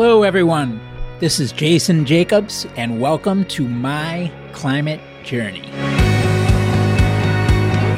Hello, 0.00 0.22
everyone. 0.22 0.80
This 1.18 1.40
is 1.40 1.50
Jason 1.50 2.06
Jacobs, 2.06 2.68
and 2.76 3.00
welcome 3.00 3.44
to 3.46 3.66
My 3.66 4.30
Climate 4.52 5.00
Journey. 5.24 5.68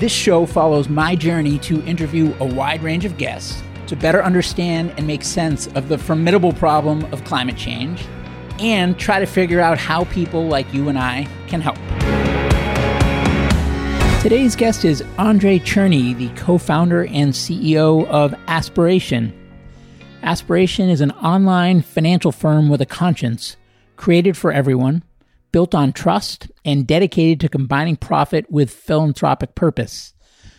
This 0.00 0.10
show 0.10 0.46
follows 0.46 0.88
my 0.88 1.14
journey 1.14 1.58
to 1.58 1.84
interview 1.84 2.34
a 2.40 2.46
wide 2.46 2.82
range 2.82 3.04
of 3.04 3.18
guests 3.18 3.62
to 3.86 3.96
better 3.96 4.24
understand 4.24 4.94
and 4.96 5.06
make 5.06 5.22
sense 5.22 5.66
of 5.74 5.90
the 5.90 5.98
formidable 5.98 6.54
problem 6.54 7.04
of 7.12 7.22
climate 7.24 7.58
change 7.58 8.02
and 8.60 8.98
try 8.98 9.20
to 9.20 9.26
figure 9.26 9.60
out 9.60 9.76
how 9.76 10.04
people 10.04 10.46
like 10.46 10.72
you 10.72 10.88
and 10.88 10.98
I 10.98 11.28
can 11.48 11.60
help. 11.60 11.76
Today's 14.22 14.56
guest 14.56 14.86
is 14.86 15.02
Andrei 15.18 15.58
Cherny, 15.58 16.16
the 16.16 16.30
co 16.30 16.56
founder 16.56 17.04
and 17.04 17.34
CEO 17.34 18.06
of 18.06 18.34
Aspiration. 18.48 19.34
Aspiration 20.22 20.90
is 20.90 21.00
an 21.00 21.12
online 21.12 21.80
financial 21.80 22.30
firm 22.30 22.68
with 22.68 22.80
a 22.80 22.86
conscience, 22.86 23.56
created 23.96 24.36
for 24.36 24.52
everyone, 24.52 25.02
built 25.50 25.74
on 25.74 25.92
trust, 25.92 26.50
and 26.64 26.86
dedicated 26.86 27.40
to 27.40 27.48
combining 27.48 27.96
profit 27.96 28.50
with 28.50 28.70
philanthropic 28.70 29.54
purpose. 29.54 30.12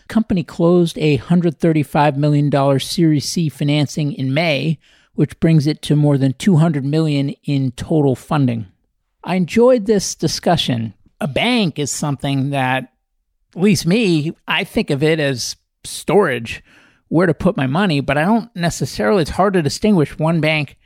The 0.07 0.13
company 0.13 0.43
closed 0.43 0.97
a 0.97 1.20
$135 1.20 2.17
million 2.17 2.79
Series 2.79 3.25
C 3.25 3.49
financing 3.49 4.13
in 4.13 4.34
May, 4.34 4.79
which 5.13 5.39
brings 5.39 5.67
it 5.67 5.81
to 5.84 5.95
more 5.95 6.17
than 6.17 6.34
200 6.34 6.84
million 6.84 7.29
in 7.43 7.71
total 7.73 8.15
funding. 8.15 8.65
I 9.23 9.35
enjoyed 9.35 9.85
this 9.85 10.15
discussion. 10.15 10.95
A 11.20 11.27
bank 11.27 11.77
is 11.77 11.91
something 11.91 12.49
that 12.49 12.91
at 13.55 13.62
least 13.62 13.85
me, 13.85 14.35
I 14.48 14.63
think 14.63 14.89
of 14.89 15.03
it 15.03 15.20
as 15.20 15.55
storage, 15.84 16.63
where 17.11 17.27
to 17.27 17.33
put 17.33 17.57
my 17.57 17.67
money, 17.67 17.99
but 17.99 18.17
I 18.17 18.23
don't 18.23 18.49
necessarily, 18.55 19.23
it's 19.23 19.31
hard 19.31 19.53
to 19.55 19.61
distinguish 19.61 20.17
one 20.17 20.39
bank 20.39 20.77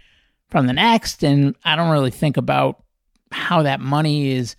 from 0.49 0.65
the 0.65 0.73
next. 0.73 1.23
And 1.23 1.55
I 1.63 1.75
don't 1.75 1.91
really 1.91 2.09
think 2.09 2.35
about 2.35 2.83
how 3.31 3.61
that 3.61 3.79
money 3.79 4.31
is 4.31 4.55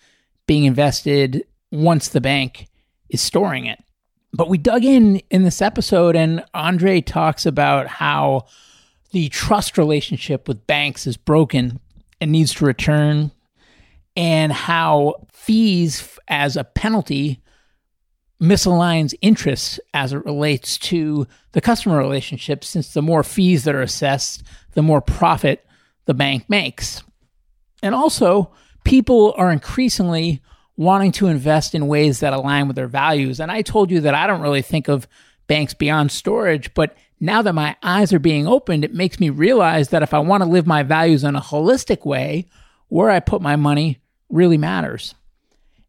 being 0.47 0.63
invested 0.63 1.45
once 1.73 2.07
the 2.07 2.21
bank 2.21 2.69
is 3.09 3.21
storing 3.21 3.67
it. 3.67 3.83
But 4.33 4.49
we 4.49 4.59
dug 4.59 4.85
in 4.85 5.17
in 5.29 5.43
this 5.43 5.61
episode, 5.61 6.15
and 6.15 6.45
Andrei 6.55 7.01
talks 7.01 7.47
about 7.47 7.89
how 7.89 8.47
the 9.11 9.29
trust 9.29 9.77
relationship 9.77 10.47
with 10.47 10.69
banks 10.69 11.05
is 11.05 11.17
broken 11.17 11.81
and 12.21 12.31
needs 12.31 12.55
to 12.55 12.65
return, 12.65 13.33
and 14.15 14.53
how 14.53 15.27
fees 15.33 16.17
as 16.29 16.57
a 16.57 16.63
penalty 16.63 17.43
misaligns 18.41 19.15
interests 19.23 19.81
as 19.95 20.13
it 20.13 20.25
relates 20.25 20.79
to 20.79 21.27
the 21.53 21.61
customer 21.61 21.99
relationship, 21.99 22.65
since 22.65 22.93
the 22.93 23.03
more 23.03 23.23
fees 23.23 23.65
that 23.65 23.75
are 23.75 23.83
assessed, 23.83 24.43
the 24.73 24.83
more 24.83 25.01
profit 25.01 25.65
the 26.05 26.15
bank 26.15 26.49
makes. 26.49 27.03
And 27.83 27.95
also, 27.95 28.53
people 28.85 29.35
are 29.37 29.51
increasingly 29.51 30.43
wanting 30.77 31.13
to 31.13 31.27
invest 31.27 31.75
in 31.75 31.89
ways 31.89 32.21
that 32.21 32.33
align 32.33 32.67
with 32.67 32.77
their 32.77 32.87
values. 32.87 33.41
And 33.41 33.51
I 33.51 33.63
told 33.63 33.91
you 33.91 34.01
that 34.03 34.15
I 34.15 34.27
don't 34.27 34.43
really 34.43 34.63
think 34.63 34.89
of 34.89 35.09
banks 35.47 35.75
beyond 35.75 36.13
storage, 36.13 36.73
but 36.75 36.97
now 37.19 37.41
that 37.43 37.55
my 37.55 37.77
eyes 37.83 38.13
are 38.13 38.19
being 38.19 38.47
opened, 38.47 38.85
it 38.85 38.93
makes 38.93 39.19
me 39.19 39.31
realize 39.31 39.89
that 39.89 40.03
if 40.03 40.13
I 40.13 40.19
want 40.19 40.43
to 40.43 40.49
live 40.49 40.67
my 40.67 40.83
values 40.83 41.25
in 41.25 41.35
a 41.35 41.41
holistic 41.41 42.05
way, 42.05 42.47
where 42.89 43.11
I 43.11 43.21
put 43.21 43.43
my 43.43 43.57
money 43.57 44.01
really 44.29 44.59
matters. 44.59 45.15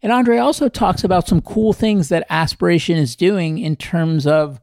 And 0.02 0.12
Andrei 0.12 0.38
also 0.38 0.70
talks 0.70 1.04
about 1.04 1.28
some 1.28 1.42
cool 1.42 1.74
things 1.74 2.10
that 2.10 2.26
Aspiration 2.30 2.98
is 2.98 3.16
doing 3.16 3.58
in 3.58 3.76
terms 3.76 4.28
of 4.28 4.60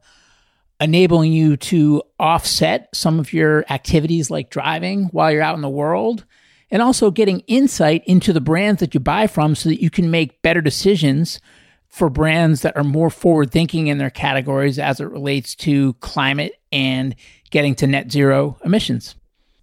enabling 0.79 1.31
you 1.31 1.57
to 1.57 2.01
offset 2.19 2.89
some 2.93 3.19
of 3.19 3.33
your 3.33 3.65
activities 3.69 4.29
like 4.29 4.49
driving 4.49 5.05
while 5.05 5.31
you're 5.31 5.41
out 5.41 5.55
in 5.55 5.61
the 5.61 5.69
world 5.69 6.25
and 6.71 6.81
also 6.81 7.11
getting 7.11 7.39
insight 7.41 8.03
into 8.05 8.33
the 8.33 8.41
brands 8.41 8.79
that 8.79 8.93
you 8.93 8.99
buy 8.99 9.27
from 9.27 9.55
so 9.55 9.69
that 9.69 9.81
you 9.81 9.89
can 9.89 10.11
make 10.11 10.41
better 10.41 10.61
decisions 10.61 11.39
for 11.87 12.09
brands 12.09 12.61
that 12.61 12.75
are 12.75 12.83
more 12.83 13.09
forward 13.09 13.51
thinking 13.51 13.87
in 13.87 13.97
their 13.97 14.09
categories 14.09 14.77
as 14.77 14.99
it 14.99 15.05
relates 15.05 15.55
to 15.55 15.93
climate 15.95 16.53
and 16.71 17.15
getting 17.51 17.75
to 17.75 17.87
net 17.87 18.11
zero 18.11 18.57
emissions. 18.65 19.15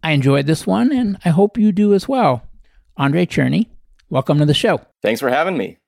I 0.03 0.13
enjoyed 0.13 0.47
this 0.47 0.67
one 0.67 0.93
and 0.93 1.19
I 1.25 1.29
hope 1.29 1.59
you 1.59 1.73
do 1.73 1.93
as 1.93 2.09
well. 2.09 2.43
Andrei 2.97 3.27
Cherny, 3.27 3.69
welcome 4.13 4.39
to 4.39 4.45
the 4.45 4.55
show. 4.55 4.79
Thanks 5.01 5.21
for 5.21 5.31
having 5.31 5.57
me. 5.57 5.79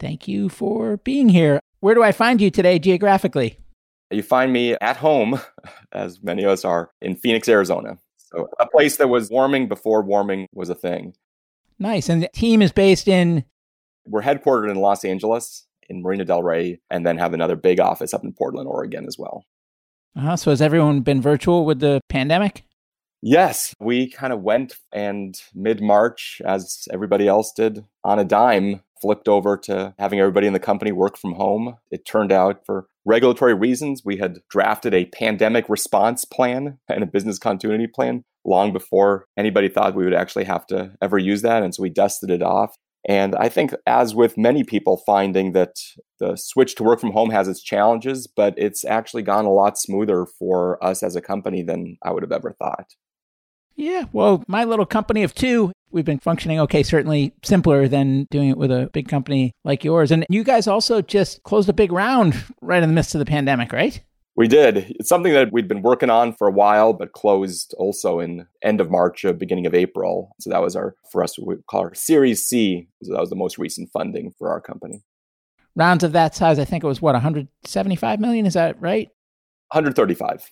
Thank 0.00 0.26
you 0.26 0.48
for 0.48 0.96
being 0.98 1.28
here. 1.28 1.60
Where 1.78 1.94
do 1.94 2.02
I 2.02 2.10
find 2.10 2.40
you 2.40 2.50
today 2.50 2.78
geographically? 2.78 3.56
You 4.10 4.22
find 4.22 4.52
me 4.52 4.74
at 4.80 4.96
home, 4.96 5.40
as 5.92 6.20
many 6.22 6.42
of 6.42 6.50
us 6.50 6.64
are, 6.64 6.90
in 7.00 7.14
Phoenix, 7.14 7.48
Arizona. 7.48 7.98
So, 8.16 8.48
a 8.58 8.66
place 8.66 8.96
that 8.96 9.08
was 9.08 9.30
warming 9.30 9.68
before 9.68 10.02
warming 10.02 10.48
was 10.52 10.68
a 10.68 10.74
thing. 10.74 11.14
Nice. 11.78 12.08
And 12.08 12.22
the 12.22 12.28
team 12.34 12.62
is 12.62 12.72
based 12.72 13.08
in? 13.08 13.44
We're 14.06 14.22
headquartered 14.22 14.70
in 14.70 14.76
Los 14.76 15.04
Angeles, 15.04 15.66
in 15.88 16.02
Marina 16.02 16.24
Del 16.24 16.42
Rey, 16.42 16.80
and 16.90 17.06
then 17.06 17.16
have 17.18 17.32
another 17.32 17.56
big 17.56 17.78
office 17.78 18.12
up 18.12 18.24
in 18.24 18.32
Portland, 18.32 18.68
Oregon 18.68 19.06
as 19.06 19.16
well. 19.18 19.44
Uh-huh. 20.16 20.36
So, 20.36 20.50
has 20.50 20.60
everyone 20.60 21.02
been 21.02 21.22
virtual 21.22 21.64
with 21.64 21.78
the 21.78 22.00
pandemic? 22.08 22.64
Yes, 23.24 23.72
we 23.78 24.10
kind 24.10 24.32
of 24.32 24.42
went 24.42 24.74
and 24.92 25.40
mid 25.54 25.80
March, 25.80 26.42
as 26.44 26.88
everybody 26.92 27.28
else 27.28 27.52
did, 27.52 27.84
on 28.02 28.18
a 28.18 28.24
dime, 28.24 28.82
flipped 29.00 29.28
over 29.28 29.56
to 29.58 29.94
having 29.96 30.18
everybody 30.18 30.48
in 30.48 30.52
the 30.52 30.58
company 30.58 30.90
work 30.90 31.16
from 31.16 31.34
home. 31.34 31.76
It 31.92 32.04
turned 32.04 32.32
out 32.32 32.66
for 32.66 32.86
regulatory 33.04 33.54
reasons, 33.54 34.02
we 34.04 34.16
had 34.16 34.40
drafted 34.50 34.92
a 34.92 35.06
pandemic 35.06 35.68
response 35.68 36.24
plan 36.24 36.78
and 36.88 37.04
a 37.04 37.06
business 37.06 37.38
continuity 37.38 37.86
plan 37.86 38.24
long 38.44 38.72
before 38.72 39.26
anybody 39.36 39.68
thought 39.68 39.94
we 39.94 40.04
would 40.04 40.14
actually 40.14 40.44
have 40.44 40.66
to 40.66 40.92
ever 41.00 41.16
use 41.16 41.42
that. 41.42 41.62
And 41.62 41.72
so 41.72 41.82
we 41.82 41.90
dusted 41.90 42.28
it 42.28 42.42
off. 42.42 42.76
And 43.08 43.34
I 43.36 43.48
think, 43.48 43.72
as 43.86 44.14
with 44.14 44.38
many 44.38 44.62
people, 44.62 44.96
finding 44.96 45.52
that 45.52 45.76
the 46.20 46.36
switch 46.36 46.76
to 46.76 46.84
work 46.84 47.00
from 47.00 47.12
home 47.12 47.30
has 47.30 47.48
its 47.48 47.62
challenges, 47.62 48.28
but 48.28 48.54
it's 48.56 48.84
actually 48.84 49.22
gone 49.22 49.44
a 49.44 49.52
lot 49.52 49.78
smoother 49.78 50.26
for 50.26 50.82
us 50.84 51.02
as 51.02 51.16
a 51.16 51.20
company 51.20 51.62
than 51.62 51.98
I 52.04 52.12
would 52.12 52.22
have 52.22 52.32
ever 52.32 52.52
thought. 52.52 52.94
Yeah, 53.76 54.04
well, 54.12 54.44
my 54.46 54.64
little 54.64 54.86
company 54.86 55.22
of 55.22 55.34
two, 55.34 55.72
we've 55.90 56.04
been 56.04 56.18
functioning 56.18 56.60
okay, 56.60 56.82
certainly 56.82 57.34
simpler 57.42 57.88
than 57.88 58.26
doing 58.30 58.50
it 58.50 58.58
with 58.58 58.70
a 58.70 58.90
big 58.92 59.08
company 59.08 59.52
like 59.64 59.84
yours. 59.84 60.10
And 60.10 60.26
you 60.28 60.44
guys 60.44 60.66
also 60.66 61.00
just 61.00 61.42
closed 61.42 61.68
a 61.68 61.72
big 61.72 61.92
round 61.92 62.34
right 62.60 62.82
in 62.82 62.88
the 62.88 62.94
midst 62.94 63.14
of 63.14 63.18
the 63.18 63.24
pandemic, 63.24 63.72
right? 63.72 64.02
We 64.34 64.48
did. 64.48 64.86
It's 64.98 65.10
something 65.10 65.34
that 65.34 65.52
we'd 65.52 65.68
been 65.68 65.82
working 65.82 66.08
on 66.08 66.32
for 66.32 66.46
a 66.46 66.52
while, 66.52 66.94
but 66.94 67.12
closed 67.12 67.74
also 67.76 68.18
in 68.18 68.46
end 68.62 68.80
of 68.80 68.90
March, 68.90 69.26
beginning 69.38 69.66
of 69.66 69.74
April. 69.74 70.34
So 70.40 70.48
that 70.48 70.62
was 70.62 70.74
our, 70.74 70.94
for 71.10 71.22
us, 71.22 71.38
we 71.38 71.56
call 71.68 71.82
our 71.82 71.94
Series 71.94 72.44
C. 72.44 72.88
So 73.02 73.12
that 73.12 73.20
was 73.20 73.28
the 73.28 73.36
most 73.36 73.58
recent 73.58 73.90
funding 73.92 74.32
for 74.38 74.50
our 74.50 74.60
company. 74.60 75.02
Rounds 75.76 76.02
of 76.02 76.12
that 76.12 76.34
size, 76.34 76.58
I 76.58 76.64
think 76.64 76.82
it 76.82 76.86
was 76.86 77.02
what, 77.02 77.12
175 77.12 78.20
million? 78.20 78.46
Is 78.46 78.54
that 78.54 78.80
right? 78.80 79.08
135. 79.68 80.50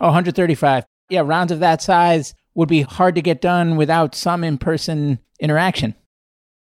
Oh, 0.00 0.06
135. 0.06 0.84
Yeah, 1.08 1.22
rounds 1.24 1.52
of 1.52 1.60
that 1.60 1.82
size 1.82 2.34
would 2.54 2.68
be 2.68 2.82
hard 2.82 3.14
to 3.14 3.22
get 3.22 3.40
done 3.40 3.76
without 3.76 4.14
some 4.14 4.44
in 4.44 4.58
person 4.58 5.18
interaction. 5.40 5.94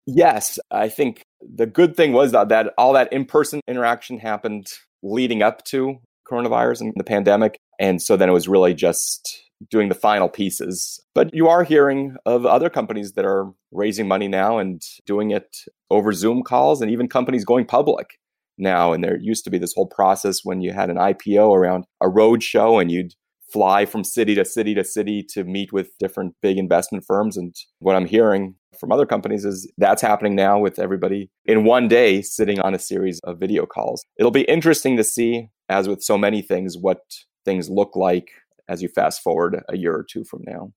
Yes, 0.06 0.60
I 0.72 0.90
think 0.90 1.24
the 1.42 1.66
good 1.66 1.96
thing 1.96 2.14
was 2.14 2.32
that, 2.32 2.50
that 2.50 2.74
all 2.78 2.94
that 2.94 3.12
in 3.14 3.26
person 3.26 3.62
interaction 3.68 4.20
happened 4.20 4.68
leading 5.02 5.42
up 5.42 5.64
to 5.66 5.98
coronavirus 6.30 6.82
and 6.82 6.94
the 6.96 7.04
pandemic. 7.04 7.58
And 7.80 8.02
so 8.02 8.18
then 8.18 8.30
it 8.30 8.34
was 8.34 8.48
really 8.48 8.74
just 8.74 9.44
doing 9.70 9.90
the 9.90 9.96
final 9.96 10.30
pieces. 10.30 11.00
But 11.16 11.34
you 11.34 11.48
are 11.48 11.64
hearing 11.64 12.16
of 12.26 12.46
other 12.46 12.70
companies 12.70 13.14
that 13.14 13.26
are 13.26 13.52
raising 13.72 14.08
money 14.08 14.28
now 14.28 14.58
and 14.58 14.82
doing 15.06 15.32
it 15.32 15.58
over 15.90 16.12
Zoom 16.12 16.44
calls, 16.44 16.82
and 16.82 16.92
even 16.92 17.08
companies 17.08 17.46
going 17.46 17.66
public 17.66 18.20
now. 18.58 18.94
And 18.94 19.04
there 19.04 19.18
used 19.18 19.44
to 19.46 19.50
be 19.50 19.58
this 19.58 19.74
whole 19.74 19.88
process 19.88 20.42
when 20.44 20.62
you 20.62 20.74
had 20.74 20.90
an 20.90 20.98
IPO 20.98 21.56
around 21.56 21.86
a 22.02 22.10
road 22.10 22.44
show 22.44 22.80
and 22.80 22.92
you'd 22.92 23.14
fly 23.54 23.86
from 23.86 24.04
city 24.04 24.34
to 24.34 24.44
city 24.44 24.74
to 24.74 24.84
city 24.84 25.24
to 25.30 25.44
meet 25.44 25.72
with 25.72 25.96
different 26.00 26.34
big 26.42 26.58
investment 26.58 27.06
firms. 27.06 27.38
And 27.38 27.56
what 27.80 27.96
I'm 27.96 28.08
hearing 28.08 28.56
from 28.80 28.92
other 28.92 29.06
companies 29.06 29.46
is 29.46 29.72
that's 29.78 30.02
happening 30.02 30.36
now 30.36 30.58
with 30.60 30.80
everybody 30.80 31.30
in 31.46 31.64
one 31.64 31.88
day 31.88 32.24
sitting 32.24 32.60
on 32.60 32.74
a 32.74 32.80
series 32.80 33.22
of 33.24 33.40
video 33.40 33.68
calls. 33.68 34.04
It'll 34.18 34.32
be 34.32 34.42
interesting 34.42 34.98
to 34.98 35.04
see, 35.04 35.50
as 35.70 35.88
with 35.88 36.02
so 36.02 36.18
many 36.18 36.42
things, 36.42 36.76
what 36.76 37.02
things 37.46 37.70
look 37.70 37.96
like 37.96 38.32
as 38.68 38.82
you 38.82 38.90
fast 38.90 39.22
forward 39.22 39.62
a 39.70 39.78
year 39.78 39.94
or 39.94 40.04
two 40.04 40.24
from 40.24 40.42
now. 40.48 40.74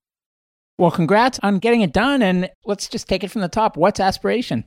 Well, 0.78 0.90
congrats 0.90 1.40
on 1.42 1.58
getting 1.58 1.80
it 1.80 1.94
done. 1.94 2.20
And 2.20 2.50
let's 2.66 2.88
just 2.88 3.08
take 3.08 3.24
it 3.24 3.30
from 3.30 3.40
the 3.40 3.48
top. 3.48 3.78
What's 3.78 4.00
aspiration? 4.00 4.64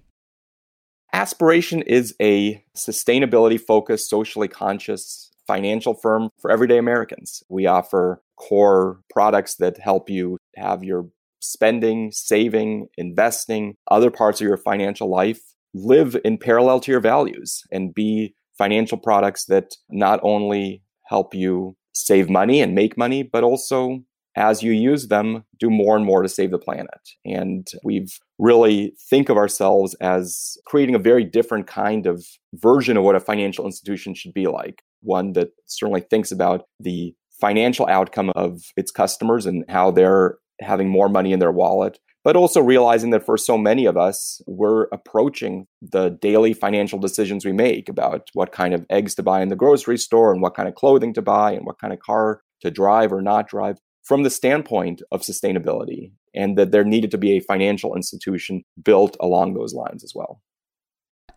Aspiration 1.14 1.84
is 1.84 2.16
a 2.20 2.64
sustainability 2.76 3.60
focused, 3.60 4.10
socially 4.10 4.48
conscious 4.48 5.29
financial 5.50 5.96
firm 5.96 6.30
for 6.40 6.52
everyday 6.52 6.78
Americans. 6.78 7.42
We 7.50 7.66
offer 7.66 8.22
core 8.38 9.00
products 9.10 9.56
that 9.56 9.80
help 9.80 10.08
you 10.08 10.38
have 10.56 10.84
your 10.84 11.10
spending, 11.42 12.12
saving, 12.12 12.88
investing, 13.00 13.74
other 13.90 14.12
parts 14.12 14.40
of 14.40 14.48
your 14.48 14.58
financial 14.58 15.10
life 15.10 15.42
live 15.74 16.16
in 16.24 16.38
parallel 16.38 16.80
to 16.82 16.92
your 16.92 17.00
values 17.00 17.64
and 17.72 17.96
be 17.96 18.36
financial 18.60 18.98
products 19.00 19.46
that 19.46 19.74
not 19.90 20.20
only 20.22 20.84
help 21.08 21.34
you 21.34 21.76
save 21.94 22.30
money 22.30 22.62
and 22.62 22.76
make 22.76 22.96
money, 22.96 23.24
but 23.24 23.44
also 23.44 24.04
as 24.36 24.62
you 24.62 24.72
use 24.72 25.08
them, 25.08 25.44
do 25.60 25.72
more 25.72 25.96
and 25.98 26.06
more 26.06 26.22
to 26.22 26.30
save 26.30 26.52
the 26.52 26.60
planet. 26.60 27.02
And 27.26 27.68
we've 27.84 28.20
really 28.38 28.94
think 29.10 29.30
of 29.30 29.38
ourselves 29.38 29.96
as 29.96 30.58
creating 30.66 30.96
a 30.96 31.00
very 31.00 31.24
different 31.24 31.66
kind 31.66 32.06
of 32.06 32.24
version 32.54 32.98
of 32.98 33.04
what 33.04 33.16
a 33.16 33.20
financial 33.20 33.66
institution 33.66 34.14
should 34.14 34.34
be 34.34 34.46
like. 34.46 34.84
One 35.02 35.34
that 35.34 35.52
certainly 35.66 36.02
thinks 36.02 36.32
about 36.32 36.66
the 36.80 37.16
financial 37.40 37.88
outcome 37.88 38.32
of 38.36 38.62
its 38.76 38.92
customers 38.92 39.46
and 39.46 39.64
how 39.70 39.92
they're 39.92 40.38
having 40.62 40.90
more 40.90 41.08
money 41.08 41.32
in 41.32 41.40
their 41.40 41.52
wallet, 41.52 42.00
but 42.24 42.36
also 42.36 42.62
realizing 42.62 43.12
that 43.12 43.26
for 43.26 43.38
so 43.38 43.58
many 43.58 43.86
of 43.86 43.96
us, 43.96 44.42
we're 44.46 44.88
approaching 44.92 45.68
the 45.82 46.10
daily 46.10 46.54
financial 46.54 47.00
decisions 47.00 47.46
we 47.46 47.54
make 47.54 47.88
about 47.88 48.30
what 48.34 48.52
kind 48.52 48.74
of 48.74 48.86
eggs 48.90 49.16
to 49.16 49.24
buy 49.24 49.42
in 49.42 49.48
the 49.48 49.56
grocery 49.56 49.98
store 49.98 50.34
and 50.34 50.42
what 50.42 50.54
kind 50.54 50.68
of 50.68 50.76
clothing 50.76 51.14
to 51.14 51.22
buy 51.22 51.54
and 51.54 51.66
what 51.66 51.80
kind 51.80 51.94
of 51.94 52.00
car 52.00 52.42
to 52.62 52.70
drive 52.70 53.14
or 53.14 53.22
not 53.22 53.48
drive 53.48 53.78
from 54.04 54.24
the 54.24 54.30
standpoint 54.30 55.02
of 55.12 55.22
sustainability, 55.22 56.12
and 56.34 56.58
that 56.58 56.72
there 56.72 56.84
needed 56.84 57.12
to 57.12 57.18
be 57.18 57.38
a 57.38 57.42
financial 57.42 57.96
institution 57.96 58.64
built 58.84 59.16
along 59.20 59.54
those 59.54 59.74
lines 59.74 60.04
as 60.04 60.14
well. 60.16 60.42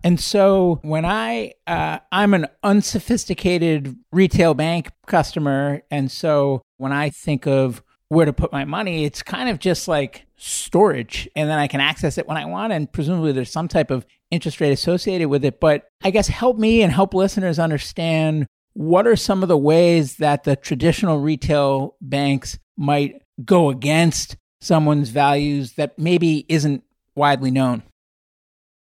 And 0.05 0.19
so 0.19 0.81
when 0.83 1.05
I 1.05 1.55
uh, 1.67 1.99
I'm 2.11 2.35
an 2.35 2.47
unsophisticated 2.63 3.97
retail 4.11 4.55
bank 4.55 4.91
customer, 5.07 5.83
and 5.91 6.11
so 6.11 6.63
when 6.79 6.93
I 6.93 7.11
think 7.11 7.47
of 7.47 7.83
where 8.09 8.27
to 8.27 8.33
put 8.33 8.53
my 8.53 8.65
money, 8.65 9.05
it's 9.05 9.23
kind 9.23 9.49
of 9.49 9.59
just 9.59 9.89
like 9.89 10.27
storage, 10.37 11.29
and 11.37 11.49
then 11.49 11.59
I 11.59 11.67
can 11.69 11.81
access 11.81 12.19
it 12.19 12.27
when 12.27 12.37
I 12.37 12.45
want, 12.45 12.73
and 12.73 12.91
presumably 12.91 13.33
there's 13.33 13.53
some 13.53 13.69
type 13.69 13.91
of 13.91 14.05
interest 14.31 14.61
rate 14.61 14.73
associated 14.73 15.29
with 15.29 15.45
it. 15.45 15.61
But 15.61 15.89
I 16.03 16.11
guess 16.11 16.29
help 16.29 16.59
me 16.59 16.83
and 16.83 16.93
help 16.93 17.15
listeners 17.15 17.59
understand 17.59 18.47
what 18.75 19.07
are 19.07 19.17
some 19.17 19.43
of 19.43 19.49
the 19.49 19.59
ways 19.59 20.17
that 20.17 20.45
the 20.45 20.57
traditional 20.57 21.21
retail 21.21 21.97
banks 22.01 22.59
might 22.77 23.23
go 23.45 23.71
against 23.71 24.37
someone's 24.61 25.11
values 25.11 25.75
that 25.75 25.99
maybe 25.99 26.47
isn't 26.49 26.83
widely 27.15 27.51
known? 27.51 27.83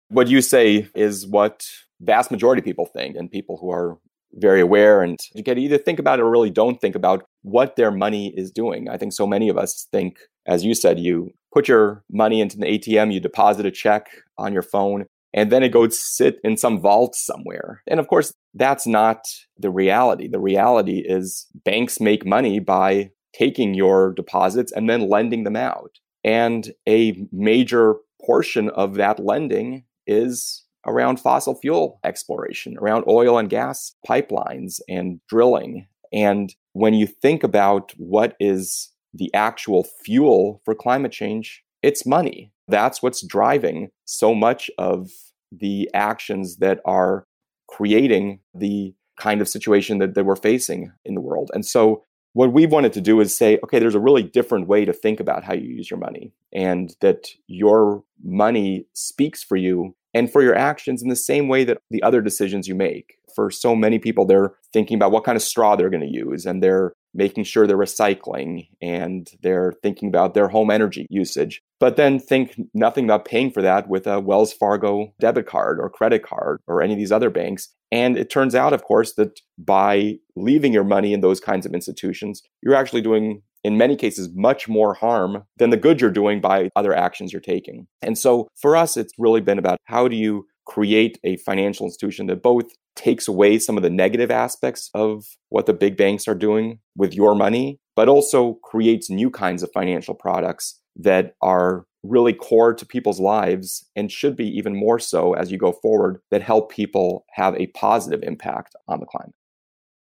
What 0.09 0.27
you 0.27 0.42
say 0.42 0.89
is 0.95 1.27
what 1.27 1.65
vast 2.00 2.31
majority 2.31 2.62
of 2.62 2.65
people 2.65 2.86
think, 2.86 3.15
and 3.15 3.30
people 3.30 3.57
who 3.57 3.71
are 3.71 3.98
very 4.33 4.62
aware 4.62 5.01
and 5.01 5.18
you 5.33 5.44
can 5.44 5.57
either 5.57 5.77
think 5.77 6.00
about 6.00 6.19
it 6.19 6.21
or 6.21 6.30
really 6.30 6.50
don't 6.50 6.80
think 6.80 6.95
about 6.95 7.24
what 7.44 7.75
their 7.75 7.92
money 7.92 8.33
is 8.36 8.51
doing. 8.51 8.89
I 8.89 8.98
think 8.98 9.13
so 9.13 9.25
many 9.25 9.50
of 9.50 9.57
us 9.57 9.88
think, 9.92 10.18
as 10.45 10.63
you 10.63 10.75
said, 10.75 11.00
you 11.00 11.31
put 11.54 11.68
your 11.68 12.04
money 12.12 12.42
into 12.42 12.57
the 12.57 12.65
ATM, 12.65 13.13
you 13.13 13.19
deposit 13.19 13.65
a 13.65 13.71
check 13.71 14.07
on 14.38 14.54
your 14.54 14.62
phone, 14.62 15.06
and 15.33 15.51
then 15.51 15.63
it 15.63 15.69
goes 15.69 16.00
sit 16.00 16.39
in 16.44 16.57
some 16.57 16.80
vault 16.80 17.15
somewhere. 17.15 17.81
And 17.88 18.00
of 18.00 18.07
course, 18.07 18.33
that's 18.54 18.86
not 18.86 19.25
the 19.57 19.71
reality. 19.71 20.27
The 20.27 20.39
reality 20.39 21.04
is 21.06 21.48
banks 21.63 22.00
make 22.00 22.25
money 22.25 22.59
by 22.59 23.12
taking 23.33 23.74
your 23.74 24.13
deposits 24.13 24.71
and 24.71 24.89
then 24.89 25.09
lending 25.09 25.44
them 25.44 25.56
out. 25.56 25.92
And 26.24 26.71
a 26.88 27.25
major 27.31 27.95
portion 28.25 28.69
of 28.69 28.95
that 28.95 29.19
lending 29.19 29.86
is 30.07 30.63
around 30.86 31.19
fossil 31.19 31.56
fuel 31.56 32.00
exploration, 32.04 32.77
around 32.80 33.04
oil 33.07 33.38
and 33.38 33.50
gas 33.50 33.94
pipelines 34.07 34.80
and 34.88 35.19
drilling. 35.27 35.86
And 36.13 36.56
when 36.74 36.94
you 36.94 37.07
think 37.07 37.44
about 37.44 37.94
what 37.98 38.36
is 38.39 38.89
the 39.13 39.33
actual 39.33 39.86
fuel 40.06 40.62
for 40.63 40.74
climate 40.74 41.12
change, 41.12 41.63
it's 41.83 42.06
money. 42.06 42.51
That's 42.68 43.01
what's 43.01 43.25
driving 43.25 43.89
so 44.06 44.33
much 44.33 44.71
of 44.77 45.09
the 45.51 45.89
actions 45.94 46.57
that 46.57 46.80
are 46.86 47.25
creating 47.68 48.39
the 48.54 48.94
kind 49.19 49.42
of 49.42 49.50
situation 49.50 49.98
that, 49.98 50.15
that 50.15 50.25
we're 50.25 50.36
facing 50.36 50.92
in 51.04 51.15
the 51.15 51.21
world. 51.21 51.51
And 51.54 51.65
so 51.65 52.04
what 52.38 52.54
we 52.54 52.68
wanted 52.68 52.94
to 52.94 53.01
do 53.01 53.19
is 53.19 53.36
say, 53.36 53.57
okay, 53.63 53.80
there's 53.80 53.95
a 53.95 54.00
really 54.00 54.22
different 54.22 54.68
way 54.68 54.86
to 54.86 54.94
think 54.94 55.19
about 55.19 55.44
how 55.44 55.56
you 55.56 55.68
use 55.68 55.89
your 55.89 56.00
money 56.00 56.31
and 56.54 56.95
that 57.01 57.30
your 57.48 58.04
money 58.24 58.86
speaks 58.94 59.44
for 59.44 59.56
you 59.56 59.95
and 60.18 60.31
for 60.31 60.42
your 60.42 60.56
actions 60.56 61.04
in 61.04 61.10
the 61.10 61.16
same 61.16 61.48
way 61.48 61.64
that 61.64 61.78
the 61.92 62.02
other 62.02 62.22
decisions 62.22 62.68
you 62.68 62.74
make. 62.74 63.18
For 63.36 63.52
so 63.52 63.75
many 63.75 64.00
people, 64.00 64.25
they're 64.25 64.56
thinking 64.74 64.96
about 64.96 65.12
what 65.12 65.24
kind 65.24 65.36
of 65.36 65.44
straw 65.44 65.75
they're 65.75 65.92
going 65.92 66.02
to 66.02 66.12
use 66.12 66.48
and 66.48 66.64
they're 66.64 66.94
making 67.14 67.44
sure 67.44 67.68
they're 67.68 67.78
recycling 67.78 68.68
and 68.81 69.30
they're 69.44 69.74
thinking 69.84 70.10
about 70.10 70.34
their 70.34 70.48
home 70.48 70.72
energy 70.72 71.06
usage. 71.12 71.62
But 71.80 71.98
then 71.98 72.18
think 72.19 72.60
nothing 72.74 73.06
about 73.06 73.25
paying 73.25 73.52
for 73.52 73.62
that 73.62 73.88
with 73.88 74.08
a 74.08 74.19
Wells 74.19 74.54
Fargo 74.54 75.14
debit 75.19 75.46
card 75.46 75.80
or 75.80 75.90
credit 75.90 76.24
card 76.24 76.62
or 76.66 76.81
any 76.81 76.94
of 76.94 77.00
these 77.00 77.12
other 77.12 77.30
banks. 77.30 77.69
And 77.92 78.18
it 78.18 78.31
turns 78.31 78.56
out, 78.56 78.74
of 78.74 78.84
course, 78.84 79.14
that 79.14 79.40
by 79.58 80.18
leaving 80.36 80.74
your 80.74 80.84
money 80.84 81.14
in 81.14 81.22
those 81.22 81.40
kinds 81.40 81.66
of 81.66 81.74
institutions, 81.74 82.42
you're 82.64 82.75
actually 82.75 83.02
doing 83.02 83.44
in 83.68 83.78
many 83.78 83.98
cases 83.98 84.30
much 84.34 84.69
more 84.69 84.94
harm 84.94 85.44
than 85.58 85.72
the 85.72 85.78
good 85.78 86.00
you're 86.00 86.10
doing 86.10 86.40
by 86.40 86.69
other 86.78 86.94
actions 86.94 87.34
you're 87.34 87.42
taking. 87.42 87.86
And 88.02 88.18
so 88.18 88.48
for 88.56 88.78
us, 88.78 88.96
it's 88.96 89.12
really 89.18 89.42
been 89.42 89.60
about 89.60 89.78
how 89.84 90.08
do 90.08 90.16
you 90.16 90.48
create 90.66 91.19
a 91.25 91.36
financial 91.38 91.86
institution 91.86 92.28
that 92.28 92.42
both 92.42 92.66
takes 92.96 93.28
away 93.28 93.60
some 93.60 93.75
of 93.75 93.84
the 93.84 93.90
negative 93.90 94.31
aspects 94.31 94.90
of 94.94 95.25
what 95.50 95.66
the 95.66 95.74
big 95.74 95.98
banks 95.98 96.30
are 96.30 96.34
doing 96.34 96.80
with 96.96 97.14
your 97.14 97.36
money, 97.36 97.78
but 97.94 98.08
also 98.08 98.54
creates 98.64 99.10
new 99.10 99.30
kinds 99.30 99.62
of 99.62 99.69
financial 99.74 100.16
products 100.16 100.80
that 100.96 101.36
are 101.42 101.86
really 102.04 102.34
core 102.34 102.74
to 102.74 102.86
people's 102.86 103.19
lives 103.19 103.86
and 103.98 104.10
should 104.10 104.38
be 104.38 104.48
even 104.48 104.74
more 104.74 104.98
so 104.98 105.34
as 105.34 105.52
you 105.52 105.58
go 105.58 105.74
forward 105.74 106.22
that 106.31 106.42
help 106.42 106.72
people 106.72 107.25
have 107.34 107.54
a 107.56 107.68
positive 107.68 108.24
impact 108.24 108.78
on 108.88 109.02
the 109.02 109.06
climate. 109.06 109.36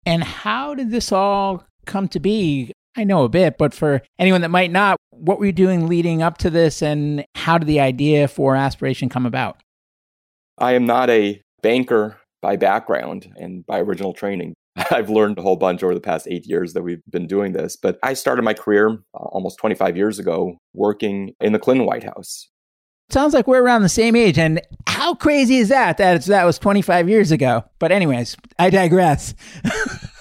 And 0.07 0.25
how 0.25 0.75
did 0.75 0.91
this 0.91 1.13
all 1.13 1.65
come 1.85 2.09
to 2.09 2.19
be? 2.19 2.73
I 2.97 3.05
know 3.05 3.25
a 3.25 3.29
bit, 3.29 3.57
but 3.59 3.73
for 3.73 4.03
anyone 4.19 4.43
that 4.43 4.51
might 4.51 4.71
not, 4.71 4.97
what 5.11 5.39
were 5.39 5.47
you 5.47 5.53
doing 5.53 5.87
leading 5.89 6.23
up 6.23 6.39
to 6.39 6.51
this 6.51 6.83
and 6.83 7.25
how 7.35 7.59
did 7.59 7.67
the 7.67 7.81
idea 7.81 8.29
for 8.29 8.55
Aspiration 8.55 9.09
come 9.09 9.27
about? 9.27 9.63
I 10.59 10.73
am 10.75 10.85
not 10.85 11.09
a 11.09 11.41
banker 11.63 12.19
by 12.43 12.57
background 12.57 13.33
and 13.37 13.65
by 13.65 13.81
original 13.81 14.13
training. 14.13 14.55
I've 14.91 15.11
learned 15.11 15.39
a 15.39 15.43
whole 15.43 15.57
bunch 15.57 15.83
over 15.83 15.95
the 15.95 16.01
past 16.01 16.27
eight 16.31 16.47
years 16.47 16.73
that 16.75 16.83
we've 16.83 17.03
been 17.11 17.27
doing 17.27 17.53
this. 17.53 17.77
But 17.77 17.99
I 18.03 18.15
started 18.15 18.43
my 18.43 18.55
career 18.55 18.99
uh, 19.15 19.19
almost 19.19 19.59
25 19.59 19.97
years 19.97 20.19
ago 20.19 20.59
working 20.75 21.35
in 21.41 21.53
the 21.53 21.59
Clinton 21.59 21.87
White 21.87 22.05
House. 22.05 22.49
Sounds 23.11 23.35
like 23.35 23.47
we're 23.47 23.63
around 23.63 23.83
the 23.83 23.89
same 23.89 24.17
age. 24.17 24.39
And 24.39 24.61
how 24.87 25.15
crazy 25.15 25.59
is 25.59 25.69
that? 25.69 25.99
That, 25.99 26.25
that 26.25 26.45
was 26.45 26.59
25 26.59 27.09
years 27.09 27.31
ago. 27.31 27.65
But, 27.79 27.93
anyways, 27.93 28.37
I 28.59 28.71
digress. 28.71 29.35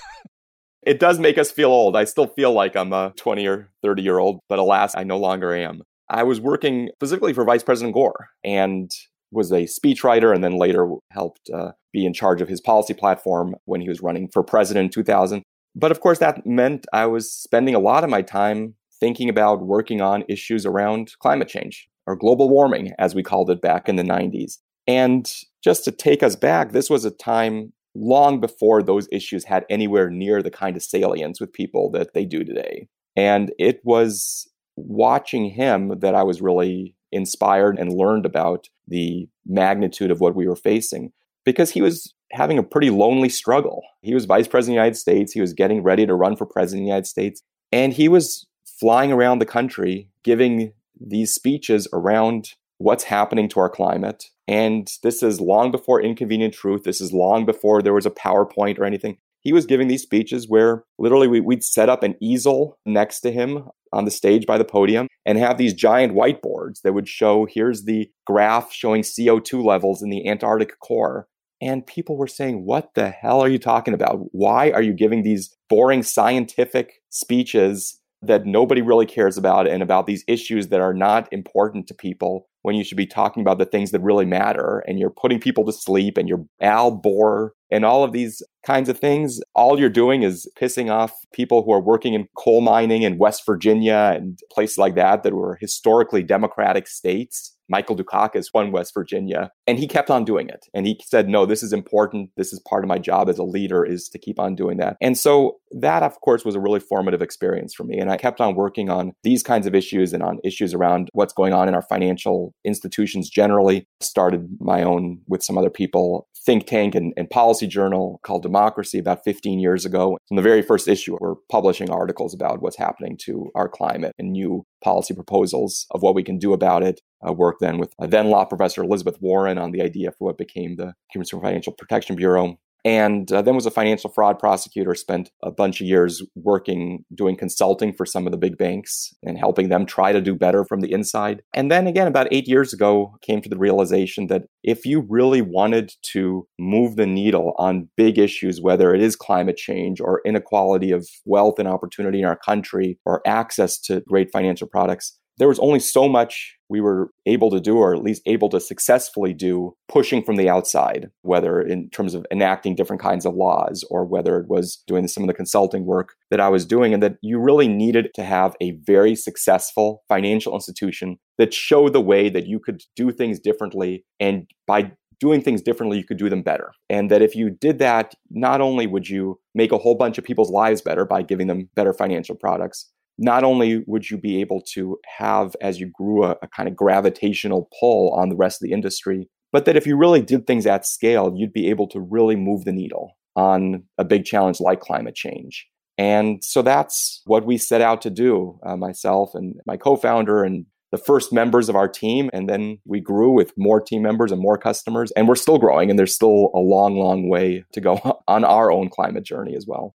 it 0.84 1.00
does 1.00 1.20
make 1.20 1.38
us 1.38 1.52
feel 1.52 1.70
old. 1.70 1.96
I 1.96 2.06
still 2.06 2.28
feel 2.28 2.54
like 2.54 2.76
I'm 2.76 2.94
a 2.94 3.14
20 3.18 3.46
or 3.48 3.70
30 3.84 4.02
year 4.02 4.20
old, 4.20 4.40
but 4.50 4.60
alas, 4.60 4.96
I 4.96 5.04
no 5.04 5.18
longer 5.18 5.54
am. 5.54 5.82
I 6.10 6.24
was 6.24 6.42
working 6.42 6.90
specifically 6.96 7.34
for 7.34 7.46
Vice 7.46 7.64
President 7.64 7.94
Gore 7.94 8.30
and 8.44 8.92
was 9.32 9.52
a 9.52 9.64
speechwriter 9.64 10.34
and 10.34 10.44
then 10.44 10.58
later 10.58 10.94
helped 11.12 11.50
uh, 11.54 11.72
be 11.94 12.06
in 12.06 12.14
charge 12.14 12.42
of 12.42 12.50
his 12.50 12.60
policy 12.60 12.94
platform 12.94 13.56
when 13.66 13.80
he 13.80 13.88
was 13.88 14.02
running 14.02 14.28
for 14.28 14.44
president 14.44 14.86
in 14.86 14.92
2000. 14.92 15.44
But 15.74 15.92
of 15.92 16.02
course, 16.02 16.20
that 16.20 16.46
meant 16.46 16.86
I 16.92 17.06
was 17.06 17.32
spending 17.32 17.76
a 17.76 17.80
lot 17.80 18.04
of 18.04 18.10
my 18.10 18.22
time 18.22 18.76
thinking 19.00 19.30
about 19.30 19.66
working 19.66 20.02
on 20.02 20.26
issues 20.28 20.66
around 20.66 21.14
climate 21.20 21.48
change 21.48 21.88
or 22.06 22.16
global 22.16 22.50
warming, 22.50 22.92
as 23.00 23.16
we 23.16 23.24
called 23.24 23.50
it 23.50 23.62
back 23.62 23.88
in 23.88 23.96
the 23.96 24.04
90s. 24.04 24.58
And 24.88 25.32
just 25.64 25.86
to 25.86 25.92
take 25.92 26.24
us 26.24 26.36
back, 26.36 26.72
this 26.72 26.90
was 26.90 27.06
a 27.06 27.12
time 27.12 27.72
long 27.96 28.40
before 28.40 28.82
those 28.82 29.08
issues 29.12 29.46
had 29.46 29.66
anywhere 29.70 30.10
near 30.10 30.42
the 30.42 30.52
kind 30.52 30.76
of 30.76 30.84
salience 30.84 31.40
with 31.40 31.54
people 31.54 31.92
that 31.92 32.14
they 32.14 32.26
do 32.26 32.44
today. 32.44 32.88
And 33.16 33.52
it 33.60 33.82
was 33.84 34.50
watching 34.76 35.50
him 35.50 36.00
that 36.00 36.16
I 36.16 36.24
was 36.24 36.42
really 36.42 36.96
inspired 37.12 37.78
and 37.78 37.94
learned 37.94 38.26
about 38.26 38.70
the 38.88 39.28
magnitude 39.46 40.12
of 40.12 40.22
what 40.22 40.36
we 40.36 40.48
were 40.48 40.56
facing 40.56 41.12
because 41.44 41.72
he 41.72 41.82
was 41.82 42.14
having 42.32 42.58
a 42.58 42.64
pretty 42.64 42.90
lonely 42.90 43.30
struggle. 43.30 43.84
He 44.02 44.14
was 44.14 44.26
vice 44.26 44.48
president 44.48 44.78
of 44.78 44.82
the 44.82 44.84
United 44.84 44.98
States. 44.98 45.34
He 45.34 45.42
was 45.42 45.54
getting 45.54 45.84
ready 45.84 46.06
to 46.06 46.16
run 46.16 46.36
for 46.36 46.46
president 46.46 46.82
of 46.82 46.86
the 46.86 46.90
United 46.90 47.08
States. 47.08 47.44
And 47.72 47.94
he 47.94 48.08
was 48.08 48.48
flying 48.80 49.12
around 49.12 49.40
the 49.40 49.46
country 49.46 50.10
giving 50.24 50.74
these 51.00 51.34
speeches 51.34 51.88
around 51.94 52.54
what's 52.78 53.04
happening 53.06 53.50
to 53.50 53.60
our 53.60 53.70
climate. 53.70 54.26
And 54.48 54.88
this 55.04 55.24
is 55.24 55.40
long 55.40 55.72
before 55.72 56.02
Inconvenient 56.02 56.54
Truth. 56.54 56.84
This 56.84 57.02
is 57.02 57.14
long 57.14 57.46
before 57.46 57.82
there 57.82 57.94
was 57.94 58.06
a 58.06 58.12
PowerPoint 58.12 58.80
or 58.80 58.86
anything. 58.86 59.18
He 59.42 59.54
was 59.54 59.66
giving 59.66 59.88
these 59.88 60.04
speeches 60.04 60.48
where 60.48 60.84
literally 61.00 61.28
we, 61.28 61.40
would 61.40 61.64
set 61.64 61.90
up 61.90 62.04
an 62.04 62.16
easel 62.22 62.78
next 62.86 63.22
to 63.22 63.32
him 63.32 63.70
on 63.92 64.06
the 64.06 64.12
stage 64.12 64.46
by 64.46 64.58
the 64.58 64.66
podium 64.66 65.08
and 65.26 65.38
have 65.38 65.58
these 65.58 65.74
giant 65.74 66.14
whiteboards 66.14 66.82
that 66.84 66.94
would 66.94 67.08
show 67.08 67.48
here's 67.50 67.84
the 67.84 68.10
graph 68.26 68.72
showing 68.72 69.02
CO2 69.02 69.64
levels 69.64 70.02
in 70.02 70.10
the 70.10 70.28
Antarctic 70.28 70.80
core. 70.80 71.28
And 71.60 71.86
people 71.86 72.18
were 72.18 72.28
saying, 72.28 72.66
What 72.66 72.92
the 72.96 73.10
hell 73.10 73.42
are 73.42 73.50
you 73.50 73.60
talking 73.60 73.94
about? 73.94 74.18
Why 74.32 74.72
are 74.72 74.82
you 74.82 74.94
giving 74.94 75.24
these 75.24 75.56
boring 75.70 76.04
scientific 76.04 76.94
speeches 77.10 78.00
that 78.24 78.46
nobody 78.46 78.82
really 78.82 79.06
cares 79.06 79.38
about 79.38 79.68
and 79.68 79.82
about 79.84 80.08
these 80.08 80.24
issues 80.28 80.68
that 80.68 80.82
are 80.82 80.94
not 80.94 81.32
important 81.32 81.88
to 81.88 81.94
people? 81.94 82.48
When 82.64 82.76
you 82.76 82.84
should 82.84 82.98
be 82.98 83.08
talking 83.08 83.42
about 83.42 83.58
the 83.58 83.66
things 83.66 83.92
that 83.92 84.02
really 84.02 84.26
matter 84.26 84.84
and 84.88 85.00
you're 85.00 85.10
putting 85.10 85.40
people 85.40 85.66
to 85.66 85.74
sleep 85.74 86.18
and 86.18 86.30
you're 86.30 86.46
Al 86.62 86.92
Bore 86.92 87.54
and 87.72 87.86
all 87.86 88.04
of 88.04 88.12
these 88.12 88.42
kinds 88.66 88.90
of 88.90 89.00
things. 89.00 89.42
All 89.56 89.80
you're 89.80 89.90
doing 89.90 90.24
is 90.24 90.48
pissing 90.60 90.92
off 90.92 91.14
people 91.34 91.64
who 91.64 91.72
are 91.72 91.82
working 91.82 92.14
in 92.14 92.28
coal 92.38 92.62
mining 92.62 93.02
in 93.04 93.18
West 93.18 93.44
Virginia 93.46 94.14
and 94.16 94.40
places 94.52 94.78
like 94.78 94.96
that 94.96 95.24
that 95.24 95.34
were 95.34 95.58
historically 95.60 96.24
democratic 96.24 96.88
states. 96.88 97.56
Michael 97.70 97.96
Dukakis 97.96 98.48
won 98.54 98.74
West 98.74 98.94
Virginia, 98.94 99.50
and 99.66 99.80
he 99.80 99.88
kept 99.88 100.12
on 100.12 100.26
doing 100.26 100.50
it. 100.50 100.66
And 100.74 100.86
he 100.86 101.00
said, 101.06 101.30
"No, 101.30 101.46
this 101.46 101.64
is 101.64 101.72
important. 101.72 102.30
This 102.36 102.52
is 102.52 102.60
part 102.60 102.84
of 102.84 102.90
my 102.90 102.98
job 102.98 103.30
as 103.30 103.38
a 103.38 103.46
leader 103.46 103.86
is 103.86 104.10
to 104.10 104.20
keep 104.20 104.42
on 104.42 104.56
doing 104.56 104.76
that." 104.78 104.98
And 105.00 105.18
so 105.18 105.60
that, 105.80 106.04
of 106.04 106.20
course, 106.20 106.44
was 106.44 106.54
a 106.54 106.60
really 106.60 106.82
formative 106.82 107.22
experience 107.22 107.74
for 107.74 107.86
me. 107.86 107.98
And 107.98 108.12
I 108.12 108.18
kept 108.18 108.42
on 108.42 108.56
working 108.56 108.90
on 108.90 109.14
these 109.24 109.42
kinds 109.42 109.68
of 109.68 109.74
issues 109.74 110.12
and 110.12 110.22
on 110.22 110.40
issues 110.44 110.74
around 110.74 111.10
what's 111.14 111.32
going 111.32 111.54
on 111.54 111.70
in 111.70 111.74
our 111.74 111.82
financial 111.84 112.54
institutions 112.66 113.30
generally. 113.30 113.88
Started 114.02 114.50
my 114.60 114.84
own 114.84 115.22
with 115.28 115.42
some 115.42 115.58
other 115.58 115.70
people 115.70 116.28
think 116.46 116.66
tank 116.66 116.96
and, 116.96 117.14
and 117.18 117.30
policy 117.30 117.61
journal 117.68 118.20
called 118.24 118.44
Democracy 118.44 119.00
about 119.00 119.24
15 119.24 119.60
years 119.60 119.86
ago. 119.86 120.18
In 120.30 120.36
the 120.36 120.42
very 120.42 120.62
first 120.62 120.88
issue, 120.88 121.18
we're 121.20 121.36
publishing 121.50 121.90
articles 121.90 122.34
about 122.34 122.62
what's 122.62 122.78
happening 122.78 123.18
to 123.26 123.52
our 123.56 123.70
climate 123.70 124.14
and 124.18 124.32
new 124.32 124.66
policy 124.84 125.14
proposals 125.14 125.86
of 125.92 126.02
what 126.02 126.16
we 126.16 126.24
can 126.24 126.38
do 126.38 126.54
about 126.54 126.84
it. 126.84 127.02
I 127.24 127.32
worked 127.32 127.62
then 127.62 127.78
with 127.78 127.94
uh, 128.00 128.08
then 128.08 128.30
law 128.30 128.46
professor 128.46 128.84
Elizabeth 128.84 129.18
Warren 129.22 129.58
on 129.58 129.72
the 129.72 129.82
idea 129.82 130.12
for 130.12 130.26
what 130.26 130.38
became 130.38 130.76
the 130.76 130.94
Consumer 131.12 131.44
Financial 131.44 131.74
Protection 131.74 132.16
Bureau 132.16 132.58
and 132.84 133.32
uh, 133.32 133.42
then 133.42 133.56
was 133.56 133.66
a 133.66 133.72
financial 133.72 134.10
fraud 134.10 134.40
prosecutor 134.40 134.96
spent 134.96 135.32
a 135.44 135.52
bunch 135.52 135.82
of 135.82 135.88
years 135.88 136.24
working 136.36 137.06
doing 137.14 137.36
consulting 137.36 137.94
for 137.94 138.06
some 138.06 138.26
of 138.26 138.32
the 138.32 138.38
big 138.38 138.58
banks 138.58 139.14
and 139.24 139.38
helping 139.38 139.70
them 139.70 139.86
try 139.86 140.12
to 140.12 140.22
do 140.22 140.36
better 140.36 140.66
from 140.66 140.82
the 140.82 140.92
inside. 140.92 141.42
And 141.54 141.72
then 141.72 141.88
again 141.88 142.08
about 142.08 142.28
eight 142.32 142.48
years 142.48 142.74
ago 142.74 143.16
came 143.22 143.42
to 143.42 143.50
the 143.50 143.58
realization 143.58 144.28
that 144.28 144.44
if 144.64 144.86
you 144.86 145.06
really 145.10 145.42
wanted 145.42 145.94
to 146.14 146.48
move 146.60 146.96
the 146.96 147.08
needle 147.08 147.54
on 147.58 147.90
big 147.98 148.18
issues 148.18 148.62
whether 148.62 148.94
it 148.94 149.02
is 149.02 149.16
climate 149.16 149.58
change 149.58 150.00
or 150.02 150.22
inequality 150.26 150.92
of 150.92 151.08
wealth 151.26 151.60
and 151.60 151.68
opportunity 151.68 152.20
in 152.20 152.26
our 152.26 152.38
country 152.38 153.00
or 153.06 153.22
access 153.26 153.80
to 153.80 154.02
great 154.08 154.30
financial 154.32 154.68
products 154.68 155.18
there 155.38 155.48
was 155.48 155.60
only 155.60 155.80
so 155.80 156.08
much 156.08 156.58
we 156.70 156.82
were 156.82 157.12
able 157.26 157.50
to 157.52 157.60
do, 157.60 157.78
or 157.78 157.94
at 157.94 158.04
least 158.04 158.22
able 158.26 158.48
to 158.50 158.60
successfully 158.60 159.34
do, 159.34 159.74
pushing 159.88 160.24
from 160.24 160.38
the 160.38 160.48
outside, 160.48 161.10
whether 161.22 161.62
in 161.62 161.90
terms 161.90 162.14
of 162.14 162.26
enacting 162.32 162.76
different 162.76 163.02
kinds 163.02 163.26
of 163.26 163.36
laws 163.36 163.84
or 163.90 164.06
whether 164.06 164.40
it 164.40 164.48
was 164.48 164.82
doing 164.88 165.08
some 165.08 165.24
of 165.24 165.28
the 165.28 165.34
consulting 165.34 165.86
work 165.86 166.14
that 166.30 166.40
I 166.40 166.50
was 166.50 166.66
doing, 166.66 166.94
and 166.94 167.04
that 167.04 167.18
you 167.22 167.40
really 167.40 167.68
needed 167.68 168.14
to 168.16 168.24
have 168.24 168.56
a 168.62 168.72
very 168.72 169.16
successful 169.16 170.04
financial 170.08 170.54
institution 170.54 171.18
that 171.38 171.54
showed 171.54 171.94
the 171.94 172.02
way 172.02 172.30
that 172.30 172.48
you 172.48 172.60
could 172.60 172.84
do 172.96 173.12
things 173.12 173.40
differently. 173.40 174.06
And 174.20 174.50
by 174.68 174.92
doing 175.20 175.42
things 175.42 175.62
differently, 175.62 175.98
you 175.98 176.04
could 176.04 176.18
do 176.18 176.30
them 176.30 176.42
better. 176.42 176.72
And 176.90 177.12
that 177.12 177.22
if 177.22 177.36
you 177.36 177.50
did 177.50 177.80
that, 177.80 178.16
not 178.30 178.60
only 178.60 178.88
would 178.88 179.08
you 179.08 179.40
make 179.54 179.72
a 179.72 179.78
whole 179.78 179.96
bunch 179.96 180.18
of 180.18 180.24
people's 180.24 180.50
lives 180.50 180.82
better 180.82 181.06
by 181.06 181.22
giving 181.22 181.48
them 181.48 181.70
better 181.76 181.94
financial 181.94 182.36
products, 182.36 182.90
not 183.22 183.44
only 183.44 183.84
would 183.86 184.10
you 184.10 184.18
be 184.18 184.42
able 184.42 184.62
to 184.74 184.98
have, 185.18 185.56
as 185.62 185.80
you 185.80 185.90
grew, 185.94 186.26
a, 186.26 186.36
a, 186.42 186.48
kind 186.48 186.68
of 186.68 186.76
gravitational 186.76 187.70
pull 187.80 188.12
on 188.14 188.30
the 188.30 188.36
rest 188.36 188.62
of 188.62 188.68
the 188.68 188.74
industry, 188.74 189.30
but 189.52 189.66
that 189.66 189.78
if 189.78 189.86
you 189.86 189.96
really 189.96 190.22
did 190.22 190.48
things 190.48 190.66
at 190.66 190.86
scale, 190.86 191.32
you'd 191.36 191.54
be 191.54 191.70
able 191.70 191.88
to 191.90 192.00
really 192.00 192.36
move 192.36 192.66
the 192.66 192.72
needle 192.72 193.12
on 193.36 193.84
a 193.98 194.04
big 194.04 194.26
challenge 194.26 194.60
like 194.60 194.80
climate 194.80 195.16
change. 195.16 195.68
And 195.98 196.44
so 196.44 196.62
that's 196.62 197.22
what 197.26 197.46
we 197.46 197.58
set 197.58 197.82
out 197.82 198.02
to 198.02 198.10
do, 198.10 198.60
uh, 198.66 198.76
myself 198.76 199.36
and 199.36 199.56
my 199.68 199.78
co 199.78 199.96
founder 199.96 200.44
and 200.44 200.66
the 200.92 200.98
first 200.98 201.32
members 201.32 201.70
of 201.70 201.76
our 201.76 201.88
team. 201.88 202.30
And 202.34 202.50
then 202.50 202.80
we 202.86 203.00
grew 203.00 203.32
with 203.32 203.54
more 203.56 203.80
team 203.80 204.02
members 204.02 204.32
and 204.32 204.42
more 204.42 204.58
customers. 204.58 205.12
And 205.12 205.28
we're 205.28 205.36
still 205.36 205.60
growing, 205.60 205.90
and 205.90 206.00
there's 206.00 206.16
still 206.16 206.50
a 206.56 206.60
long, 206.60 206.98
long 206.98 207.30
way 207.30 207.64
to 207.74 207.82
go 207.82 208.20
on 208.28 208.44
our 208.44 208.72
own 208.72 208.90
climate 208.90 209.24
journey 209.24 209.56
as 209.56 209.66
well. 209.68 209.94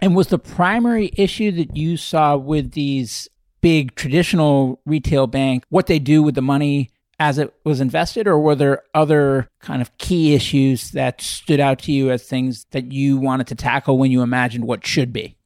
And 0.00 0.16
was 0.16 0.28
the 0.28 0.38
primary 0.38 1.10
issue 1.16 1.52
that 1.52 1.76
you 1.76 1.96
saw 1.96 2.36
with 2.36 2.72
these 2.72 3.28
big 3.60 3.94
traditional 3.94 4.80
retail 4.86 5.26
bank 5.26 5.64
what 5.68 5.86
they 5.86 5.98
do 5.98 6.22
with 6.22 6.34
the 6.34 6.42
money 6.42 6.90
as 7.18 7.36
it 7.36 7.52
was 7.64 7.82
invested, 7.82 8.26
or 8.26 8.40
were 8.40 8.54
there 8.54 8.82
other 8.94 9.46
kind 9.60 9.82
of 9.82 9.96
key 9.98 10.34
issues 10.34 10.92
that 10.92 11.20
stood 11.20 11.60
out 11.60 11.78
to 11.80 11.92
you 11.92 12.10
as 12.10 12.22
things 12.22 12.64
that 12.70 12.92
you 12.92 13.18
wanted 13.18 13.46
to 13.46 13.54
tackle 13.54 13.98
when 13.98 14.10
you 14.10 14.22
imagined 14.22 14.64
what 14.64 14.86
should 14.86 15.12
be? 15.12 15.36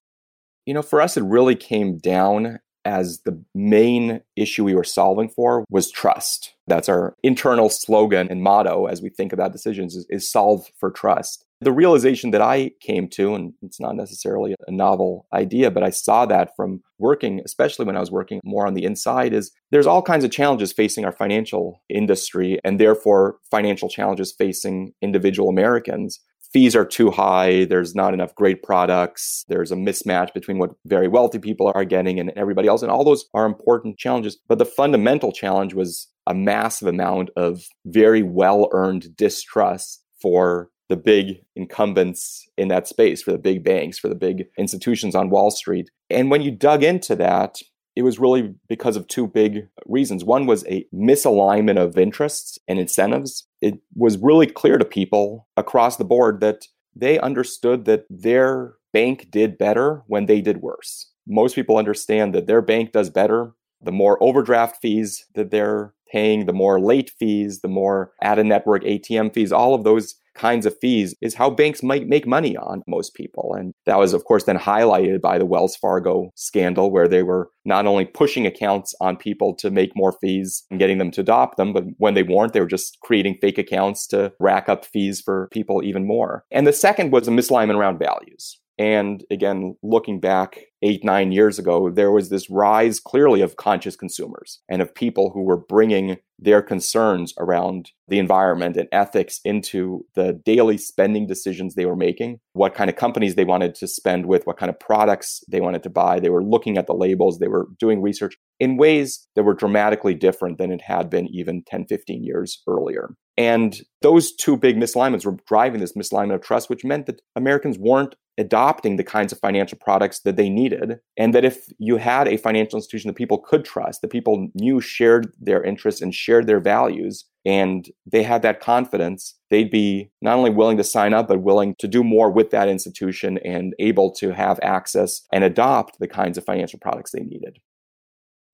You 0.66 0.74
know, 0.74 0.82
for 0.82 1.00
us, 1.00 1.16
it 1.16 1.24
really 1.24 1.56
came 1.56 1.98
down 1.98 2.60
as 2.84 3.20
the 3.20 3.42
main 3.54 4.20
issue 4.36 4.62
we 4.62 4.74
were 4.74 4.84
solving 4.84 5.28
for 5.28 5.64
was 5.68 5.90
trust. 5.90 6.54
That's 6.68 6.88
our 6.88 7.16
internal 7.22 7.68
slogan 7.68 8.28
and 8.30 8.42
motto 8.42 8.86
as 8.86 9.02
we 9.02 9.08
think 9.08 9.32
about 9.32 9.52
decisions 9.52 9.96
is, 9.96 10.06
is 10.08 10.30
solve 10.30 10.66
for 10.78 10.90
trust. 10.90 11.43
The 11.60 11.72
realization 11.72 12.30
that 12.32 12.42
I 12.42 12.72
came 12.80 13.08
to, 13.10 13.34
and 13.34 13.54
it's 13.62 13.80
not 13.80 13.96
necessarily 13.96 14.54
a 14.66 14.72
novel 14.72 15.26
idea, 15.32 15.70
but 15.70 15.82
I 15.82 15.90
saw 15.90 16.26
that 16.26 16.50
from 16.56 16.82
working, 16.98 17.40
especially 17.44 17.86
when 17.86 17.96
I 17.96 18.00
was 18.00 18.10
working 18.10 18.40
more 18.44 18.66
on 18.66 18.74
the 18.74 18.84
inside, 18.84 19.32
is 19.32 19.50
there's 19.70 19.86
all 19.86 20.02
kinds 20.02 20.24
of 20.24 20.30
challenges 20.30 20.72
facing 20.72 21.04
our 21.04 21.12
financial 21.12 21.82
industry 21.88 22.58
and 22.64 22.78
therefore 22.78 23.36
financial 23.50 23.88
challenges 23.88 24.34
facing 24.36 24.92
individual 25.00 25.48
Americans 25.48 26.20
fees 26.54 26.76
are 26.76 26.86
too 26.86 27.10
high. 27.10 27.64
There's 27.64 27.94
not 27.96 28.14
enough 28.14 28.34
great 28.36 28.62
products. 28.62 29.44
There's 29.48 29.72
a 29.72 29.76
mismatch 29.76 30.32
between 30.32 30.58
what 30.58 30.70
very 30.86 31.08
wealthy 31.08 31.40
people 31.40 31.70
are 31.74 31.84
getting 31.84 32.20
and 32.20 32.30
everybody 32.36 32.68
else. 32.68 32.80
And 32.80 32.92
all 32.92 33.04
those 33.04 33.24
are 33.34 33.44
important 33.44 33.98
challenges. 33.98 34.38
But 34.48 34.58
the 34.58 34.64
fundamental 34.64 35.32
challenge 35.32 35.74
was 35.74 36.08
a 36.28 36.32
massive 36.32 36.86
amount 36.86 37.30
of 37.36 37.64
very 37.84 38.22
well 38.22 38.68
earned 38.72 39.16
distrust 39.16 40.02
for 40.22 40.70
the 40.94 41.02
big 41.02 41.40
incumbents 41.56 42.48
in 42.56 42.68
that 42.68 42.86
space, 42.86 43.20
for 43.20 43.32
the 43.32 43.38
big 43.38 43.64
banks, 43.64 43.98
for 43.98 44.08
the 44.08 44.14
big 44.14 44.44
institutions 44.56 45.16
on 45.16 45.28
Wall 45.28 45.50
Street. 45.50 45.90
And 46.08 46.30
when 46.30 46.40
you 46.40 46.52
dug 46.52 46.84
into 46.84 47.16
that, 47.16 47.58
it 47.96 48.02
was 48.02 48.20
really 48.20 48.54
because 48.68 48.96
of 48.96 49.08
two 49.08 49.26
big 49.26 49.68
reasons. 49.86 50.24
One 50.24 50.46
was 50.46 50.64
a 50.66 50.86
misalignment 50.94 51.78
of 51.78 51.98
interests 51.98 52.58
and 52.68 52.78
incentives. 52.78 53.48
It 53.60 53.80
was 53.96 54.18
really 54.18 54.46
clear 54.46 54.78
to 54.78 54.84
people 54.84 55.48
across 55.56 55.96
the 55.96 56.04
board 56.04 56.40
that 56.40 56.66
they 56.94 57.18
understood 57.18 57.86
that 57.86 58.04
their 58.08 58.74
bank 58.92 59.30
did 59.32 59.58
better 59.58 60.04
when 60.06 60.26
they 60.26 60.40
did 60.40 60.62
worse. 60.62 61.10
Most 61.26 61.56
people 61.56 61.76
understand 61.76 62.34
that 62.34 62.46
their 62.46 62.62
bank 62.62 62.92
does 62.92 63.10
better 63.10 63.54
the 63.82 63.92
more 63.92 64.22
overdraft 64.22 64.80
fees 64.80 65.26
that 65.34 65.50
they're 65.50 65.92
paying, 66.14 66.46
the 66.46 66.52
more 66.52 66.80
late 66.80 67.10
fees, 67.18 67.60
the 67.60 67.68
more 67.68 68.12
out 68.22 68.38
of 68.38 68.46
network 68.46 68.84
ATM 68.84 69.34
fees, 69.34 69.52
all 69.52 69.74
of 69.74 69.82
those 69.82 70.14
kinds 70.34 70.66
of 70.66 70.76
fees 70.80 71.14
is 71.20 71.34
how 71.34 71.48
banks 71.48 71.82
might 71.82 72.08
make 72.08 72.26
money 72.26 72.56
on 72.56 72.82
most 72.86 73.14
people. 73.14 73.54
And 73.56 73.72
that 73.86 73.98
was, 73.98 74.12
of 74.12 74.24
course, 74.24 74.44
then 74.44 74.58
highlighted 74.58 75.20
by 75.20 75.38
the 75.38 75.46
Wells 75.46 75.76
Fargo 75.76 76.30
scandal, 76.34 76.90
where 76.90 77.08
they 77.08 77.22
were 77.22 77.50
not 77.64 77.86
only 77.86 78.04
pushing 78.04 78.46
accounts 78.46 78.94
on 79.00 79.16
people 79.16 79.54
to 79.56 79.70
make 79.70 79.92
more 79.94 80.12
fees 80.20 80.64
and 80.70 80.80
getting 80.80 80.98
them 80.98 81.10
to 81.12 81.20
adopt 81.20 81.56
them, 81.56 81.72
but 81.72 81.84
when 81.98 82.14
they 82.14 82.22
weren't, 82.22 82.52
they 82.52 82.60
were 82.60 82.66
just 82.66 82.98
creating 83.00 83.38
fake 83.40 83.58
accounts 83.58 84.06
to 84.08 84.32
rack 84.40 84.68
up 84.68 84.84
fees 84.84 85.20
for 85.20 85.48
people 85.52 85.82
even 85.82 86.06
more. 86.06 86.44
And 86.50 86.66
the 86.66 86.72
second 86.72 87.12
was 87.12 87.28
a 87.28 87.30
misalignment 87.30 87.76
around 87.76 87.98
values. 87.98 88.58
And 88.76 89.24
again, 89.30 89.76
looking 89.82 90.18
back 90.18 90.58
eight, 90.84 91.02
nine 91.02 91.32
years 91.32 91.58
ago, 91.58 91.90
there 91.90 92.12
was 92.12 92.28
this 92.28 92.50
rise 92.50 93.00
clearly 93.00 93.40
of 93.40 93.56
conscious 93.56 93.96
consumers 93.96 94.60
and 94.68 94.82
of 94.82 94.94
people 94.94 95.30
who 95.30 95.42
were 95.42 95.56
bringing 95.56 96.18
their 96.38 96.60
concerns 96.60 97.32
around 97.38 97.90
the 98.08 98.18
environment 98.18 98.76
and 98.76 98.88
ethics 98.92 99.40
into 99.44 100.04
the 100.14 100.38
daily 100.44 100.76
spending 100.76 101.26
decisions 101.26 101.74
they 101.74 101.86
were 101.86 101.96
making, 101.96 102.38
what 102.52 102.74
kind 102.74 102.90
of 102.90 102.96
companies 102.96 103.34
they 103.34 103.44
wanted 103.44 103.74
to 103.74 103.86
spend 103.86 104.26
with, 104.26 104.46
what 104.46 104.58
kind 104.58 104.68
of 104.68 104.78
products 104.78 105.42
they 105.48 105.60
wanted 105.60 105.82
to 105.82 105.90
buy. 105.90 106.20
They 106.20 106.28
were 106.28 106.44
looking 106.44 106.76
at 106.76 106.86
the 106.86 106.92
labels, 106.92 107.38
they 107.38 107.48
were 107.48 107.68
doing 107.78 108.02
research 108.02 108.36
in 108.60 108.76
ways 108.76 109.26
that 109.36 109.44
were 109.44 109.54
dramatically 109.54 110.14
different 110.14 110.58
than 110.58 110.70
it 110.70 110.82
had 110.82 111.08
been 111.08 111.28
even 111.28 111.62
10, 111.66 111.86
15 111.86 112.22
years 112.22 112.62
earlier. 112.68 113.14
And 113.36 113.80
those 114.02 114.32
two 114.32 114.56
big 114.56 114.76
misalignments 114.76 115.24
were 115.24 115.38
driving 115.48 115.80
this 115.80 115.94
misalignment 115.94 116.34
of 116.34 116.42
trust, 116.42 116.70
which 116.70 116.84
meant 116.84 117.06
that 117.06 117.20
Americans 117.34 117.78
weren't 117.78 118.14
adopting 118.38 118.96
the 118.96 119.04
kinds 119.04 119.32
of 119.32 119.38
financial 119.38 119.78
products 119.78 120.20
that 120.20 120.36
they 120.36 120.48
needed. 120.48 120.98
And 121.16 121.34
that 121.34 121.44
if 121.44 121.66
you 121.78 121.96
had 121.96 122.28
a 122.28 122.36
financial 122.36 122.76
institution 122.76 123.08
that 123.08 123.14
people 123.14 123.38
could 123.38 123.64
trust, 123.64 124.02
that 124.02 124.08
people 124.08 124.48
knew 124.54 124.80
shared 124.80 125.32
their 125.40 125.62
interests 125.62 126.00
and 126.00 126.14
shared 126.14 126.46
their 126.46 126.60
values, 126.60 127.24
and 127.46 127.88
they 128.06 128.22
had 128.22 128.42
that 128.42 128.60
confidence, 128.60 129.34
they'd 129.50 129.70
be 129.70 130.10
not 130.22 130.36
only 130.36 130.50
willing 130.50 130.78
to 130.78 130.84
sign 130.84 131.12
up, 131.12 131.28
but 131.28 131.42
willing 131.42 131.74
to 131.78 131.86
do 131.86 132.02
more 132.02 132.30
with 132.30 132.50
that 132.50 132.68
institution 132.68 133.38
and 133.44 133.74
able 133.78 134.10
to 134.14 134.32
have 134.32 134.58
access 134.62 135.22
and 135.32 135.44
adopt 135.44 135.98
the 135.98 136.08
kinds 136.08 136.38
of 136.38 136.44
financial 136.44 136.78
products 136.78 137.12
they 137.12 137.20
needed. 137.20 137.58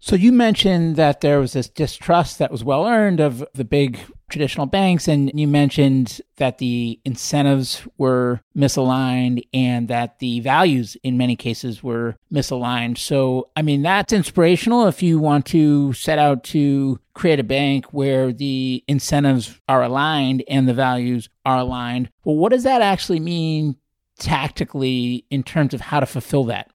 So 0.02 0.16
you 0.16 0.32
mentioned 0.32 0.96
that 0.96 1.20
there 1.20 1.38
was 1.38 1.52
this 1.52 1.68
distrust 1.68 2.38
that 2.38 2.50
was 2.50 2.64
well 2.64 2.86
earned 2.86 3.20
of 3.20 3.44
the 3.52 3.66
big 3.66 3.98
traditional 4.30 4.64
banks, 4.64 5.06
and 5.06 5.30
you 5.38 5.46
mentioned 5.46 6.22
that 6.36 6.56
the 6.56 6.98
incentives 7.04 7.86
were 7.98 8.40
misaligned 8.56 9.42
and 9.52 9.88
that 9.88 10.18
the 10.18 10.40
values 10.40 10.96
in 11.02 11.18
many 11.18 11.36
cases 11.36 11.82
were 11.82 12.16
misaligned. 12.32 12.96
So, 12.96 13.50
I 13.56 13.62
mean, 13.62 13.82
that's 13.82 14.12
inspirational 14.12 14.86
if 14.86 15.02
you 15.02 15.18
want 15.18 15.44
to 15.46 15.92
set 15.92 16.18
out 16.18 16.44
to 16.44 16.98
create 17.12 17.40
a 17.40 17.44
bank 17.44 17.92
where 17.92 18.32
the 18.32 18.82
incentives 18.88 19.60
are 19.68 19.82
aligned 19.82 20.42
and 20.48 20.66
the 20.66 20.74
values 20.74 21.28
are 21.44 21.58
aligned. 21.58 22.08
Well, 22.24 22.36
what 22.36 22.52
does 22.52 22.62
that 22.62 22.80
actually 22.80 23.20
mean 23.20 23.76
tactically 24.18 25.26
in 25.30 25.42
terms 25.42 25.74
of 25.74 25.82
how 25.82 26.00
to 26.00 26.06
fulfill 26.06 26.44
that? 26.44 26.69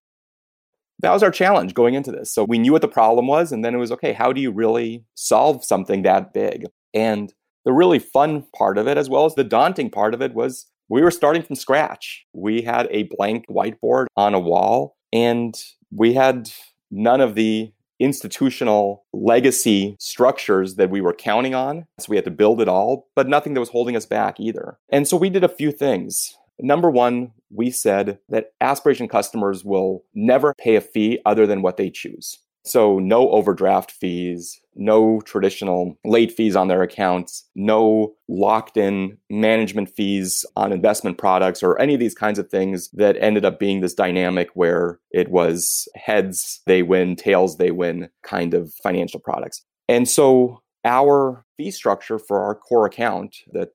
That 0.99 1.11
was 1.11 1.23
our 1.23 1.31
challenge 1.31 1.73
going 1.73 1.93
into 1.93 2.11
this. 2.11 2.33
So 2.33 2.43
we 2.43 2.57
knew 2.57 2.71
what 2.71 2.81
the 2.81 2.87
problem 2.87 3.27
was, 3.27 3.51
and 3.51 3.63
then 3.63 3.75
it 3.75 3.79
was 3.79 3.91
okay, 3.93 4.13
how 4.13 4.31
do 4.31 4.41
you 4.41 4.51
really 4.51 5.03
solve 5.15 5.63
something 5.63 6.03
that 6.03 6.33
big? 6.33 6.65
And 6.93 7.33
the 7.65 7.73
really 7.73 7.99
fun 7.99 8.45
part 8.55 8.77
of 8.77 8.87
it, 8.87 8.97
as 8.97 9.09
well 9.09 9.25
as 9.25 9.35
the 9.35 9.43
daunting 9.43 9.89
part 9.89 10.13
of 10.13 10.21
it, 10.21 10.33
was 10.33 10.67
we 10.87 11.01
were 11.01 11.11
starting 11.11 11.41
from 11.41 11.55
scratch. 11.55 12.25
We 12.33 12.61
had 12.61 12.87
a 12.91 13.03
blank 13.03 13.45
whiteboard 13.49 14.05
on 14.15 14.33
a 14.33 14.39
wall, 14.39 14.95
and 15.11 15.55
we 15.91 16.13
had 16.13 16.51
none 16.91 17.21
of 17.21 17.35
the 17.35 17.71
institutional 17.99 19.05
legacy 19.13 19.95
structures 19.99 20.75
that 20.75 20.89
we 20.89 21.01
were 21.01 21.13
counting 21.13 21.55
on. 21.55 21.85
So 21.99 22.07
we 22.09 22.17
had 22.17 22.25
to 22.25 22.31
build 22.31 22.61
it 22.61 22.67
all, 22.67 23.07
but 23.15 23.29
nothing 23.29 23.53
that 23.53 23.59
was 23.59 23.69
holding 23.69 23.95
us 23.95 24.05
back 24.05 24.39
either. 24.39 24.77
And 24.89 25.07
so 25.07 25.17
we 25.17 25.29
did 25.29 25.43
a 25.43 25.49
few 25.49 25.71
things. 25.71 26.35
Number 26.59 26.89
one, 26.89 27.31
we 27.55 27.71
said 27.71 28.19
that 28.29 28.51
aspiration 28.61 29.07
customers 29.07 29.63
will 29.63 30.03
never 30.13 30.53
pay 30.57 30.75
a 30.75 30.81
fee 30.81 31.19
other 31.25 31.47
than 31.47 31.61
what 31.61 31.77
they 31.77 31.89
choose. 31.89 32.39
So, 32.65 32.97
no 32.97 33.29
overdraft 33.29 33.91
fees, 33.91 34.59
no 34.73 35.21
traditional 35.21 35.99
late 36.03 36.31
fees 36.31 36.55
on 36.55 36.67
their 36.67 36.81
accounts, 36.81 37.47
no 37.53 38.15
locked 38.27 38.75
in 38.75 39.19
management 39.29 39.89
fees 39.95 40.43
on 40.55 40.73
investment 40.73 41.19
products, 41.19 41.61
or 41.61 41.79
any 41.79 41.93
of 41.93 41.99
these 41.99 42.15
kinds 42.15 42.39
of 42.39 42.49
things 42.49 42.89
that 42.93 43.17
ended 43.19 43.45
up 43.45 43.59
being 43.59 43.81
this 43.81 43.93
dynamic 43.93 44.49
where 44.55 44.99
it 45.11 45.29
was 45.29 45.87
heads 45.93 46.61
they 46.65 46.81
win, 46.81 47.15
tails 47.15 47.57
they 47.57 47.69
win 47.69 48.09
kind 48.23 48.55
of 48.55 48.73
financial 48.81 49.19
products. 49.19 49.63
And 49.87 50.09
so, 50.09 50.63
our 50.83 51.44
fee 51.57 51.71
structure 51.71 52.19
for 52.19 52.41
our 52.41 52.55
core 52.55 52.85
account 52.85 53.37
that 53.51 53.69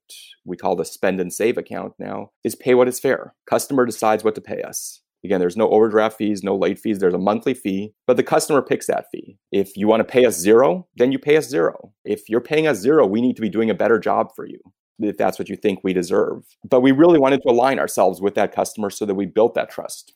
we 0.44 0.56
call 0.56 0.76
the 0.76 0.84
spend 0.84 1.20
and 1.20 1.32
save 1.32 1.58
account 1.58 1.94
now 1.98 2.30
is 2.44 2.54
pay 2.54 2.74
what 2.74 2.88
is 2.88 3.00
fair. 3.00 3.34
Customer 3.48 3.86
decides 3.86 4.24
what 4.24 4.34
to 4.34 4.40
pay 4.40 4.62
us. 4.62 5.00
Again, 5.24 5.40
there's 5.40 5.56
no 5.56 5.68
overdraft 5.68 6.16
fees, 6.16 6.42
no 6.42 6.56
late 6.56 6.78
fees. 6.78 6.98
There's 6.98 7.14
a 7.14 7.18
monthly 7.18 7.52
fee, 7.52 7.92
but 8.06 8.16
the 8.16 8.22
customer 8.22 8.62
picks 8.62 8.86
that 8.86 9.06
fee. 9.12 9.38
If 9.52 9.76
you 9.76 9.86
want 9.86 10.00
to 10.00 10.10
pay 10.10 10.24
us 10.24 10.38
zero, 10.38 10.88
then 10.96 11.12
you 11.12 11.18
pay 11.18 11.36
us 11.36 11.48
zero. 11.48 11.92
If 12.04 12.28
you're 12.28 12.40
paying 12.40 12.66
us 12.66 12.78
zero, 12.78 13.06
we 13.06 13.20
need 13.20 13.36
to 13.36 13.42
be 13.42 13.50
doing 13.50 13.68
a 13.68 13.74
better 13.74 13.98
job 13.98 14.28
for 14.34 14.46
you 14.46 14.58
if 14.98 15.16
that's 15.16 15.38
what 15.38 15.48
you 15.48 15.56
think 15.56 15.80
we 15.82 15.92
deserve. 15.92 16.44
But 16.68 16.80
we 16.80 16.92
really 16.92 17.18
wanted 17.18 17.42
to 17.42 17.50
align 17.50 17.78
ourselves 17.78 18.20
with 18.20 18.34
that 18.34 18.54
customer 18.54 18.90
so 18.90 19.06
that 19.06 19.14
we 19.14 19.26
built 19.26 19.54
that 19.54 19.70
trust. 19.70 20.14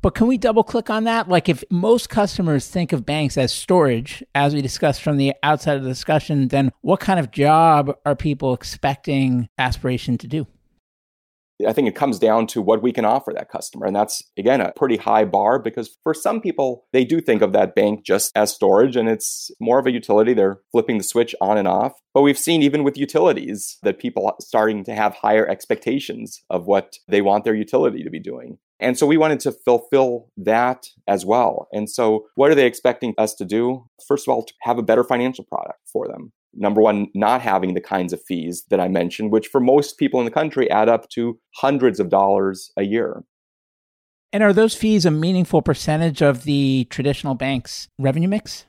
But 0.00 0.14
can 0.14 0.28
we 0.28 0.38
double 0.38 0.62
click 0.62 0.90
on 0.90 1.04
that? 1.04 1.28
Like, 1.28 1.48
if 1.48 1.64
most 1.70 2.08
customers 2.08 2.68
think 2.68 2.92
of 2.92 3.04
banks 3.04 3.36
as 3.36 3.52
storage, 3.52 4.22
as 4.34 4.54
we 4.54 4.62
discussed 4.62 5.02
from 5.02 5.16
the 5.16 5.34
outside 5.42 5.76
of 5.76 5.82
the 5.82 5.88
discussion, 5.88 6.48
then 6.48 6.72
what 6.82 7.00
kind 7.00 7.18
of 7.18 7.32
job 7.32 7.96
are 8.06 8.14
people 8.14 8.54
expecting 8.54 9.48
aspiration 9.58 10.16
to 10.18 10.28
do? 10.28 10.46
I 11.66 11.72
think 11.72 11.88
it 11.88 11.96
comes 11.96 12.20
down 12.20 12.46
to 12.48 12.62
what 12.62 12.82
we 12.82 12.92
can 12.92 13.04
offer 13.04 13.32
that 13.34 13.50
customer. 13.50 13.86
And 13.86 13.96
that's, 13.96 14.22
again, 14.36 14.60
a 14.60 14.70
pretty 14.70 14.96
high 14.96 15.24
bar 15.24 15.58
because 15.58 15.96
for 16.04 16.14
some 16.14 16.40
people, 16.40 16.86
they 16.92 17.04
do 17.04 17.20
think 17.20 17.42
of 17.42 17.52
that 17.52 17.74
bank 17.74 18.04
just 18.04 18.30
as 18.36 18.54
storage 18.54 18.94
and 18.94 19.08
it's 19.08 19.50
more 19.58 19.80
of 19.80 19.86
a 19.86 19.90
utility. 19.90 20.34
They're 20.34 20.60
flipping 20.70 20.98
the 20.98 21.04
switch 21.04 21.34
on 21.40 21.58
and 21.58 21.66
off. 21.66 21.94
But 22.14 22.22
we've 22.22 22.38
seen 22.38 22.62
even 22.62 22.84
with 22.84 22.96
utilities 22.96 23.78
that 23.82 23.98
people 23.98 24.28
are 24.28 24.36
starting 24.38 24.84
to 24.84 24.94
have 24.94 25.14
higher 25.14 25.48
expectations 25.48 26.44
of 26.48 26.66
what 26.66 26.94
they 27.08 27.22
want 27.22 27.42
their 27.42 27.56
utility 27.56 28.04
to 28.04 28.10
be 28.10 28.20
doing. 28.20 28.58
And 28.80 28.96
so 28.96 29.06
we 29.06 29.16
wanted 29.16 29.40
to 29.40 29.52
fulfill 29.52 30.28
that 30.36 30.86
as 31.08 31.26
well. 31.26 31.68
And 31.72 31.90
so 31.90 32.26
what 32.36 32.50
are 32.50 32.54
they 32.54 32.66
expecting 32.66 33.14
us 33.18 33.34
to 33.34 33.44
do? 33.44 33.84
First 34.06 34.28
of 34.28 34.34
all, 34.34 34.44
to 34.44 34.54
have 34.62 34.78
a 34.78 34.82
better 34.82 35.02
financial 35.02 35.44
product 35.44 35.80
for 35.92 36.06
them. 36.06 36.32
Number 36.54 36.80
one, 36.80 37.08
not 37.14 37.40
having 37.40 37.74
the 37.74 37.80
kinds 37.80 38.12
of 38.12 38.22
fees 38.22 38.64
that 38.70 38.80
I 38.80 38.88
mentioned, 38.88 39.32
which 39.32 39.48
for 39.48 39.60
most 39.60 39.98
people 39.98 40.20
in 40.20 40.24
the 40.24 40.30
country 40.30 40.70
add 40.70 40.88
up 40.88 41.08
to 41.10 41.38
hundreds 41.56 42.00
of 42.00 42.08
dollars 42.08 42.72
a 42.76 42.84
year. 42.84 43.22
And 44.32 44.42
are 44.42 44.52
those 44.52 44.74
fees 44.74 45.06
a 45.06 45.10
meaningful 45.10 45.62
percentage 45.62 46.22
of 46.22 46.44
the 46.44 46.86
traditional 46.90 47.34
bank's 47.34 47.88
revenue 47.98 48.28
mix? 48.28 48.66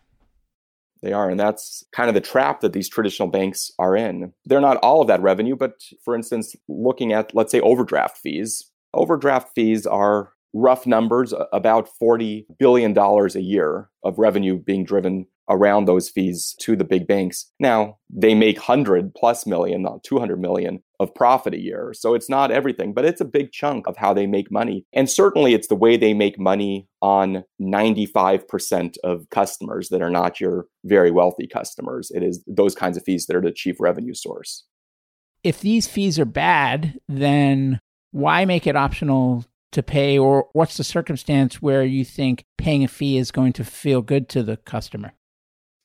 They 1.01 1.13
are. 1.13 1.29
And 1.29 1.39
that's 1.39 1.83
kind 1.93 2.09
of 2.09 2.15
the 2.15 2.21
trap 2.21 2.61
that 2.61 2.73
these 2.73 2.89
traditional 2.89 3.29
banks 3.29 3.71
are 3.79 3.95
in. 3.95 4.33
They're 4.45 4.61
not 4.61 4.77
all 4.77 5.01
of 5.01 5.07
that 5.07 5.21
revenue, 5.21 5.55
but 5.55 5.81
for 6.03 6.15
instance, 6.15 6.55
looking 6.67 7.13
at, 7.13 7.33
let's 7.33 7.51
say, 7.51 7.61
overdraft 7.61 8.17
fees, 8.17 8.68
Overdraft 8.93 9.51
fees 9.55 9.85
are 9.85 10.33
rough 10.53 10.87
numbers, 10.87 11.33
about 11.53 11.89
$40 12.01 12.45
billion 12.57 12.97
a 12.97 13.39
year 13.39 13.89
of 14.03 14.17
revenue 14.17 14.57
being 14.57 14.83
driven 14.83 15.27
around 15.49 15.85
those 15.85 16.09
fees 16.09 16.55
to 16.59 16.75
the 16.75 16.83
big 16.83 17.07
banks. 17.07 17.51
Now, 17.59 17.97
they 18.09 18.35
make 18.35 18.57
100 18.57 19.15
plus 19.15 19.47
million, 19.47 19.81
not 19.81 20.03
200 20.03 20.39
million 20.39 20.83
of 20.99 21.13
profit 21.15 21.55
a 21.55 21.59
year. 21.59 21.91
So 21.93 22.13
it's 22.13 22.29
not 22.29 22.51
everything, 22.51 22.93
but 22.93 23.05
it's 23.05 23.21
a 23.21 23.25
big 23.25 23.51
chunk 23.51 23.87
of 23.87 23.97
how 23.97 24.13
they 24.13 24.27
make 24.27 24.51
money. 24.51 24.85
And 24.93 25.09
certainly 25.09 25.53
it's 25.53 25.67
the 25.67 25.75
way 25.75 25.97
they 25.97 26.13
make 26.13 26.39
money 26.39 26.87
on 27.01 27.43
95% 27.59 28.97
of 29.03 29.29
customers 29.31 29.89
that 29.89 30.01
are 30.01 30.11
not 30.11 30.39
your 30.39 30.67
very 30.83 31.09
wealthy 31.09 31.47
customers. 31.47 32.11
It 32.13 32.21
is 32.21 32.43
those 32.45 32.75
kinds 32.75 32.97
of 32.97 33.03
fees 33.03 33.25
that 33.25 33.35
are 33.35 33.41
the 33.41 33.51
chief 33.51 33.77
revenue 33.79 34.13
source. 34.13 34.65
If 35.43 35.61
these 35.61 35.87
fees 35.87 36.19
are 36.19 36.25
bad, 36.25 36.99
then 37.07 37.79
why 38.11 38.45
make 38.45 38.67
it 38.67 38.75
optional 38.75 39.45
to 39.71 39.83
pay 39.83 40.17
or 40.17 40.47
what's 40.53 40.77
the 40.77 40.83
circumstance 40.83 41.61
where 41.61 41.83
you 41.83 42.03
think 42.03 42.43
paying 42.57 42.83
a 42.83 42.87
fee 42.87 43.17
is 43.17 43.31
going 43.31 43.53
to 43.53 43.63
feel 43.63 44.01
good 44.01 44.27
to 44.29 44.43
the 44.43 44.57
customer? 44.57 45.13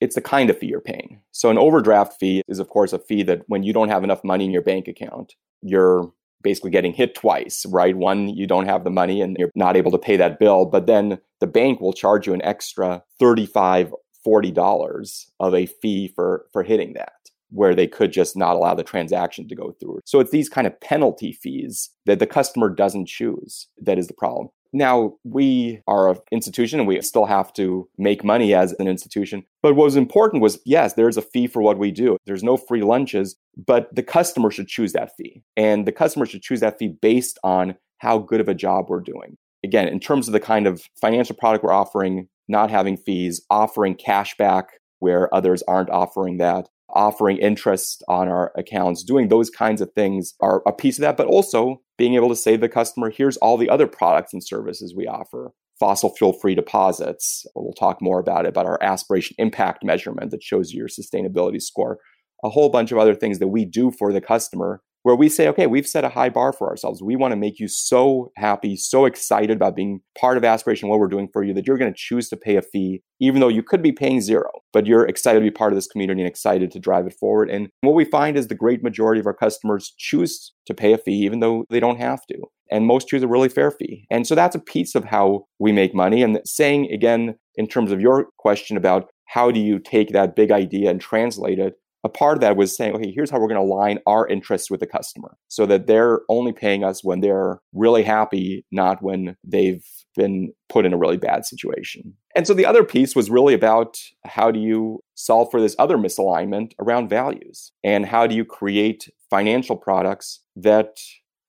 It's 0.01 0.15
the 0.15 0.21
kind 0.21 0.51
of 0.51 0.59
fee 0.59 0.67
you're 0.67 0.81
paying. 0.81 1.21
So 1.33 1.51
an 1.51 1.59
overdraft 1.59 2.19
fee 2.19 2.43
is 2.49 2.59
of 2.59 2.69
course 2.69 2.93
a 2.93 2.99
fee 2.99 3.23
that 3.25 3.43
when 3.47 3.63
you 3.63 3.73
don't 3.73 3.91
have 3.91 4.05
enough 4.05 4.25
money 4.25 4.45
in 4.45 4.51
your 4.51 4.63
bank 4.63 4.89
account 4.89 5.35
you're 5.63 6.13
basically 6.43 6.71
getting 6.71 6.93
hit 6.93 7.15
twice 7.15 7.65
right? 7.69 7.97
One 7.97 8.29
you 8.29 8.47
don't 8.47 8.67
have 8.67 8.85
the 8.85 8.91
money 8.91 9.21
and 9.21 9.37
you're 9.39 9.51
not 9.55 9.77
able 9.77 9.91
to 9.93 9.99
pay 9.99 10.17
that 10.17 10.39
bill 10.39 10.67
but 10.67 10.87
then 10.87 11.19
the 11.41 11.47
bank 11.47 11.81
will 11.81 11.93
charge 11.93 12.27
you 12.27 12.35
an 12.35 12.43
extra 12.43 13.03
35 13.19 13.95
40 14.25 14.51
dollars 14.53 15.31
of 15.39 15.55
a 15.55 15.67
fee 15.67 16.09
for 16.09 16.47
for 16.53 16.63
hitting 16.63 16.95
that 16.95 17.13
where 17.55 17.75
they 17.75 17.87
could 17.87 18.13
just 18.13 18.37
not 18.37 18.57
allow 18.57 18.75
the 18.75 18.83
transaction 18.83 19.47
to 19.49 19.55
go 19.55 19.73
through. 19.81 20.01
So 20.05 20.19
it's 20.19 20.33
these 20.33 20.49
kind 20.49 20.67
of 20.67 20.79
penalty 20.81 21.33
fees 21.33 21.91
that 22.05 22.19
the 22.19 22.27
customer 22.27 22.69
doesn't 22.69 23.07
choose 23.07 23.69
that 23.81 23.99
is 23.99 24.09
the 24.09 24.15
problem. 24.15 24.49
Now, 24.73 25.15
we 25.23 25.81
are 25.87 26.11
an 26.11 26.19
institution 26.33 26.81
and 26.81 26.89
we 26.89 27.01
still 27.01 27.27
have 27.27 27.53
to 27.53 27.89
make 27.97 28.25
money 28.25 28.55
as 28.55 28.73
an 28.81 28.89
institution. 28.89 29.45
But 29.63 29.77
what 29.77 29.85
was 29.85 29.95
important 29.95 30.43
was 30.43 30.59
yes, 30.67 30.95
there's 30.95 31.17
a 31.17 31.23
fee 31.23 31.47
for 31.47 31.63
what 31.63 31.79
we 31.79 31.93
do. 31.93 32.17
There's 32.27 32.43
no 32.43 32.57
free 32.57 32.83
lunches, 32.83 33.37
but 33.57 33.95
the 33.95 34.03
customer 34.03 34.51
should 34.51 34.67
choose 34.67 34.93
that 34.93 35.15
fee. 35.17 35.45
And 35.57 35.87
the 35.87 35.93
customer 35.93 36.27
should 36.27 36.43
choose 36.43 36.59
that 36.59 36.77
fee 36.77 36.89
based 36.89 37.39
on 37.45 37.77
how 37.99 38.19
good 38.19 38.41
of 38.41 38.49
a 38.49 38.55
job 38.55 38.87
we're 38.89 39.01
doing. 39.01 39.37
Again, 39.63 39.87
in 39.87 40.01
terms 40.01 40.27
of 40.27 40.33
the 40.33 40.41
kind 40.41 40.67
of 40.67 40.83
financial 41.01 41.37
product 41.37 41.63
we're 41.63 41.73
offering, 41.73 42.29
not 42.49 42.69
having 42.69 42.97
fees, 42.97 43.43
offering 43.51 43.95
cash 43.95 44.37
back 44.37 44.81
where 44.99 45.33
others 45.33 45.63
aren't 45.69 45.91
offering 45.91 46.39
that, 46.39 46.69
offering 46.91 47.39
interest 47.39 48.03
on 48.09 48.29
our 48.29 48.53
accounts, 48.57 49.03
doing 49.03 49.29
those 49.29 49.51
kinds 49.51 49.81
of 49.81 49.93
things 49.93 50.35
are 50.41 50.63
a 50.67 50.73
piece 50.73 50.99
of 50.99 51.03
that, 51.03 51.17
but 51.17 51.27
also 51.27 51.81
being 51.97 52.15
able 52.15 52.29
to 52.29 52.37
say 52.37 52.53
to 52.53 52.61
the 52.61 52.69
customer, 52.69 53.11
here's 53.11 53.37
all 53.39 53.57
the 53.57 53.71
other 53.71 53.87
products 53.87 54.33
and 54.33 54.45
services 54.45 54.95
we 54.97 55.07
offer. 55.07 55.53
Fossil 55.79 56.15
fuel 56.15 56.33
free 56.33 56.55
deposits. 56.55 57.45
We'll 57.57 57.73
talk 57.73 58.01
more 58.01 58.21
about 58.21 58.45
it, 58.45 58.49
about 58.49 58.67
our 58.67 58.81
aspiration 58.81 59.35
impact 59.39 59.85
measurement 59.85 60.31
that 60.31 60.43
shows 60.43 60.73
you 60.73 60.79
your 60.79 60.89
sustainability 60.89 61.61
score. 61.61 61.99
A 62.45 62.51
whole 62.51 62.69
bunch 62.69 62.93
of 62.93 62.99
other 62.99 63.15
things 63.15 63.39
that 63.41 63.49
we 63.49 63.65
do 63.65 63.91
for 63.91 64.13
the 64.13 64.21
customer 64.21 64.83
where 65.05 65.15
we 65.15 65.29
say, 65.29 65.49
okay, 65.49 65.67
we've 65.67 65.87
set 65.87 66.03
a 66.03 66.09
high 66.09 66.31
bar 66.31 66.51
for 66.51 66.69
ourselves. 66.69 67.03
We 67.03 67.15
want 67.15 67.33
to 67.33 67.37
make 67.37 67.61
you 67.61 67.69
so 67.69 68.33
happy, 68.37 68.75
so 68.75 69.05
excited 69.05 69.51
about 69.55 69.77
being 69.77 70.01
part 70.19 70.39
of 70.39 70.45
Aspiration, 70.45 70.89
what 70.89 70.99
we're 70.99 71.09
doing 71.09 71.29
for 71.31 71.45
you, 71.45 71.53
that 71.53 71.67
you're 71.67 71.77
going 71.77 71.93
to 71.93 71.97
choose 71.97 72.31
to 72.31 72.39
pay 72.39 72.57
a 72.57 72.63
fee, 72.63 73.03
even 73.21 73.41
though 73.41 73.49
you 73.49 73.63
could 73.63 73.83
be 73.83 73.93
paying 73.93 74.23
zero, 74.23 74.51
but 74.73 74.87
you're 74.87 75.07
excited 75.07 75.41
to 75.41 75.45
be 75.45 75.51
part 75.51 75.73
of 75.75 75.77
this 75.77 75.87
community 75.87 76.23
and 76.23 76.29
excited 76.29 76.71
to 76.71 76.81
drive 76.81 77.07
it 77.07 77.13
forward. 77.13 77.51
And 77.51 77.69
what 77.83 77.95
we 77.95 78.07
find 78.07 78.39
is 78.39 78.49
the 78.49 78.55
great 78.55 78.83
majority 78.83 79.21
of 79.21 79.27
our 79.27 79.35
customers 79.35 79.93
choose 79.99 80.55
to 80.67 80.73
pay 80.73 80.95
a 80.95 80.99
fee, 80.99 81.21
even 81.25 81.41
though 81.41 81.67
they 81.69 81.81
don't 81.81 82.01
have 82.01 82.25
to. 82.29 82.39
And 82.71 82.87
most 82.87 83.09
choose 83.09 83.23
a 83.23 83.29
really 83.29 83.51
fair 83.51 83.71
fee. 83.71 84.07
And 84.11 84.27
so 84.27 84.35
that's 84.35 84.57
a 84.57 84.61
piece 84.61 84.95
of 84.95 85.05
how 85.05 85.45
we 85.59 85.71
make 85.71 85.95
money. 85.95 86.23
And 86.23 86.41
saying 86.47 86.91
again, 86.91 87.35
in 87.57 87.67
terms 87.67 87.93
of 87.93 88.01
your 88.01 88.29
question 88.39 88.79
about 88.79 89.11
how 89.27 89.51
do 89.51 89.61
you 89.61 89.79
take 89.79 90.11
that 90.11 90.35
big 90.35 90.51
idea 90.51 90.91
and 90.91 91.01
translate 91.01 91.59
it 91.59 91.75
a 92.05 92.09
part 92.09 92.37
of 92.37 92.41
that 92.43 92.57
was 92.57 92.77
saying, 92.77 92.95
okay, 92.95 93.11
here's 93.11 93.31
how 93.31 93.41
we're 93.41 93.49
going 93.49 93.61
to 93.61 93.73
align 93.73 93.99
our 94.07 94.29
interests 94.29 94.71
with 94.71 94.81
the 94.81 94.87
customer 94.87 95.37
so 95.49 95.65
that 95.65 95.87
they're 95.87 96.21
only 96.29 96.53
paying 96.53 96.85
us 96.85 97.03
when 97.03 97.21
they're 97.21 97.61
really 97.73 98.03
happy, 98.03 98.65
not 98.71 99.03
when 99.03 99.37
they've 99.43 99.85
been 100.15 100.53
put 100.69 100.85
in 100.85 100.93
a 100.93 100.99
really 100.99 101.17
bad 101.17 101.47
situation. 101.47 102.15
And 102.37 102.47
so 102.47 102.55
the 102.55 102.67
other 102.67 102.85
piece 102.85 103.17
was 103.17 103.31
really 103.31 103.55
about 103.55 103.97
how 104.25 104.51
do 104.51 104.61
you 104.61 105.01
solve 105.15 105.49
for 105.51 105.61
this 105.61 105.75
other 105.79 105.97
misalignment 105.97 106.73
around 106.79 107.09
values? 107.09 107.73
And 107.83 108.07
how 108.07 108.27
do 108.27 108.35
you 108.35 108.45
create 108.45 109.09
financial 109.31 109.77
products 109.77 110.41
that 110.57 110.99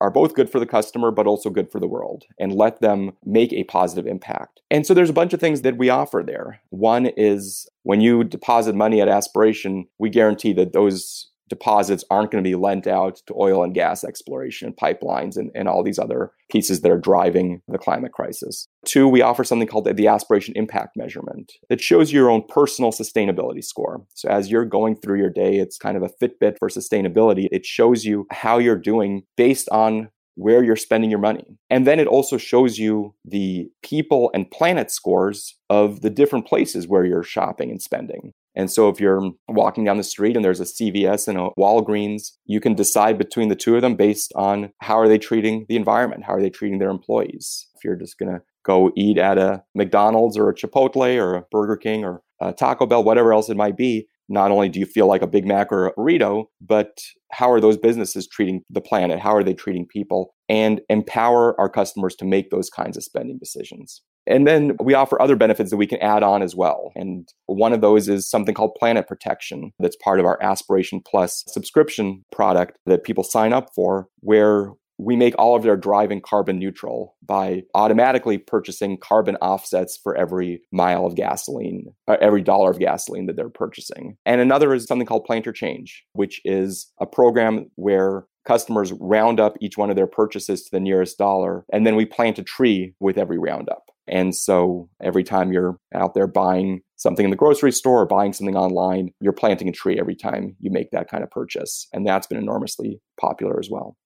are 0.00 0.10
both 0.10 0.34
good 0.34 0.50
for 0.50 0.60
the 0.60 0.66
customer, 0.66 1.10
but 1.10 1.26
also 1.26 1.50
good 1.50 1.70
for 1.70 1.80
the 1.80 1.86
world 1.86 2.24
and 2.38 2.52
let 2.52 2.80
them 2.80 3.12
make 3.24 3.52
a 3.52 3.64
positive 3.64 4.06
impact. 4.06 4.60
And 4.70 4.86
so 4.86 4.94
there's 4.94 5.10
a 5.10 5.14
bunch 5.14 5.32
of 5.32 5.40
things 5.40 5.62
that 5.62 5.78
we 5.78 5.88
offer 5.88 6.22
there. 6.26 6.60
One 6.70 7.06
is 7.16 7.68
when 7.82 8.00
you 8.00 8.24
deposit 8.24 8.74
money 8.74 9.00
at 9.00 9.08
Aspiration, 9.08 9.86
we 9.98 10.10
guarantee 10.10 10.52
that 10.54 10.72
those 10.72 11.30
deposits 11.48 12.04
aren't 12.10 12.30
going 12.30 12.42
to 12.42 12.48
be 12.48 12.54
lent 12.54 12.86
out 12.86 13.20
to 13.26 13.34
oil 13.38 13.62
and 13.62 13.74
gas 13.74 14.04
exploration 14.04 14.72
pipelines 14.72 15.36
and, 15.36 15.50
and 15.54 15.68
all 15.68 15.82
these 15.82 15.98
other 15.98 16.32
pieces 16.50 16.80
that 16.80 16.90
are 16.90 16.98
driving 16.98 17.60
the 17.68 17.78
climate 17.78 18.12
crisis. 18.12 18.68
Two, 18.84 19.08
we 19.08 19.22
offer 19.22 19.44
something 19.44 19.68
called 19.68 19.84
the, 19.84 20.06
aspiration 20.06 20.54
impact 20.56 20.96
measurement 20.96 21.52
that 21.68 21.80
shows 21.80 22.12
your 22.12 22.30
own 22.30 22.42
personal 22.48 22.92
sustainability 22.92 23.64
score. 23.64 24.06
So 24.14 24.28
as 24.28 24.50
you're 24.50 24.64
going 24.64 24.94
through 24.96 25.18
your 25.18 25.30
day, 25.30 25.56
it's 25.56 25.78
kind 25.78 25.96
of 25.96 26.04
a 26.04 26.10
Fitbit 26.22 26.58
for 26.58 26.68
sustainability. 26.68 27.48
It 27.50 27.66
shows 27.66 28.04
you 28.04 28.26
how 28.30 28.58
you're 28.58 28.78
doing 28.78 29.24
based 29.36 29.68
on 29.70 30.10
where 30.36 30.62
you're 30.62 30.76
spending 30.76 31.10
your 31.10 31.18
money. 31.18 31.44
And 31.70 31.86
then 31.86 31.98
it 31.98 32.06
also 32.06 32.36
shows 32.36 32.78
you 32.78 33.14
the 33.24 33.68
people 33.82 34.30
and 34.32 34.50
planet 34.50 34.90
scores 34.90 35.56
of 35.70 36.02
the 36.02 36.10
different 36.10 36.46
places 36.46 36.86
where 36.86 37.04
you're 37.04 37.22
shopping 37.22 37.70
and 37.70 37.82
spending. 37.82 38.32
And 38.56 38.70
so 38.70 38.88
if 38.88 39.00
you're 39.00 39.30
walking 39.48 39.84
down 39.84 39.98
the 39.98 40.02
street 40.02 40.34
and 40.34 40.44
there's 40.44 40.60
a 40.60 40.64
CVS 40.64 41.28
and 41.28 41.38
a 41.38 41.50
Walgreens, 41.58 42.32
you 42.46 42.58
can 42.58 42.74
decide 42.74 43.18
between 43.18 43.48
the 43.48 43.54
two 43.54 43.76
of 43.76 43.82
them 43.82 43.94
based 43.94 44.32
on 44.34 44.72
how 44.80 44.98
are 44.98 45.08
they 45.08 45.18
treating 45.18 45.66
the 45.68 45.76
environment? 45.76 46.24
How 46.24 46.34
are 46.34 46.40
they 46.40 46.50
treating 46.50 46.78
their 46.78 46.90
employees? 46.90 47.68
If 47.74 47.84
you're 47.84 47.96
just 47.96 48.18
going 48.18 48.32
to 48.32 48.40
go 48.64 48.90
eat 48.96 49.18
at 49.18 49.38
a 49.38 49.62
McDonald's 49.74 50.38
or 50.38 50.48
a 50.48 50.54
Chipotle 50.54 51.20
or 51.22 51.36
a 51.36 51.44
Burger 51.50 51.76
King 51.76 52.04
or 52.04 52.22
a 52.40 52.52
Taco 52.52 52.86
Bell, 52.86 53.04
whatever 53.04 53.32
else 53.32 53.50
it 53.50 53.56
might 53.56 53.76
be, 53.76 54.08
not 54.28 54.50
only 54.50 54.68
do 54.68 54.80
you 54.80 54.86
feel 54.86 55.06
like 55.06 55.22
a 55.22 55.26
Big 55.26 55.46
Mac 55.46 55.70
or 55.70 55.86
a 55.86 55.94
burrito, 55.94 56.46
but 56.60 57.00
how 57.30 57.50
are 57.50 57.60
those 57.60 57.76
businesses 57.76 58.26
treating 58.26 58.62
the 58.70 58.80
planet? 58.80 59.20
How 59.20 59.34
are 59.36 59.44
they 59.44 59.54
treating 59.54 59.86
people? 59.86 60.34
And 60.48 60.80
empower 60.88 61.58
our 61.60 61.68
customers 61.68 62.16
to 62.16 62.24
make 62.24 62.50
those 62.50 62.70
kinds 62.70 62.96
of 62.96 63.04
spending 63.04 63.38
decisions. 63.38 64.02
And 64.26 64.46
then 64.46 64.76
we 64.80 64.94
offer 64.94 65.20
other 65.20 65.36
benefits 65.36 65.70
that 65.70 65.76
we 65.76 65.86
can 65.86 66.00
add 66.00 66.22
on 66.22 66.42
as 66.42 66.54
well. 66.54 66.92
And 66.94 67.28
one 67.46 67.72
of 67.72 67.80
those 67.80 68.08
is 68.08 68.28
something 68.28 68.54
called 68.54 68.74
Planet 68.78 69.06
Protection 69.06 69.72
that's 69.78 69.96
part 69.96 70.20
of 70.20 70.26
our 70.26 70.42
Aspiration 70.42 71.00
Plus 71.06 71.44
subscription 71.48 72.24
product 72.32 72.78
that 72.86 73.04
people 73.04 73.24
sign 73.24 73.52
up 73.52 73.70
for, 73.74 74.08
where 74.20 74.72
we 74.98 75.16
make 75.16 75.34
all 75.38 75.54
of 75.54 75.62
their 75.62 75.76
driving 75.76 76.20
carbon 76.20 76.58
neutral 76.58 77.16
by 77.22 77.62
automatically 77.74 78.38
purchasing 78.38 78.96
carbon 78.98 79.36
offsets 79.36 79.98
for 80.02 80.16
every 80.16 80.62
mile 80.72 81.04
of 81.04 81.14
gasoline, 81.14 81.86
uh, 82.08 82.16
every 82.20 82.42
dollar 82.42 82.70
of 82.70 82.78
gasoline 82.78 83.26
that 83.26 83.36
they're 83.36 83.50
purchasing. 83.50 84.16
And 84.24 84.40
another 84.40 84.72
is 84.74 84.86
something 84.86 85.06
called 85.06 85.24
Plant 85.24 85.44
Your 85.44 85.52
Change, 85.52 86.04
which 86.14 86.40
is 86.44 86.90
a 86.98 87.06
program 87.06 87.70
where 87.74 88.24
customers 88.46 88.92
round 88.98 89.38
up 89.38 89.56
each 89.60 89.76
one 89.76 89.90
of 89.90 89.96
their 89.96 90.06
purchases 90.06 90.62
to 90.62 90.70
the 90.70 90.80
nearest 90.80 91.18
dollar, 91.18 91.66
and 91.72 91.86
then 91.86 91.96
we 91.96 92.06
plant 92.06 92.38
a 92.38 92.44
tree 92.44 92.94
with 93.00 93.18
every 93.18 93.38
roundup. 93.38 93.90
And 94.08 94.34
so 94.34 94.88
every 95.02 95.24
time 95.24 95.52
you're 95.52 95.78
out 95.94 96.14
there 96.14 96.26
buying 96.26 96.82
something 96.96 97.24
in 97.24 97.30
the 97.30 97.36
grocery 97.36 97.72
store 97.72 98.02
or 98.02 98.06
buying 98.06 98.32
something 98.32 98.56
online, 98.56 99.12
you're 99.20 99.32
planting 99.32 99.68
a 99.68 99.72
tree 99.72 99.98
every 99.98 100.14
time 100.14 100.56
you 100.60 100.70
make 100.70 100.90
that 100.92 101.10
kind 101.10 101.22
of 101.24 101.30
purchase. 101.30 101.88
And 101.92 102.06
that's 102.06 102.26
been 102.26 102.38
enormously 102.38 103.00
popular 103.20 103.58
as 103.58 103.68
well. 103.70 103.96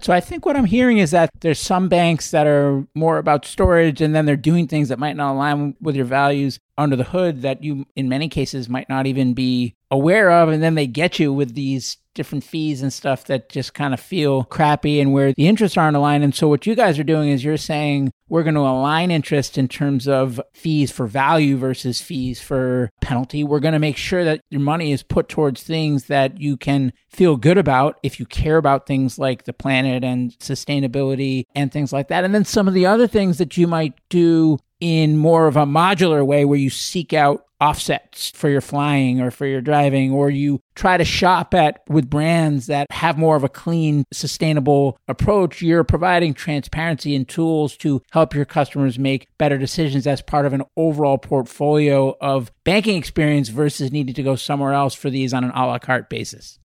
So 0.00 0.12
I 0.12 0.20
think 0.20 0.46
what 0.46 0.56
I'm 0.56 0.64
hearing 0.64 0.98
is 0.98 1.10
that 1.10 1.30
there's 1.40 1.58
some 1.58 1.88
banks 1.88 2.30
that 2.30 2.46
are 2.46 2.86
more 2.94 3.18
about 3.18 3.44
storage 3.44 4.00
and 4.00 4.14
then 4.14 4.26
they're 4.26 4.36
doing 4.36 4.68
things 4.68 4.88
that 4.90 4.98
might 4.98 5.16
not 5.16 5.32
align 5.32 5.74
with 5.80 5.96
your 5.96 6.04
values 6.04 6.60
under 6.78 6.96
the 6.96 7.04
hood 7.04 7.42
that 7.42 7.62
you 7.62 7.84
in 7.96 8.08
many 8.08 8.28
cases 8.28 8.68
might 8.68 8.88
not 8.88 9.06
even 9.06 9.34
be 9.34 9.74
aware 9.90 10.30
of 10.30 10.48
and 10.48 10.62
then 10.62 10.74
they 10.74 10.86
get 10.86 11.18
you 11.18 11.32
with 11.32 11.54
these 11.54 11.98
different 12.18 12.42
fees 12.42 12.82
and 12.82 12.92
stuff 12.92 13.26
that 13.26 13.48
just 13.48 13.74
kind 13.74 13.94
of 13.94 14.00
feel 14.00 14.42
crappy 14.42 15.00
and 15.00 15.12
where 15.12 15.32
the 15.34 15.46
interests 15.46 15.76
aren't 15.76 15.96
aligned. 15.96 16.24
And 16.24 16.34
so 16.34 16.48
what 16.48 16.66
you 16.66 16.74
guys 16.74 16.98
are 16.98 17.04
doing 17.04 17.28
is 17.28 17.44
you're 17.44 17.56
saying 17.56 18.10
we're 18.28 18.42
going 18.42 18.56
to 18.56 18.60
align 18.60 19.12
interest 19.12 19.56
in 19.56 19.68
terms 19.68 20.08
of 20.08 20.40
fees 20.52 20.90
for 20.90 21.06
value 21.06 21.56
versus 21.56 22.00
fees 22.00 22.40
for 22.40 22.90
penalty. 23.00 23.44
We're 23.44 23.60
going 23.60 23.74
to 23.74 23.78
make 23.78 23.96
sure 23.96 24.24
that 24.24 24.40
your 24.50 24.60
money 24.60 24.90
is 24.90 25.04
put 25.04 25.28
towards 25.28 25.62
things 25.62 26.06
that 26.06 26.40
you 26.40 26.56
can 26.56 26.92
feel 27.08 27.36
good 27.36 27.56
about 27.56 28.00
if 28.02 28.18
you 28.18 28.26
care 28.26 28.56
about 28.56 28.88
things 28.88 29.16
like 29.16 29.44
the 29.44 29.52
planet 29.52 30.02
and 30.02 30.36
sustainability 30.40 31.44
and 31.54 31.70
things 31.70 31.92
like 31.92 32.08
that. 32.08 32.24
And 32.24 32.34
then 32.34 32.44
some 32.44 32.66
of 32.66 32.74
the 32.74 32.86
other 32.86 33.06
things 33.06 33.38
that 33.38 33.56
you 33.56 33.68
might 33.68 33.94
do 34.08 34.58
in 34.80 35.16
more 35.16 35.46
of 35.46 35.56
a 35.56 35.66
modular 35.66 36.24
way 36.24 36.44
where 36.44 36.58
you 36.58 36.70
seek 36.70 37.12
out 37.12 37.44
offsets 37.60 38.30
for 38.30 38.48
your 38.48 38.60
flying 38.60 39.20
or 39.20 39.30
for 39.30 39.44
your 39.44 39.60
driving 39.60 40.12
or 40.12 40.30
you 40.30 40.60
try 40.76 40.96
to 40.96 41.04
shop 41.04 41.52
at 41.54 41.80
with 41.88 42.08
brands 42.08 42.66
that 42.66 42.86
have 42.90 43.18
more 43.18 43.34
of 43.34 43.42
a 43.42 43.48
clean 43.48 44.04
sustainable 44.12 44.96
approach 45.08 45.60
you're 45.60 45.82
providing 45.82 46.32
transparency 46.32 47.16
and 47.16 47.28
tools 47.28 47.76
to 47.76 48.00
help 48.12 48.32
your 48.32 48.44
customers 48.44 48.96
make 48.96 49.26
better 49.38 49.58
decisions 49.58 50.06
as 50.06 50.22
part 50.22 50.46
of 50.46 50.52
an 50.52 50.62
overall 50.76 51.18
portfolio 51.18 52.14
of 52.20 52.52
banking 52.62 52.96
experience 52.96 53.48
versus 53.48 53.90
needing 53.90 54.14
to 54.14 54.22
go 54.22 54.36
somewhere 54.36 54.72
else 54.72 54.94
for 54.94 55.10
these 55.10 55.34
on 55.34 55.42
an 55.42 55.50
a 55.50 55.66
la 55.66 55.78
carte 55.78 56.08
basis. 56.08 56.60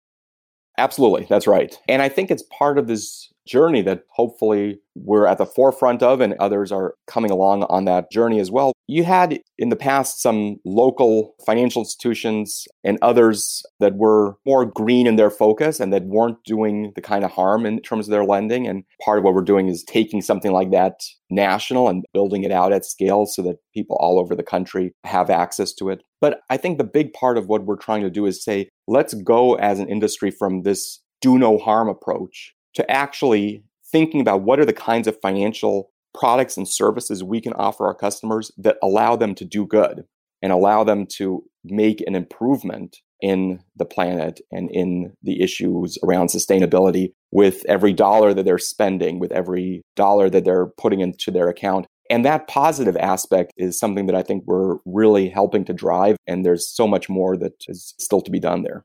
Absolutely. 0.77 1.25
That's 1.29 1.47
right. 1.47 1.77
And 1.87 2.01
i 2.01 2.09
think 2.09 2.31
it's 2.31 2.43
part 2.43 2.77
of 2.77 2.87
this 2.87 3.31
journey 3.51 3.81
that 3.81 4.03
hopefully 4.09 4.79
we're 4.95 5.27
at 5.27 5.37
the 5.37 5.45
forefront 5.45 6.01
of 6.01 6.21
and 6.21 6.33
others 6.39 6.71
are 6.71 6.95
coming 7.05 7.31
along 7.31 7.63
on 7.63 7.85
that 7.85 8.09
journey 8.11 8.39
as 8.39 8.49
well. 8.49 8.71
You 8.87 9.03
had 9.03 9.39
in 9.57 9.69
the 9.69 9.75
past 9.75 10.21
some 10.21 10.57
local 10.65 11.35
financial 11.45 11.81
institutions 11.81 12.65
and 12.83 12.97
others 13.01 13.61
that 13.79 13.95
were 13.95 14.37
more 14.45 14.65
green 14.65 15.07
in 15.07 15.17
their 15.17 15.29
focus 15.29 15.79
and 15.79 15.91
that 15.93 16.05
weren't 16.05 16.43
doing 16.45 16.93
the 16.95 17.01
kind 17.01 17.23
of 17.23 17.31
harm 17.31 17.65
in 17.65 17.81
terms 17.81 18.07
of 18.07 18.11
their 18.11 18.23
lending. 18.23 18.67
And 18.67 18.83
part 19.03 19.17
of 19.17 19.23
what 19.23 19.33
we're 19.33 19.41
doing 19.41 19.67
is 19.67 19.83
taking 19.83 20.21
something 20.21 20.51
like 20.51 20.71
that 20.71 21.01
national 21.29 21.89
and 21.89 22.05
building 22.13 22.43
it 22.43 22.51
out 22.51 22.73
at 22.73 22.85
scale 22.85 23.25
so 23.25 23.41
that 23.43 23.57
people 23.73 23.97
all 23.99 24.19
over 24.19 24.35
the 24.35 24.43
country 24.43 24.93
have 25.03 25.29
access 25.29 25.73
to 25.73 25.89
it. 25.89 26.01
But 26.21 26.39
I 26.49 26.57
think 26.57 26.77
the 26.77 26.83
big 26.83 27.13
part 27.13 27.37
of 27.37 27.47
what 27.47 27.65
we're 27.65 27.77
trying 27.77 28.01
to 28.03 28.09
do 28.09 28.25
is 28.25 28.43
say, 28.43 28.69
let's 28.87 29.13
go 29.13 29.55
as 29.55 29.79
an 29.79 29.89
industry 29.89 30.31
from 30.31 30.63
this 30.63 30.99
do 31.21 31.37
no 31.37 31.57
harm 31.57 31.87
approach 31.87 32.53
to 32.75 32.89
actually 32.89 33.63
thinking 33.91 34.21
about 34.21 34.41
what 34.41 34.59
are 34.59 34.65
the 34.65 34.73
kinds 34.73 35.07
of 35.07 35.19
financial 35.21 35.91
products 36.13 36.57
and 36.57 36.67
services 36.67 37.23
we 37.23 37.41
can 37.41 37.53
offer 37.53 37.85
our 37.85 37.95
customers 37.95 38.51
that 38.57 38.77
allow 38.81 39.15
them 39.15 39.33
to 39.35 39.45
do 39.45 39.65
good 39.65 40.03
and 40.41 40.51
allow 40.51 40.83
them 40.83 41.05
to 41.05 41.43
make 41.63 42.01
an 42.07 42.15
improvement 42.15 42.97
in 43.21 43.59
the 43.75 43.85
planet 43.85 44.41
and 44.51 44.69
in 44.71 45.13
the 45.21 45.41
issues 45.41 45.97
around 46.03 46.27
sustainability 46.27 47.13
with 47.31 47.63
every 47.67 47.93
dollar 47.93 48.33
that 48.33 48.45
they're 48.45 48.57
spending, 48.57 49.19
with 49.19 49.31
every 49.31 49.83
dollar 49.95 50.29
that 50.29 50.43
they're 50.43 50.67
putting 50.77 51.01
into 51.01 51.29
their 51.29 51.47
account. 51.47 51.85
And 52.09 52.25
that 52.25 52.47
positive 52.47 52.97
aspect 52.97 53.53
is 53.57 53.79
something 53.79 54.07
that 54.07 54.15
I 54.15 54.23
think 54.23 54.43
we're 54.45 54.77
really 54.85 55.29
helping 55.29 55.63
to 55.65 55.73
drive. 55.73 56.17
And 56.27 56.43
there's 56.43 56.67
so 56.67 56.87
much 56.87 57.07
more 57.07 57.37
that 57.37 57.63
is 57.67 57.93
still 57.99 58.21
to 58.21 58.31
be 58.31 58.39
done 58.39 58.63
there. 58.63 58.83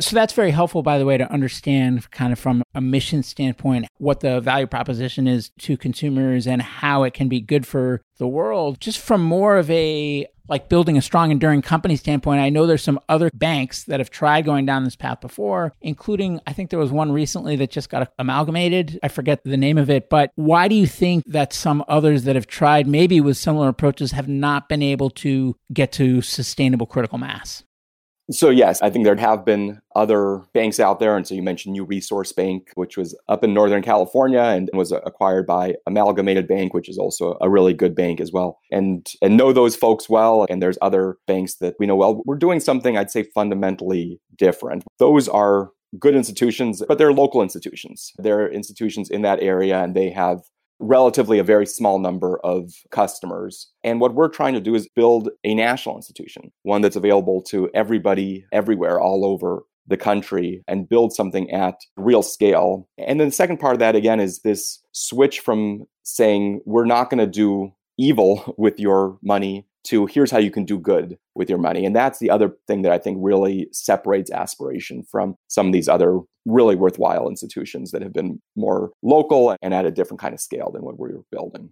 So 0.00 0.14
that's 0.14 0.32
very 0.32 0.50
helpful, 0.50 0.82
by 0.82 0.98
the 0.98 1.04
way, 1.04 1.18
to 1.18 1.30
understand 1.30 2.10
kind 2.10 2.32
of 2.32 2.38
from 2.38 2.62
a 2.74 2.80
mission 2.80 3.22
standpoint 3.22 3.86
what 3.98 4.20
the 4.20 4.40
value 4.40 4.66
proposition 4.66 5.28
is 5.28 5.50
to 5.60 5.76
consumers 5.76 6.46
and 6.46 6.62
how 6.62 7.02
it 7.02 7.12
can 7.12 7.28
be 7.28 7.40
good 7.40 7.66
for 7.66 8.00
the 8.18 8.26
world. 8.26 8.80
Just 8.80 8.98
from 8.98 9.22
more 9.22 9.58
of 9.58 9.70
a 9.70 10.26
like 10.48 10.68
building 10.68 10.98
a 10.98 11.02
strong, 11.02 11.30
enduring 11.30 11.62
company 11.62 11.96
standpoint, 11.96 12.40
I 12.40 12.48
know 12.48 12.66
there's 12.66 12.82
some 12.82 12.98
other 13.08 13.30
banks 13.32 13.84
that 13.84 14.00
have 14.00 14.10
tried 14.10 14.44
going 14.44 14.66
down 14.66 14.84
this 14.84 14.96
path 14.96 15.20
before, 15.20 15.74
including 15.80 16.40
I 16.46 16.52
think 16.52 16.70
there 16.70 16.78
was 16.78 16.90
one 16.90 17.12
recently 17.12 17.54
that 17.56 17.70
just 17.70 17.88
got 17.88 18.12
amalgamated. 18.18 18.98
I 19.02 19.08
forget 19.08 19.44
the 19.44 19.56
name 19.56 19.78
of 19.78 19.88
it, 19.90 20.10
but 20.10 20.32
why 20.34 20.66
do 20.66 20.74
you 20.74 20.88
think 20.88 21.24
that 21.26 21.52
some 21.52 21.84
others 21.86 22.24
that 22.24 22.34
have 22.34 22.48
tried 22.48 22.88
maybe 22.88 23.20
with 23.20 23.36
similar 23.36 23.68
approaches 23.68 24.10
have 24.12 24.28
not 24.28 24.68
been 24.68 24.82
able 24.82 25.10
to 25.10 25.54
get 25.72 25.92
to 25.92 26.20
sustainable 26.20 26.86
critical 26.86 27.18
mass? 27.18 27.62
So, 28.30 28.50
yes, 28.50 28.80
I 28.80 28.90
think 28.90 29.04
there 29.04 29.16
have 29.16 29.44
been 29.44 29.80
other 29.96 30.42
banks 30.54 30.78
out 30.78 31.00
there. 31.00 31.16
And 31.16 31.26
so 31.26 31.34
you 31.34 31.42
mentioned 31.42 31.72
New 31.72 31.84
Resource 31.84 32.32
Bank, 32.32 32.70
which 32.74 32.96
was 32.96 33.18
up 33.28 33.42
in 33.42 33.52
Northern 33.52 33.82
California 33.82 34.40
and 34.40 34.70
was 34.72 34.92
acquired 34.92 35.46
by 35.46 35.74
Amalgamated 35.86 36.46
Bank, 36.46 36.72
which 36.72 36.88
is 36.88 36.96
also 36.96 37.36
a 37.40 37.50
really 37.50 37.74
good 37.74 37.94
bank 37.94 38.20
as 38.20 38.30
well. 38.30 38.60
And, 38.70 39.04
and 39.20 39.36
know 39.36 39.52
those 39.52 39.74
folks 39.74 40.08
well. 40.08 40.46
And 40.48 40.62
there's 40.62 40.78
other 40.80 41.18
banks 41.26 41.56
that 41.56 41.74
we 41.80 41.86
know 41.86 41.96
well. 41.96 42.22
We're 42.24 42.36
doing 42.36 42.60
something 42.60 42.96
I'd 42.96 43.10
say 43.10 43.24
fundamentally 43.34 44.20
different. 44.36 44.84
Those 44.98 45.28
are 45.28 45.70
good 45.98 46.14
institutions, 46.14 46.84
but 46.86 46.98
they're 46.98 47.12
local 47.12 47.42
institutions. 47.42 48.12
They're 48.18 48.48
institutions 48.48 49.10
in 49.10 49.22
that 49.22 49.42
area 49.42 49.82
and 49.82 49.96
they 49.96 50.10
have 50.10 50.42
relatively 50.80 51.38
a 51.38 51.44
very 51.44 51.66
small 51.66 51.98
number 51.98 52.40
of 52.42 52.72
customers. 52.90 53.70
And 53.84 54.00
what 54.00 54.14
we're 54.14 54.28
trying 54.28 54.54
to 54.54 54.60
do 54.60 54.74
is 54.74 54.88
build 54.94 55.30
a 55.44 55.54
national 55.54 55.96
institution, 55.96 56.50
one 56.62 56.82
that's 56.82 56.96
available 56.96 57.42
to 57.44 57.70
everybody 57.74 58.44
everywhere 58.52 59.00
all 59.00 59.24
over 59.24 59.62
the 59.86 59.96
country 59.96 60.62
and 60.68 60.88
build 60.88 61.12
something 61.12 61.50
at 61.50 61.74
real 61.96 62.22
scale. 62.22 62.88
And 62.96 63.20
then 63.20 63.28
the 63.28 63.34
second 63.34 63.58
part 63.58 63.74
of 63.74 63.80
that, 63.80 63.96
again, 63.96 64.20
is 64.20 64.40
this 64.40 64.80
switch 64.92 65.40
from 65.40 65.84
saying 66.02 66.60
we're 66.64 66.86
not 66.86 67.10
going 67.10 67.18
to 67.18 67.26
do 67.26 67.72
evil 67.98 68.54
with 68.58 68.78
your 68.78 69.18
money 69.22 69.66
to 69.84 70.06
here's 70.06 70.30
how 70.30 70.38
you 70.38 70.50
can 70.50 70.64
do 70.64 70.78
good 70.78 71.18
with 71.34 71.48
your 71.48 71.58
money. 71.58 71.84
And 71.84 71.94
that's 71.94 72.18
the 72.18 72.30
other 72.30 72.56
thing 72.66 72.82
that 72.82 72.92
I 72.92 72.98
think 72.98 73.18
really 73.20 73.68
separates 73.72 74.30
aspiration 74.30 75.02
from 75.02 75.36
some 75.48 75.66
of 75.66 75.72
these 75.72 75.88
other 75.88 76.20
really 76.46 76.76
worthwhile 76.76 77.28
institutions 77.28 77.90
that 77.90 78.02
have 78.02 78.12
been 78.12 78.40
more 78.56 78.90
local 79.02 79.56
and 79.62 79.74
at 79.74 79.86
a 79.86 79.90
different 79.90 80.20
kind 80.20 80.34
of 80.34 80.40
scale 80.40 80.70
than 80.72 80.82
what 80.82 80.98
we 80.98 81.12
were 81.12 81.24
building. 81.30 81.70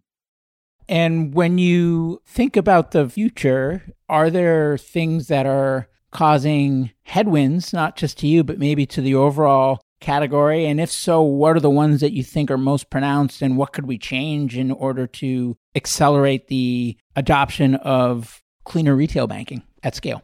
And 0.89 1.35
when 1.35 1.59
you 1.59 2.23
think 2.27 2.57
about 2.57 2.93
the 2.93 3.09
future, 3.09 3.83
are 4.09 4.31
there 4.31 4.79
things 4.79 5.29
that 5.29 5.45
are 5.45 5.89
causing 6.11 6.93
headwinds, 7.03 7.73
not 7.73 7.97
just 7.97 8.19
to 8.19 8.27
you, 8.27 8.43
but 8.43 8.59
maybe 8.59 8.87
to 8.87 9.03
the 9.03 9.15
overall 9.15 9.81
category? 10.01 10.67
And 10.67 10.81
if 10.81 10.91
so, 10.91 11.23
what 11.23 11.57
are 11.57 11.61
the 11.61 11.71
ones 11.71 12.01
that 12.01 12.13
you 12.13 12.23
think 12.23 12.51
are 12.51 12.59
most 12.59 12.91
pronounced 12.91 13.43
and 13.43 13.57
what 13.57 13.73
could 13.73 13.87
we 13.87 13.99
change 13.99 14.57
in 14.57 14.71
order 14.71 15.07
to 15.07 15.57
accelerate 15.75 16.49
the 16.49 16.97
adoption 17.17 17.75
of 17.77 18.43
cleaner 18.65 18.95
retail 18.95 19.27
banking 19.27 19.63
at 19.83 19.95
scale? 19.95 20.23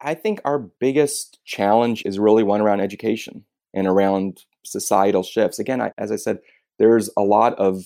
I 0.00 0.14
think 0.14 0.40
our 0.44 0.58
biggest 0.58 1.40
challenge 1.44 2.04
is 2.04 2.18
really 2.18 2.44
one 2.44 2.60
around 2.60 2.80
education 2.80 3.44
and 3.74 3.86
around 3.86 4.44
societal 4.64 5.22
shifts. 5.22 5.58
Again, 5.58 5.80
I, 5.80 5.92
as 5.98 6.12
I 6.12 6.16
said, 6.16 6.38
there's 6.78 7.10
a 7.16 7.22
lot 7.22 7.54
of 7.58 7.84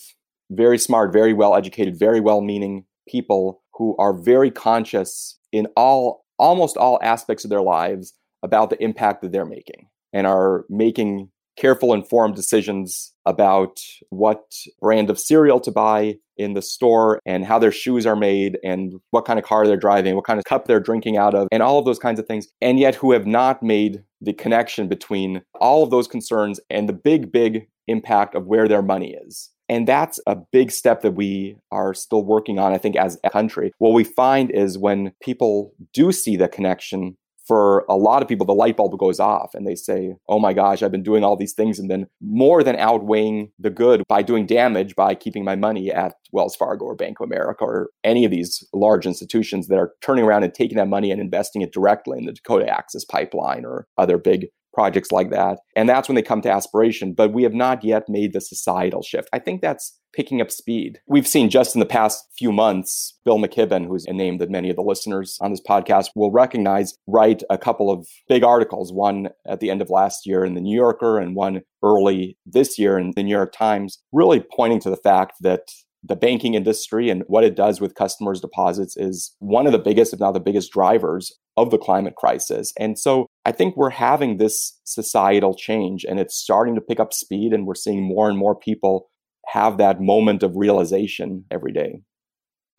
very 0.50 0.78
smart, 0.78 1.12
very 1.12 1.32
well 1.32 1.56
educated, 1.56 1.98
very 1.98 2.20
well 2.20 2.42
meaning 2.42 2.84
people 3.08 3.62
who 3.74 3.96
are 3.96 4.12
very 4.12 4.50
conscious 4.50 5.38
in 5.50 5.66
all 5.76 6.24
almost 6.38 6.76
all 6.76 6.98
aspects 7.02 7.44
of 7.44 7.50
their 7.50 7.62
lives 7.62 8.14
about 8.42 8.68
the 8.68 8.82
impact 8.82 9.22
that 9.22 9.32
they're 9.32 9.46
making 9.46 9.86
and 10.12 10.26
are 10.26 10.64
making 10.68 11.30
careful, 11.56 11.92
informed 11.92 12.34
decisions 12.34 13.12
about 13.26 13.78
what 14.10 14.42
brand 14.80 15.10
of 15.10 15.18
cereal 15.18 15.60
to 15.60 15.70
buy 15.70 16.16
in 16.36 16.54
the 16.54 16.62
store 16.62 17.20
and 17.26 17.44
how 17.44 17.58
their 17.58 17.70
shoes 17.70 18.06
are 18.06 18.16
made 18.16 18.58
and 18.64 18.94
what 19.10 19.24
kind 19.24 19.38
of 19.38 19.44
car 19.44 19.66
they're 19.66 19.76
driving, 19.76 20.14
what 20.14 20.24
kind 20.24 20.38
of 20.38 20.44
cup 20.44 20.66
they're 20.66 20.80
drinking 20.80 21.16
out 21.16 21.34
of, 21.34 21.48
and 21.52 21.62
all 21.62 21.78
of 21.78 21.84
those 21.84 21.98
kinds 21.98 22.18
of 22.18 22.26
things. 22.26 22.48
And 22.60 22.78
yet, 22.78 22.94
who 22.94 23.12
have 23.12 23.26
not 23.26 23.62
made 23.62 24.02
the 24.20 24.32
connection 24.32 24.88
between 24.88 25.42
all 25.60 25.82
of 25.82 25.90
those 25.90 26.08
concerns 26.08 26.58
and 26.70 26.88
the 26.88 26.94
big, 26.94 27.30
big 27.30 27.68
impact 27.86 28.34
of 28.34 28.46
where 28.46 28.68
their 28.68 28.82
money 28.82 29.14
is. 29.26 29.50
And 29.68 29.88
that's 29.88 30.20
a 30.26 30.36
big 30.36 30.70
step 30.70 31.02
that 31.02 31.12
we 31.12 31.56
are 31.70 31.94
still 31.94 32.24
working 32.24 32.58
on, 32.58 32.72
I 32.72 32.78
think, 32.78 32.96
as 32.96 33.18
a 33.24 33.30
country. 33.30 33.72
What 33.78 33.94
we 33.94 34.04
find 34.04 34.50
is 34.50 34.76
when 34.76 35.12
people 35.22 35.72
do 35.94 36.12
see 36.12 36.36
the 36.36 36.48
connection 36.48 37.16
for 37.46 37.84
a 37.88 37.96
lot 37.96 38.22
of 38.22 38.28
people, 38.28 38.46
the 38.46 38.54
light 38.54 38.76
bulb 38.76 38.98
goes 38.98 39.20
off 39.20 39.54
and 39.54 39.66
they 39.66 39.74
say, 39.74 40.14
Oh 40.28 40.38
my 40.38 40.52
gosh, 40.52 40.82
I've 40.82 40.92
been 40.92 41.02
doing 41.02 41.24
all 41.24 41.36
these 41.36 41.54
things. 41.54 41.78
And 41.78 41.90
then 41.90 42.06
more 42.20 42.62
than 42.62 42.76
outweighing 42.76 43.50
the 43.58 43.70
good 43.70 44.02
by 44.08 44.22
doing 44.22 44.46
damage 44.46 44.94
by 44.94 45.14
keeping 45.14 45.44
my 45.44 45.56
money 45.56 45.90
at 45.90 46.14
Wells 46.32 46.56
Fargo 46.56 46.84
or 46.84 46.94
Bank 46.94 47.20
of 47.20 47.24
America 47.24 47.64
or 47.64 47.90
any 48.04 48.24
of 48.24 48.30
these 48.30 48.66
large 48.72 49.06
institutions 49.06 49.68
that 49.68 49.78
are 49.78 49.92
turning 50.02 50.24
around 50.24 50.44
and 50.44 50.54
taking 50.54 50.78
that 50.78 50.88
money 50.88 51.10
and 51.10 51.20
investing 51.20 51.62
it 51.62 51.72
directly 51.72 52.18
in 52.18 52.26
the 52.26 52.32
Dakota 52.32 52.68
Access 52.68 53.04
Pipeline 53.04 53.64
or 53.64 53.86
other 53.98 54.18
big 54.18 54.46
projects 54.72 55.12
like 55.12 55.30
that. 55.30 55.58
And 55.76 55.88
that's 55.88 56.08
when 56.08 56.16
they 56.16 56.22
come 56.22 56.40
to 56.42 56.50
aspiration. 56.50 57.12
But 57.12 57.32
we 57.32 57.42
have 57.42 57.54
not 57.54 57.84
yet 57.84 58.08
made 58.08 58.32
the 58.32 58.40
societal 58.40 59.02
shift. 59.02 59.28
I 59.32 59.38
think 59.38 59.60
that's 59.60 59.98
picking 60.14 60.40
up 60.40 60.50
speed. 60.50 61.00
We've 61.06 61.26
seen 61.26 61.48
just 61.48 61.74
in 61.74 61.80
the 61.80 61.86
past 61.86 62.26
few 62.36 62.52
months, 62.52 63.18
Bill 63.24 63.38
McKibben, 63.38 63.86
who's 63.86 64.04
a 64.06 64.12
name 64.12 64.38
that 64.38 64.50
many 64.50 64.68
of 64.68 64.76
the 64.76 64.82
listeners 64.82 65.38
on 65.40 65.50
this 65.50 65.62
podcast 65.66 66.10
will 66.14 66.30
recognize, 66.30 66.94
write 67.06 67.42
a 67.48 67.56
couple 67.56 67.90
of 67.90 68.06
big 68.28 68.44
articles, 68.44 68.92
one 68.92 69.30
at 69.46 69.60
the 69.60 69.70
end 69.70 69.80
of 69.80 69.90
last 69.90 70.26
year 70.26 70.44
in 70.44 70.54
the 70.54 70.60
New 70.60 70.76
Yorker 70.76 71.18
and 71.18 71.34
one 71.34 71.62
early 71.82 72.36
this 72.44 72.78
year 72.78 72.98
in 72.98 73.12
the 73.16 73.22
New 73.22 73.34
York 73.34 73.52
Times, 73.52 73.98
really 74.12 74.44
pointing 74.54 74.80
to 74.80 74.90
the 74.90 74.96
fact 74.96 75.34
that 75.40 75.62
the 76.04 76.16
banking 76.16 76.54
industry 76.54 77.10
and 77.10 77.22
what 77.28 77.44
it 77.44 77.54
does 77.54 77.80
with 77.80 77.94
customers' 77.94 78.40
deposits 78.40 78.96
is 78.96 79.34
one 79.38 79.66
of 79.66 79.72
the 79.72 79.78
biggest, 79.78 80.12
if 80.12 80.20
not 80.20 80.32
the 80.32 80.40
biggest, 80.40 80.72
drivers 80.72 81.32
of 81.56 81.70
the 81.70 81.78
climate 81.78 82.16
crisis. 82.16 82.72
And 82.78 82.98
so 82.98 83.28
I 83.44 83.52
think 83.52 83.76
we're 83.76 83.90
having 83.90 84.36
this 84.36 84.78
societal 84.84 85.54
change 85.54 86.04
and 86.04 86.20
it's 86.20 86.36
starting 86.36 86.74
to 86.76 86.80
pick 86.80 87.00
up 87.00 87.12
speed, 87.12 87.52
and 87.52 87.66
we're 87.66 87.74
seeing 87.74 88.02
more 88.02 88.28
and 88.28 88.38
more 88.38 88.54
people 88.54 89.10
have 89.48 89.78
that 89.78 90.00
moment 90.00 90.42
of 90.42 90.56
realization 90.56 91.44
every 91.50 91.72
day. 91.72 92.02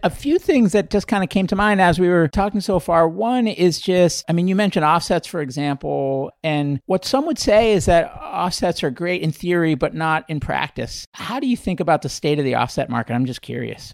A 0.02 0.10
few 0.10 0.38
things 0.38 0.74
that 0.74 0.90
just 0.90 1.08
kind 1.08 1.24
of 1.24 1.30
came 1.30 1.48
to 1.48 1.56
mind 1.56 1.80
as 1.80 1.98
we 1.98 2.10
were 2.10 2.28
talking 2.28 2.60
so 2.60 2.78
far. 2.80 3.08
One 3.08 3.48
is 3.48 3.80
just, 3.80 4.26
I 4.28 4.34
mean, 4.34 4.50
you 4.50 4.56
mentioned 4.56 4.84
offsets, 4.84 5.28
for 5.28 5.40
example, 5.40 6.30
and 6.44 6.82
what 6.88 7.06
some 7.06 7.26
would 7.26 7.40
say 7.40 7.72
is 7.72 7.86
that 7.86 8.14
offsets 8.22 8.84
are 8.84 8.92
great 8.92 9.22
in 9.22 9.32
theory, 9.32 9.76
but 9.76 9.94
not 9.94 10.26
in 10.30 10.42
practice. 10.42 11.06
How 11.14 11.40
do 11.40 11.48
you 11.48 11.56
think 11.56 11.80
about 11.80 12.02
the 12.02 12.10
state 12.10 12.38
of 12.38 12.44
the 12.44 12.56
offset 12.56 12.90
market? 12.90 13.14
I'm 13.14 13.26
just 13.26 13.42
curious. 13.42 13.94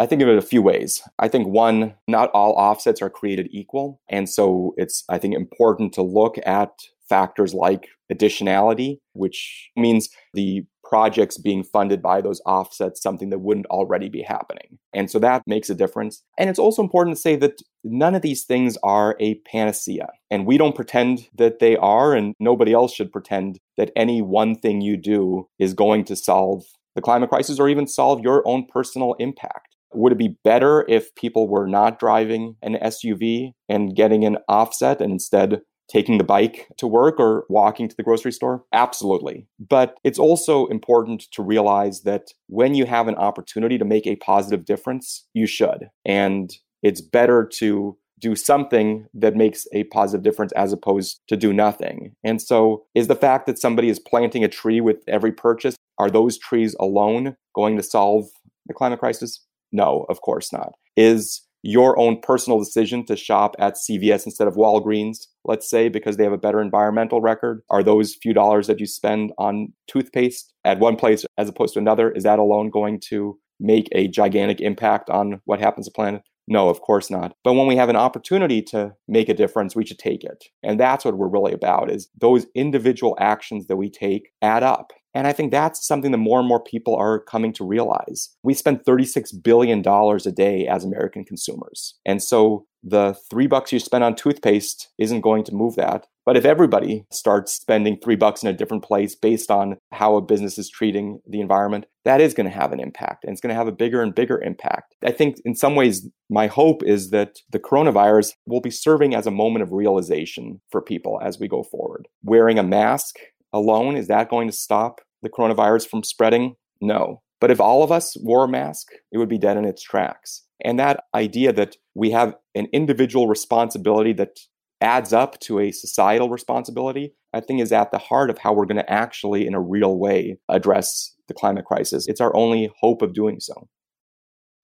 I 0.00 0.06
think 0.06 0.22
of 0.22 0.28
it 0.28 0.38
a 0.38 0.42
few 0.42 0.62
ways. 0.62 1.02
I 1.18 1.28
think 1.28 1.46
one, 1.46 1.94
not 2.08 2.30
all 2.30 2.52
offsets 2.52 3.02
are 3.02 3.10
created 3.10 3.48
equal. 3.50 4.00
And 4.08 4.30
so 4.30 4.72
it's, 4.78 5.04
I 5.10 5.18
think, 5.18 5.34
important 5.34 5.92
to 5.92 6.02
look 6.02 6.36
at 6.46 6.70
factors 7.06 7.52
like 7.52 7.88
additionality, 8.10 8.96
which 9.12 9.70
means 9.76 10.08
the 10.32 10.64
projects 10.82 11.36
being 11.36 11.62
funded 11.62 12.00
by 12.00 12.22
those 12.22 12.40
offsets 12.46 13.02
something 13.02 13.28
that 13.28 13.40
wouldn't 13.40 13.66
already 13.66 14.08
be 14.08 14.22
happening. 14.22 14.78
And 14.94 15.10
so 15.10 15.18
that 15.18 15.42
makes 15.46 15.68
a 15.68 15.74
difference. 15.74 16.22
And 16.38 16.48
it's 16.48 16.58
also 16.58 16.82
important 16.82 17.14
to 17.16 17.20
say 17.20 17.36
that 17.36 17.60
none 17.84 18.14
of 18.14 18.22
these 18.22 18.44
things 18.44 18.78
are 18.82 19.16
a 19.20 19.34
panacea. 19.40 20.08
And 20.30 20.46
we 20.46 20.56
don't 20.56 20.74
pretend 20.74 21.28
that 21.36 21.58
they 21.58 21.76
are, 21.76 22.14
and 22.14 22.34
nobody 22.40 22.72
else 22.72 22.94
should 22.94 23.12
pretend 23.12 23.58
that 23.76 23.92
any 23.94 24.22
one 24.22 24.54
thing 24.54 24.80
you 24.80 24.96
do 24.96 25.46
is 25.58 25.74
going 25.74 26.04
to 26.06 26.16
solve 26.16 26.64
the 26.96 27.02
climate 27.02 27.28
crisis 27.28 27.60
or 27.60 27.68
even 27.68 27.86
solve 27.86 28.20
your 28.20 28.42
own 28.46 28.66
personal 28.66 29.14
impact. 29.20 29.69
Would 29.92 30.12
it 30.12 30.18
be 30.18 30.36
better 30.44 30.84
if 30.88 31.14
people 31.14 31.48
were 31.48 31.66
not 31.66 31.98
driving 31.98 32.56
an 32.62 32.74
SUV 32.74 33.52
and 33.68 33.94
getting 33.94 34.24
an 34.24 34.38
offset 34.48 35.00
and 35.00 35.12
instead 35.12 35.62
taking 35.90 36.18
the 36.18 36.24
bike 36.24 36.68
to 36.76 36.86
work 36.86 37.18
or 37.18 37.44
walking 37.48 37.88
to 37.88 37.96
the 37.96 38.02
grocery 38.02 38.32
store? 38.32 38.64
Absolutely. 38.72 39.48
But 39.58 39.96
it's 40.04 40.18
also 40.18 40.66
important 40.66 41.26
to 41.32 41.42
realize 41.42 42.02
that 42.02 42.28
when 42.46 42.74
you 42.74 42.86
have 42.86 43.08
an 43.08 43.16
opportunity 43.16 43.76
to 43.76 43.84
make 43.84 44.06
a 44.06 44.16
positive 44.16 44.64
difference, 44.64 45.26
you 45.34 45.46
should. 45.46 45.88
And 46.04 46.54
it's 46.82 47.00
better 47.00 47.44
to 47.54 47.98
do 48.20 48.36
something 48.36 49.06
that 49.14 49.34
makes 49.34 49.66
a 49.72 49.84
positive 49.84 50.22
difference 50.22 50.52
as 50.52 50.72
opposed 50.72 51.20
to 51.28 51.36
do 51.36 51.52
nothing. 51.52 52.14
And 52.22 52.40
so, 52.40 52.84
is 52.94 53.08
the 53.08 53.16
fact 53.16 53.46
that 53.46 53.58
somebody 53.58 53.88
is 53.88 53.98
planting 53.98 54.44
a 54.44 54.48
tree 54.48 54.80
with 54.80 54.98
every 55.08 55.32
purchase, 55.32 55.74
are 55.98 56.10
those 56.10 56.38
trees 56.38 56.76
alone 56.78 57.36
going 57.54 57.76
to 57.76 57.82
solve 57.82 58.26
the 58.66 58.74
climate 58.74 59.00
crisis? 59.00 59.44
No, 59.72 60.06
of 60.08 60.20
course 60.20 60.52
not. 60.52 60.72
Is 60.96 61.42
your 61.62 61.98
own 61.98 62.20
personal 62.20 62.58
decision 62.58 63.04
to 63.04 63.16
shop 63.16 63.54
at 63.58 63.74
CVS 63.74 64.24
instead 64.24 64.48
of 64.48 64.54
Walgreens, 64.54 65.26
let's 65.44 65.68
say, 65.68 65.88
because 65.88 66.16
they 66.16 66.24
have 66.24 66.32
a 66.32 66.38
better 66.38 66.60
environmental 66.60 67.20
record? 67.20 67.62
Are 67.68 67.82
those 67.82 68.16
few 68.22 68.32
dollars 68.32 68.66
that 68.66 68.80
you 68.80 68.86
spend 68.86 69.32
on 69.38 69.72
toothpaste 69.86 70.52
at 70.64 70.78
one 70.78 70.96
place 70.96 71.24
as 71.36 71.48
opposed 71.48 71.74
to 71.74 71.80
another, 71.80 72.10
is 72.10 72.24
that 72.24 72.38
alone 72.38 72.70
going 72.70 73.00
to 73.08 73.38
make 73.58 73.88
a 73.92 74.08
gigantic 74.08 74.60
impact 74.60 75.10
on 75.10 75.40
what 75.44 75.60
happens 75.60 75.86
to 75.86 75.92
planet? 75.92 76.22
No, 76.48 76.68
of 76.68 76.80
course 76.80 77.10
not. 77.10 77.34
But 77.44 77.52
when 77.52 77.66
we 77.66 77.76
have 77.76 77.90
an 77.90 77.96
opportunity 77.96 78.60
to 78.62 78.92
make 79.06 79.28
a 79.28 79.34
difference, 79.34 79.76
we 79.76 79.86
should 79.86 79.98
take 80.00 80.24
it. 80.24 80.46
And 80.62 80.80
that's 80.80 81.04
what 81.04 81.16
we're 81.16 81.28
really 81.28 81.52
about 81.52 81.90
is 81.90 82.08
those 82.18 82.46
individual 82.56 83.16
actions 83.20 83.66
that 83.66 83.76
we 83.76 83.88
take 83.88 84.30
add 84.42 84.62
up. 84.62 84.92
And 85.14 85.26
I 85.26 85.32
think 85.32 85.50
that's 85.50 85.86
something 85.86 86.12
that 86.12 86.18
more 86.18 86.38
and 86.38 86.48
more 86.48 86.62
people 86.62 86.94
are 86.96 87.18
coming 87.18 87.52
to 87.54 87.64
realize. 87.64 88.30
We 88.42 88.54
spend 88.54 88.84
$36 88.84 89.42
billion 89.42 89.82
a 89.86 90.32
day 90.32 90.66
as 90.66 90.84
American 90.84 91.24
consumers. 91.24 91.94
And 92.06 92.22
so 92.22 92.66
the 92.82 93.14
three 93.28 93.46
bucks 93.46 93.72
you 93.72 93.78
spend 93.78 94.04
on 94.04 94.14
toothpaste 94.14 94.88
isn't 94.98 95.20
going 95.20 95.44
to 95.44 95.54
move 95.54 95.76
that. 95.76 96.06
But 96.24 96.36
if 96.36 96.44
everybody 96.44 97.06
starts 97.10 97.52
spending 97.52 97.98
three 97.98 98.14
bucks 98.14 98.42
in 98.42 98.48
a 98.48 98.52
different 98.52 98.84
place 98.84 99.14
based 99.14 99.50
on 99.50 99.78
how 99.90 100.16
a 100.16 100.22
business 100.22 100.58
is 100.58 100.70
treating 100.70 101.20
the 101.26 101.40
environment, 101.40 101.86
that 102.04 102.20
is 102.20 102.34
going 102.34 102.48
to 102.48 102.56
have 102.56 102.72
an 102.72 102.80
impact 102.80 103.24
and 103.24 103.32
it's 103.32 103.40
going 103.40 103.50
to 103.50 103.56
have 103.56 103.68
a 103.68 103.72
bigger 103.72 104.02
and 104.02 104.14
bigger 104.14 104.40
impact. 104.40 104.94
I 105.04 105.10
think 105.10 105.36
in 105.44 105.54
some 105.54 105.74
ways, 105.74 106.08
my 106.28 106.46
hope 106.46 106.82
is 106.84 107.10
that 107.10 107.38
the 107.50 107.58
coronavirus 107.58 108.34
will 108.46 108.60
be 108.60 108.70
serving 108.70 109.14
as 109.14 109.26
a 109.26 109.32
moment 109.32 109.62
of 109.62 109.72
realization 109.72 110.60
for 110.70 110.80
people 110.80 111.18
as 111.22 111.38
we 111.38 111.48
go 111.48 111.62
forward. 111.62 112.06
Wearing 112.22 112.58
a 112.58 112.62
mask 112.62 113.16
alone, 113.52 113.96
is 113.96 114.08
that 114.08 114.30
going 114.30 114.48
to 114.48 114.54
stop 114.54 115.00
the 115.22 115.30
coronavirus 115.30 115.88
from 115.88 116.02
spreading? 116.02 116.56
No. 116.80 117.22
But 117.40 117.50
if 117.50 117.60
all 117.60 117.82
of 117.82 117.90
us 117.90 118.16
wore 118.20 118.44
a 118.44 118.48
mask, 118.48 118.88
it 119.12 119.18
would 119.18 119.28
be 119.28 119.38
dead 119.38 119.56
in 119.56 119.64
its 119.64 119.82
tracks. 119.82 120.44
And 120.62 120.78
that 120.78 121.04
idea 121.14 121.52
that 121.54 121.76
we 121.94 122.10
have 122.10 122.36
an 122.54 122.68
individual 122.72 123.28
responsibility 123.28 124.12
that 124.14 124.38
adds 124.80 125.12
up 125.12 125.38
to 125.40 125.58
a 125.58 125.72
societal 125.72 126.30
responsibility, 126.30 127.14
I 127.32 127.40
think 127.40 127.60
is 127.60 127.72
at 127.72 127.90
the 127.90 127.98
heart 127.98 128.30
of 128.30 128.38
how 128.38 128.52
we're 128.52 128.66
going 128.66 128.76
to 128.76 128.90
actually, 128.90 129.46
in 129.46 129.54
a 129.54 129.60
real 129.60 129.98
way, 129.98 130.38
address 130.48 131.14
the 131.28 131.34
climate 131.34 131.64
crisis. 131.64 132.08
It's 132.08 132.20
our 132.20 132.34
only 132.36 132.70
hope 132.80 133.02
of 133.02 133.14
doing 133.14 133.40
so. 133.40 133.68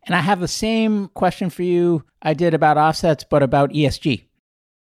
And 0.07 0.15
I 0.15 0.21
have 0.21 0.41
the 0.41 0.49
same 0.49 1.09
question 1.09 1.51
for 1.51 1.63
you 1.63 2.05
I 2.23 2.35
did 2.35 2.55
about 2.55 2.79
offsets, 2.79 3.25
but 3.29 3.43
about 3.43 3.71
ESG. 3.71 4.27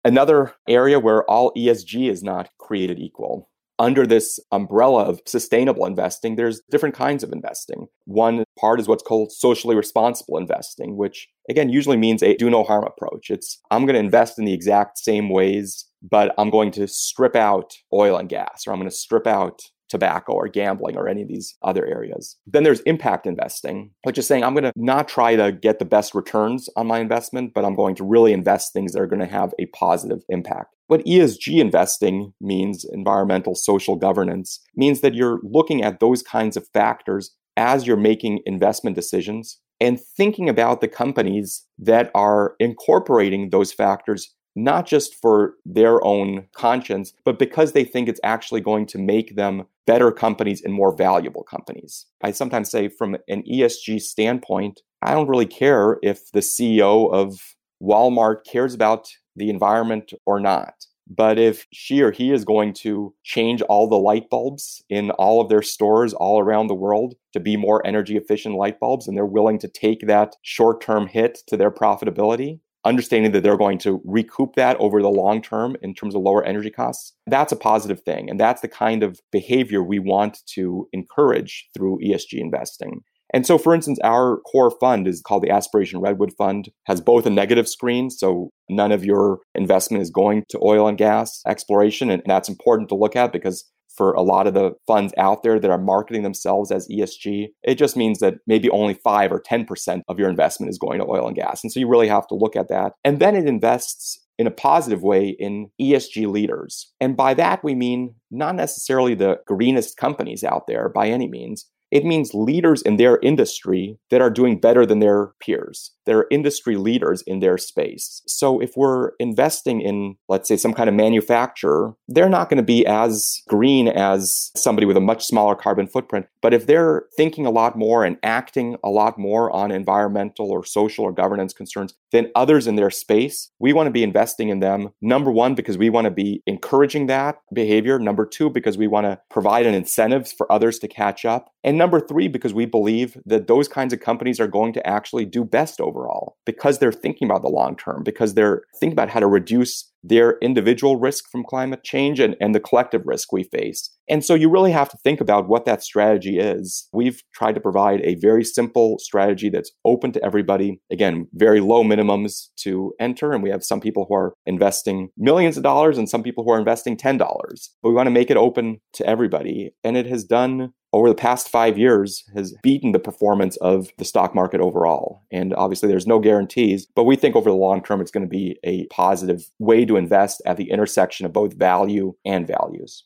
Another 0.05 0.55
area 0.67 0.99
where 0.99 1.25
all 1.25 1.53
ESG 1.55 2.11
is 2.11 2.23
not 2.23 2.49
created 2.59 2.99
equal 2.99 3.50
under 3.81 4.07
this 4.07 4.39
umbrella 4.53 5.05
of 5.05 5.23
sustainable 5.27 5.87
investing, 5.87 6.37
there's 6.37 6.61
different 6.71 6.95
kinds 6.95 7.25
of 7.25 7.33
investing. 7.33 7.87
One 8.05 8.45
part 8.59 8.79
is 8.79 8.87
what's 8.87 9.03
called 9.03 9.33
socially 9.33 9.75
responsible 9.75 10.37
investing, 10.37 10.97
which 10.97 11.27
again 11.49 11.71
usually 11.71 11.97
means 11.97 12.23
a 12.23 12.37
do 12.37 12.51
no 12.51 12.63
harm 12.63 12.85
approach. 12.85 13.31
It's 13.31 13.59
I'm 13.71 13.87
going 13.87 13.95
to 13.95 14.01
invest 14.01 14.39
in 14.39 14.45
the 14.45 14.53
exact 14.53 14.99
same 14.99 15.31
ways, 15.31 15.87
but 16.03 16.35
I'm 16.37 16.51
going 16.51 16.71
to 16.73 16.87
strip 16.87 17.35
out 17.35 17.73
oil 17.93 18.19
and 18.19 18.29
gas, 18.29 18.65
or 18.67 18.73
I'm 18.73 18.79
going 18.79 18.91
to 18.91 18.95
strip 18.95 19.27
out 19.27 19.63
tobacco 19.91 20.33
or 20.33 20.49
gambling 20.49 20.97
or 20.97 21.09
any 21.09 21.23
of 21.23 21.29
these 21.29 21.57
other 21.63 21.85
areas. 21.85 22.37
Then 22.47 22.63
there's 22.63 22.81
impact 22.81 23.27
investing, 23.27 23.91
which 24.05 24.17
is 24.17 24.27
saying 24.27 24.45
I'm 24.45 24.55
going 24.55 24.65
to 24.65 24.73
not 24.77 25.09
try 25.09 25.37
to 25.37 25.53
get 25.53 25.79
the 25.79 25.85
best 25.85 26.15
returns 26.15 26.69
on 26.77 26.87
my 26.87 27.01
investment, 27.01 27.53
but 27.55 27.65
I'm 27.65 27.75
going 27.75 27.97
to 27.97 28.05
really 28.05 28.33
invest 28.33 28.73
things 28.73 28.93
that 28.93 29.03
are 29.03 29.07
going 29.07 29.21
to 29.21 29.27
have 29.27 29.53
a 29.59 29.67
positive 29.67 30.23
impact. 30.29 30.75
What 30.87 31.05
ESG 31.05 31.61
investing 31.61 32.33
means, 32.41 32.85
environmental 32.93 33.55
social 33.55 33.97
governance, 33.97 34.61
means 34.75 35.03
that 35.03 35.15
you're 35.15 35.41
looking 35.43 35.83
at 35.83 36.01
those 36.01 36.23
kinds 36.23 36.57
of 36.57 36.67
factors 36.73 37.35
as 37.57 37.87
you're 37.87 37.97
making 37.97 38.41
investment 38.47 38.97
decisions 38.97 39.61
and 39.81 40.01
thinking 40.01 40.49
about 40.49 40.81
the 40.81 40.89
companies 40.89 41.65
that 41.79 42.11
are 42.15 42.55
incorporating 42.61 43.51
those 43.51 43.73
factors 43.73 44.35
not 44.57 44.87
just 44.87 45.15
for 45.15 45.55
their 45.65 46.05
own 46.05 46.47
conscience, 46.53 47.13
but 47.25 47.39
because 47.39 47.73
they 47.73 47.85
think 47.85 48.09
it's 48.09 48.21
actually 48.25 48.61
going 48.61 48.87
to 48.87 48.99
make 48.99 49.37
them 49.37 49.65
better 49.87 50.13
companies 50.13 50.63
and 50.63 50.73
more 50.75 50.95
valuable 50.95 51.43
companies. 51.43 52.07
I 52.23 52.33
sometimes 52.33 52.71
say, 52.71 52.89
from 52.89 53.17
an 53.29 53.43
ESG 53.43 54.01
standpoint, 54.01 54.83
I 55.03 55.15
don't 55.15 55.29
really 55.29 55.47
care 55.47 55.99
if 56.03 56.31
the 56.33 56.41
CEO 56.41 57.13
of 57.13 57.57
Walmart 57.83 58.45
cares 58.45 58.75
about 58.75 59.09
the 59.37 59.51
environment 59.51 60.13
or 60.27 60.39
not. 60.39 60.87
But 61.13 61.41
if 61.41 61.67
she 61.73 62.03
or 62.03 62.13
he 62.13 62.31
is 62.31 62.45
going 62.45 62.73
to 62.75 63.13
change 63.25 63.63
all 63.63 63.89
the 63.89 63.99
light 63.99 64.31
bulbs 64.31 64.85
in 64.89 65.11
all 65.13 65.41
of 65.41 65.49
their 65.49 65.63
stores 65.63 66.15
all 66.15 66.39
around 66.39 66.69
the 66.69 66.75
world 66.75 67.17
to 67.33 67.41
be 67.41 67.57
more 67.57 67.85
energy 67.85 68.17
efficient 68.17 68.55
light 68.55 68.79
bulbs, 68.79 69.09
and 69.09 69.17
they're 69.17 69.27
willing 69.27 69.59
to 69.59 69.69
take 69.69 70.07
that 70.07 70.37
short 70.43 70.81
term 70.81 71.09
hit 71.09 71.41
to 71.49 71.57
their 71.57 71.73
profitability, 71.73 72.61
understanding 72.85 73.33
that 73.33 73.43
they're 73.43 73.57
going 73.57 73.79
to 73.79 74.01
recoup 74.05 74.55
that 74.55 74.77
over 74.79 75.03
the 75.03 75.09
long 75.09 75.43
term 75.43 75.77
in 75.83 75.95
terms 75.95 76.15
of 76.15 76.23
lower 76.23 76.45
energy 76.45 76.71
costs, 76.71 77.13
that's 77.27 77.53
a 77.53 77.57
positive 77.57 78.03
thing. 78.03 78.31
And 78.31 78.39
that's 78.39 78.63
the 78.63 78.69
kind 78.69 79.03
of 79.03 79.21
behavior 79.31 79.83
we 79.83 79.99
want 79.99 80.39
to 80.55 80.89
encourage 80.93 81.69
through 81.75 81.99
ESG 82.05 82.41
investing. 82.41 83.03
And 83.33 83.47
so, 83.47 83.59
for 83.59 83.75
instance, 83.75 83.99
our 84.03 84.39
core 84.39 84.73
fund 84.81 85.07
is 85.07 85.23
called 85.23 85.45
the 85.45 85.51
Aspiration 85.51 86.01
Redwood 86.01 86.33
Fund, 86.37 86.71
has 86.87 87.01
both 87.01 87.27
a 87.27 87.31
negative 87.31 87.69
screen. 87.69 88.11
So 88.11 88.51
none 88.69 88.91
of 88.91 89.05
your 89.05 89.39
investment 89.55 90.03
is 90.03 90.11
going 90.11 90.45
to 90.49 90.59
oil 90.63 90.89
and 90.89 90.99
gas 90.99 91.41
exploration. 91.47 92.11
And 92.11 92.23
that's 92.27 92.49
important 92.49 92.89
to 92.89 92.97
look 92.97 93.15
at 93.15 93.33
because 93.33 93.65
for 93.97 94.13
a 94.13 94.23
lot 94.23 94.47
of 94.47 94.55
the 94.55 94.73
funds 94.87 95.13
out 95.19 95.43
there 95.43 95.59
that 95.59 95.71
are 95.71 95.79
marketing 95.79 96.23
themselves 96.23 96.71
as 96.71 96.89
ESG, 96.89 97.49
it 97.63 97.75
just 97.75 97.97
means 97.97 98.19
that 98.21 98.35
maybe 98.47 98.71
only 98.71 98.95
5 98.95 99.33
or 99.33 99.43
10% 99.43 100.03
of 100.09 100.19
your 100.19 100.29
investment 100.29 100.71
is 100.71 100.79
going 100.79 100.99
to 100.99 101.07
oil 101.07 101.27
and 101.27 101.37
gas. 101.37 101.63
And 101.63 101.73
so 101.73 101.81
you 101.81 101.89
really 101.89 102.09
have 102.09 102.27
to 102.29 102.35
look 102.35 102.57
at 102.57 102.69
that. 102.69 102.93
And 103.05 103.21
then 103.21 103.35
it 103.35 103.47
invests 103.47 104.25
in 104.39 104.47
a 104.47 104.51
positive 104.51 105.03
way 105.03 105.37
in 105.39 105.71
ESG 105.81 106.27
leaders. 106.27 106.93
And 106.99 107.17
by 107.17 107.35
that, 107.35 107.63
we 107.63 107.75
mean 107.75 108.15
not 108.31 108.55
necessarily 108.55 109.15
the 109.15 109.39
greenest 109.47 109.99
companies 109.99 110.43
out 110.43 110.67
there 110.67 110.89
by 110.89 111.09
any 111.09 111.29
means, 111.29 111.67
it 111.91 112.05
means 112.05 112.33
leaders 112.33 112.83
in 112.83 112.97
their 112.97 113.19
industry 113.19 113.99
that 114.11 114.21
are 114.21 114.31
doing 114.31 114.61
better 114.61 114.87
than 114.87 115.01
their 115.01 115.33
peers. 115.41 115.93
They're 116.11 116.27
industry 116.29 116.75
leaders 116.75 117.23
in 117.25 117.39
their 117.39 117.57
space. 117.57 118.21
So 118.27 118.59
if 118.59 118.73
we're 118.75 119.13
investing 119.21 119.81
in, 119.81 120.17
let's 120.29 120.49
say, 120.49 120.57
some 120.57 120.75
kind 120.75 120.89
of 120.89 120.95
manufacturer, 120.97 121.95
they're 122.09 122.29
not 122.29 122.51
going 122.51 122.57
to 122.57 122.65
be 122.65 122.85
as 122.85 123.43
green 123.49 123.87
as 123.87 124.51
somebody 124.57 124.87
with 124.87 124.97
a 124.97 125.01
much 125.01 125.25
smaller 125.25 125.55
carbon 125.55 125.87
footprint. 125.87 126.27
But 126.43 126.53
if 126.53 126.67
they're 126.67 127.05
thinking 127.17 127.47
a 127.47 127.51
lot 127.51 127.79
more 127.79 128.05
and 128.05 128.17
acting 128.25 128.77
a 128.83 128.91
lot 128.91 129.21
more 129.21 129.53
on 129.53 129.71
environmental 129.71 130.51
or 130.51 130.65
social 130.65 131.05
or 131.05 131.13
governance 131.13 131.53
concerns 131.53 131.95
than 132.11 132.33
others 132.35 132.67
in 132.67 132.75
their 132.75 132.91
space, 132.91 133.53
we 133.61 133.73
want 133.73 133.87
to 133.87 133.93
be 133.93 134.03
investing 134.03 134.49
in 134.49 134.59
them. 134.59 134.89
Number 135.01 135.31
one, 135.31 135.55
because 135.55 135.79
we 135.79 135.91
want 135.91 136.07
to 136.07 136.11
be 136.11 136.43
encouraging 136.45 137.07
that 137.07 137.37
behavior. 137.55 138.01
Number 138.01 138.27
two, 138.27 138.51
because 138.51 138.77
we 138.77 138.89
want 138.89 139.07
to 139.07 139.21
provide 139.31 139.65
an 139.65 139.75
incentive 139.75 140.33
for 140.33 140.51
others 140.51 140.81
to 140.81 140.89
catch 140.89 141.25
up. 141.25 141.53
And 141.63 141.79
number 141.79 142.01
three, 142.01 142.27
because 142.27 142.53
we 142.53 142.67
believe 142.67 143.17
that 143.27 143.47
those 143.47 143.69
kinds 143.69 143.93
of 143.93 144.01
companies 144.01 144.41
are 144.41 144.49
going 144.49 144.73
to 144.73 144.85
actually 144.85 145.27
do 145.27 145.45
best 145.45 145.81
overall 146.01 146.37
because 146.47 146.79
they're 146.79 146.93
thinking 146.93 147.27
about 147.27 147.43
the 147.43 147.49
long 147.49 147.77
term, 147.77 148.03
because 148.03 148.35
they're 148.35 148.63
thinking 148.79 148.93
about 148.93 149.09
how 149.09 149.21
to 149.21 149.27
reduce 149.27 149.90
their 150.03 150.39
individual 150.39 150.99
risk 150.99 151.31
from 151.31 151.45
climate 151.45 151.85
change 151.85 152.21
and, 152.21 152.37
and 152.41 152.55
the 152.55 152.61
collective 152.61 153.03
risk 153.05 153.33
we 153.33 153.45
face. 153.45 153.91
And 154.09 154.25
so 154.25 154.35
you 154.35 154.51
really 154.51 154.73
have 154.73 154.89
to 154.89 154.97
think 154.99 155.21
about 155.21 155.49
what 155.49 155.65
that 155.67 155.83
strategy 155.83 156.39
is. 156.39 156.89
We've 156.93 157.23
tried 157.33 157.55
to 157.55 157.61
provide 157.61 158.01
a 158.03 158.17
very 158.17 158.45
simple 158.45 158.99
strategy 158.99 159.51
that's 159.51 159.71
open 159.85 160.11
to 160.13 160.25
everybody. 160.25 160.81
Again, 160.91 161.29
very 161.33 161.61
low 161.61 161.85
minimums 161.85 162.49
to 162.57 162.93
enter. 162.99 163.33
And 163.33 163.43
we 163.43 163.51
have 163.51 163.65
some 163.65 163.81
people 163.81 164.07
who 164.09 164.15
are 164.15 164.35
investing 164.47 165.11
millions 165.17 165.57
of 165.57 165.63
dollars 165.63 165.97
and 165.97 166.09
some 166.09 166.25
people 166.25 166.43
who 166.43 166.51
are 166.51 166.59
investing 166.59 166.97
$10. 166.97 167.19
But 167.19 167.89
we 167.89 167.95
want 167.95 168.09
to 168.09 168.11
make 168.11 168.31
it 168.31 168.37
open 168.37 168.81
to 168.95 169.07
everybody. 169.07 169.75
And 169.85 169.97
it 169.97 170.07
has 170.07 170.25
done 170.25 170.73
over 170.93 171.09
the 171.09 171.15
past 171.15 171.49
five 171.49 171.79
years 171.79 172.25
has 172.35 172.55
beaten 172.63 172.93
the 172.93 172.99
performance 172.99 173.57
of 173.59 173.91
the 173.99 174.05
stock 174.05 174.35
market 174.35 174.61
overall. 174.61 175.23
And 175.31 175.55
obviously, 175.55 175.89
there's 175.89 176.07
no 176.07 176.19
guarantees, 176.19 176.87
but 176.97 177.05
we 177.05 177.17
think 177.17 177.37
over 177.37 177.51
the 177.51 177.57
long 177.57 177.83
term, 177.83 178.01
it's 178.01 178.11
going 178.11 178.27
to 178.27 178.29
be 178.29 178.59
a 178.65 178.87
positive 178.87 179.51
way 179.59 179.85
to 179.91 179.97
invest 179.97 180.41
at 180.47 180.57
the 180.57 180.71
intersection 180.71 181.27
of 181.27 181.33
both 181.33 181.55
value 181.55 182.15
and 182.25 182.47
values. 182.47 183.05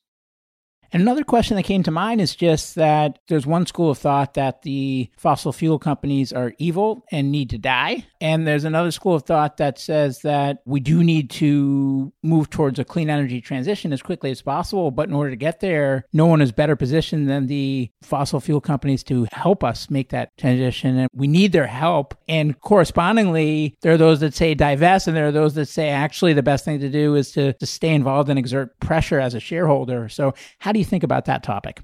And 0.95 1.03
another 1.03 1.25
question 1.25 1.57
that 1.57 1.65
came 1.65 1.83
to 1.83 1.91
mind 1.91 2.21
is 2.21 2.37
just 2.37 2.77
that 2.77 3.19
there's 3.27 3.49
one 3.49 3.67
school 3.67 3.91
of 3.91 3.99
thought 3.99 4.35
that 4.35 4.63
the 4.63 5.11
fossil 5.17 5.53
fuel 5.53 5.81
companies 5.81 6.33
are 6.33 6.53
evil 6.59 7.05
and 7.11 7.33
need 7.33 7.51
to 7.51 7.59
die. 7.59 8.07
And 8.21 8.47
there's 8.47 8.63
another 8.63 8.93
school 8.93 9.17
of 9.17 9.25
thought 9.25 9.57
that 9.57 9.81
says 9.81 10.21
that 10.21 10.59
we 10.65 10.79
do 10.79 11.03
need 11.03 11.31
to 11.31 12.13
move 12.23 12.49
towards 12.49 12.79
a 12.79 12.85
clean 12.85 13.11
energy 13.11 13.41
transition 13.41 13.93
as 13.93 14.03
quickly 14.03 14.31
as 14.31 14.41
possible. 14.41 14.93
But 14.93 15.09
in 15.09 15.17
order 15.17 15.31
to 15.31 15.37
get 15.37 15.59
there, 15.59 16.05
no 16.13 16.27
one 16.27 16.41
is 16.41 16.53
better 16.53 16.77
positioned 16.77 17.29
than 17.29 17.49
the 17.49 17.91
fossil 18.01 18.39
fuel 18.39 18.61
companies 18.61 19.03
to 19.05 19.27
help 19.33 19.65
us 19.65 19.91
make 19.91 20.11
that 20.11 20.31
transition. 20.39 20.97
And 20.97 21.11
we 21.13 21.27
need 21.27 21.51
their 21.51 21.67
help. 21.67 22.15
And 22.29 22.59
correspondingly, 22.61 23.77
there 23.83 23.95
are 23.95 23.99
those 23.99 24.21
that 24.21 24.35
say 24.35 24.55
divest, 24.55 25.09
and 25.09 25.17
there 25.17 25.27
are 25.27 25.33
those 25.33 25.55
that 25.55 25.67
say 25.67 25.89
actually 25.89 26.35
the 26.35 26.43
best 26.45 26.65
thing 26.65 26.79
to 26.79 26.89
do 26.89 27.17
is 27.17 27.33
to, 27.33 27.53
to 27.55 27.67
stay 27.67 27.93
involved 27.93 28.31
and 28.31 28.39
exert 28.39 28.79
pressure 28.79 29.19
as 29.19 29.35
a 29.35 29.41
shareholder. 29.41 30.09
So, 30.09 30.35
how 30.61 30.71
do 30.71 30.79
you 30.79 30.84
you 30.85 30.91
think 30.91 31.03
about 31.03 31.25
that 31.25 31.43
topic? 31.43 31.81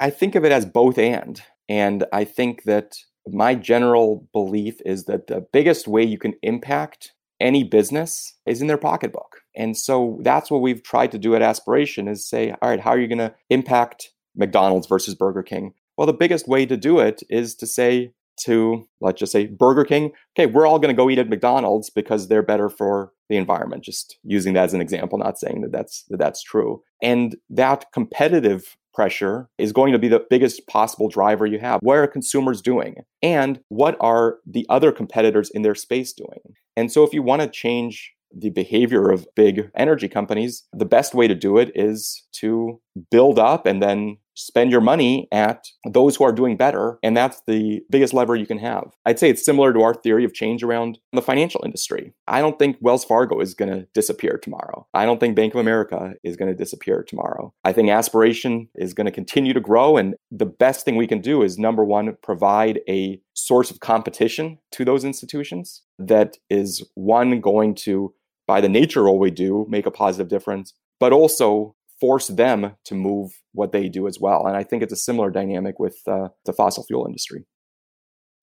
I 0.00 0.10
think 0.10 0.34
of 0.34 0.44
it 0.44 0.52
as 0.52 0.66
both 0.66 0.98
and. 0.98 1.40
And 1.68 2.04
I 2.12 2.24
think 2.24 2.64
that 2.64 2.96
my 3.26 3.54
general 3.54 4.28
belief 4.32 4.80
is 4.84 5.04
that 5.04 5.28
the 5.28 5.46
biggest 5.52 5.88
way 5.88 6.02
you 6.02 6.18
can 6.18 6.34
impact 6.42 7.12
any 7.40 7.64
business 7.64 8.34
is 8.46 8.60
in 8.60 8.66
their 8.66 8.78
pocketbook. 8.78 9.40
And 9.56 9.76
so 9.76 10.18
that's 10.22 10.50
what 10.50 10.60
we've 10.60 10.82
tried 10.82 11.12
to 11.12 11.18
do 11.18 11.34
at 11.34 11.42
Aspiration 11.42 12.08
is 12.08 12.28
say, 12.28 12.50
all 12.60 12.68
right, 12.68 12.80
how 12.80 12.90
are 12.90 12.98
you 12.98 13.06
going 13.06 13.18
to 13.18 13.34
impact 13.48 14.10
McDonald's 14.36 14.86
versus 14.86 15.14
Burger 15.14 15.42
King? 15.42 15.72
Well, 15.96 16.06
the 16.06 16.12
biggest 16.12 16.48
way 16.48 16.66
to 16.66 16.76
do 16.76 16.98
it 16.98 17.22
is 17.30 17.54
to 17.56 17.66
say 17.66 18.12
to, 18.40 18.86
let's 19.00 19.20
just 19.20 19.32
say, 19.32 19.46
Burger 19.46 19.84
King, 19.84 20.12
okay, 20.36 20.46
we're 20.46 20.66
all 20.66 20.78
going 20.78 20.94
to 20.94 21.00
go 21.00 21.08
eat 21.10 21.18
at 21.18 21.28
McDonald's 21.28 21.90
because 21.90 22.28
they're 22.28 22.42
better 22.42 22.68
for 22.68 23.12
the 23.28 23.36
environment. 23.36 23.84
Just 23.84 24.18
using 24.22 24.54
that 24.54 24.64
as 24.64 24.74
an 24.74 24.80
example, 24.80 25.18
not 25.18 25.38
saying 25.38 25.62
that 25.62 25.72
that's, 25.72 26.04
that 26.08 26.18
that's 26.18 26.42
true. 26.42 26.82
And 27.02 27.36
that 27.50 27.86
competitive 27.92 28.76
pressure 28.94 29.48
is 29.58 29.72
going 29.72 29.92
to 29.92 29.98
be 29.98 30.08
the 30.08 30.24
biggest 30.30 30.66
possible 30.66 31.08
driver 31.08 31.46
you 31.46 31.58
have. 31.58 31.80
What 31.82 31.98
are 31.98 32.06
consumers 32.06 32.62
doing? 32.62 32.98
And 33.22 33.60
what 33.68 33.96
are 34.00 34.38
the 34.46 34.66
other 34.68 34.92
competitors 34.92 35.50
in 35.50 35.62
their 35.62 35.74
space 35.74 36.12
doing? 36.12 36.40
And 36.76 36.90
so 36.90 37.02
if 37.02 37.12
you 37.12 37.22
want 37.22 37.42
to 37.42 37.48
change 37.48 38.12
the 38.36 38.50
behavior 38.50 39.10
of 39.10 39.26
big 39.36 39.70
energy 39.76 40.08
companies, 40.08 40.64
the 40.72 40.84
best 40.84 41.14
way 41.14 41.28
to 41.28 41.34
do 41.34 41.58
it 41.58 41.72
is 41.74 42.26
to 42.32 42.80
build 43.10 43.38
up 43.38 43.66
and 43.66 43.82
then 43.82 44.18
spend 44.34 44.70
your 44.70 44.80
money 44.80 45.28
at 45.32 45.66
those 45.90 46.16
who 46.16 46.24
are 46.24 46.32
doing 46.32 46.56
better. 46.56 46.98
And 47.02 47.16
that's 47.16 47.40
the 47.46 47.80
biggest 47.90 48.12
lever 48.12 48.36
you 48.36 48.46
can 48.46 48.58
have. 48.58 48.92
I'd 49.04 49.18
say 49.18 49.30
it's 49.30 49.44
similar 49.44 49.72
to 49.72 49.82
our 49.82 49.94
theory 49.94 50.24
of 50.24 50.34
change 50.34 50.62
around 50.62 50.98
the 51.12 51.22
financial 51.22 51.62
industry. 51.64 52.12
I 52.26 52.40
don't 52.40 52.58
think 52.58 52.76
Wells 52.80 53.04
Fargo 53.04 53.40
is 53.40 53.54
going 53.54 53.70
to 53.70 53.86
disappear 53.94 54.38
tomorrow. 54.42 54.86
I 54.94 55.06
don't 55.06 55.20
think 55.20 55.36
Bank 55.36 55.54
of 55.54 55.60
America 55.60 56.14
is 56.22 56.36
going 56.36 56.50
to 56.50 56.56
disappear 56.56 57.02
tomorrow. 57.02 57.54
I 57.64 57.72
think 57.72 57.90
aspiration 57.90 58.68
is 58.74 58.94
going 58.94 59.06
to 59.06 59.12
continue 59.12 59.52
to 59.52 59.60
grow. 59.60 59.96
And 59.96 60.14
the 60.30 60.46
best 60.46 60.84
thing 60.84 60.96
we 60.96 61.06
can 61.06 61.20
do 61.20 61.42
is 61.42 61.58
number 61.58 61.84
one, 61.84 62.16
provide 62.22 62.80
a 62.88 63.20
source 63.34 63.70
of 63.70 63.80
competition 63.80 64.58
to 64.72 64.84
those 64.84 65.04
institutions 65.04 65.82
that 65.98 66.36
is 66.50 66.82
one 66.94 67.40
going 67.40 67.74
to 67.74 68.14
by 68.46 68.60
the 68.60 68.68
nature 68.68 69.06
of 69.06 69.14
what 69.14 69.20
we 69.20 69.30
do, 69.30 69.66
make 69.68 69.86
a 69.86 69.90
positive 69.90 70.28
difference, 70.28 70.74
but 71.00 71.12
also 71.12 71.74
force 72.04 72.28
them 72.28 72.76
to 72.84 72.94
move 72.94 73.32
what 73.54 73.72
they 73.72 73.88
do 73.88 74.06
as 74.06 74.20
well. 74.20 74.46
And 74.46 74.54
I 74.54 74.62
think 74.62 74.82
it's 74.82 74.92
a 74.92 74.96
similar 74.96 75.30
dynamic 75.30 75.78
with 75.78 75.96
uh, 76.06 76.28
the 76.44 76.52
fossil 76.52 76.84
fuel 76.84 77.06
industry. 77.06 77.46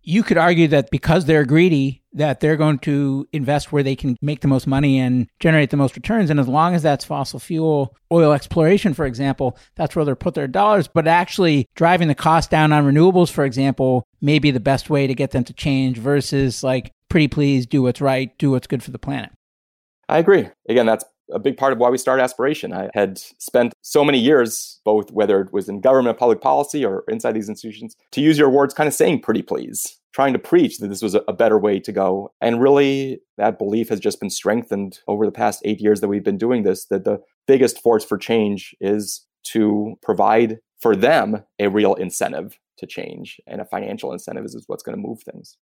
You 0.02 0.24
could 0.24 0.40
argue 0.40 0.68
that 0.70 0.90
because 0.90 1.26
they're 1.26 1.46
greedy 1.46 2.02
that 2.14 2.40
they're 2.40 2.58
going 2.58 2.80
to 2.80 3.28
invest 3.32 3.72
where 3.72 3.84
they 3.84 3.96
can 3.96 4.18
make 4.20 4.42
the 4.42 4.48
most 4.48 4.66
money 4.66 4.98
and 4.98 5.28
generate 5.40 5.70
the 5.70 5.78
most 5.78 5.96
returns. 5.96 6.32
And 6.32 6.40
as 6.40 6.48
long 6.48 6.74
as 6.74 6.82
that's 6.82 7.06
fossil 7.06 7.40
fuel 7.40 7.96
oil 8.12 8.32
exploration 8.32 8.96
for 8.96 9.06
example 9.06 9.56
that's 9.76 9.96
where 9.96 10.04
they'll 10.06 10.16
put 10.16 10.34
their 10.34 10.48
dollars. 10.48 10.88
But 10.88 11.08
actually 11.08 11.68
driving 11.76 12.08
the 12.08 12.16
cost 12.16 12.50
down 12.50 12.74
on 12.74 12.84
renewables 12.84 13.30
for 13.30 13.46
example 13.46 14.08
may 14.22 14.40
be 14.40 14.50
the 14.50 14.60
best 14.60 14.90
way 14.90 15.06
to 15.06 15.14
get 15.14 15.30
them 15.30 15.44
to 15.44 15.54
change 15.54 16.00
versus 16.00 16.64
like 16.64 16.92
pretty 17.08 17.28
please 17.28 17.68
do 17.68 17.84
what's 17.84 18.02
right 18.02 18.36
do 18.40 18.50
what's 18.50 18.66
good 18.66 18.82
for 18.82 18.90
the 18.90 18.98
planet. 18.98 19.30
I 20.10 20.18
agree. 20.18 20.50
Again 20.68 20.88
that's 20.88 21.06
a 21.32 21.40
big 21.40 21.58
part 21.58 21.74
of 21.74 21.80
why 21.80 21.90
we 21.90 21.98
started 21.98 22.24
Aspiration. 22.24 22.74
I 22.74 22.90
had 22.94 23.18
spent 23.18 23.74
so 23.82 24.04
many 24.04 24.20
years, 24.20 24.80
both 24.86 25.12
whether 25.12 25.42
it 25.42 25.54
was 25.54 25.70
in 25.70 25.82
government, 25.82 26.18
public 26.18 26.42
policy, 26.42 26.86
or 26.86 27.04
inside 27.08 27.34
these 27.34 27.50
institutions, 27.50 27.96
to 28.12 28.22
use 28.22 28.38
your 28.38 28.50
words, 28.50 28.74
kind 28.74 28.88
of 28.88 28.94
saying 28.94 29.22
pretty 29.22 29.42
please, 29.42 30.00
trying 30.14 30.34
to 30.34 30.40
preach 30.40 30.78
that 30.80 30.88
this 30.88 31.02
was 31.02 31.16
a 31.16 31.34
better 31.34 31.58
way 31.58 31.80
to 31.80 31.92
go. 31.92 32.32
And 32.42 32.62
really, 32.62 33.22
that 33.38 33.58
belief 33.58 33.90
has 33.90 34.00
just 34.00 34.20
been 34.20 34.30
strengthened 34.30 35.00
over 35.08 35.26
the 35.26 35.32
past 35.32 35.62
eight 35.66 35.80
years 35.80 36.02
that 36.02 36.08
we've 36.08 36.24
been 36.24 36.38
doing 36.38 36.64
this, 36.64 36.86
that 36.86 37.04
the 37.04 37.20
biggest 37.48 37.82
force 37.82 38.06
for 38.06 38.18
change 38.18 38.76
is 38.80 39.26
to 39.44 39.96
provide 40.02 40.60
for 40.80 40.96
them 40.96 41.44
a 41.60 41.68
real 41.68 41.94
incentive 41.96 42.60
to 42.78 42.86
change. 42.86 43.40
And 43.48 43.62
a 43.62 43.66
financial 43.66 44.12
incentive 44.12 44.46
is 44.46 44.64
what's 44.68 44.84
going 44.84 44.98
to 44.98 45.08
move 45.08 45.22
things. 45.24 45.58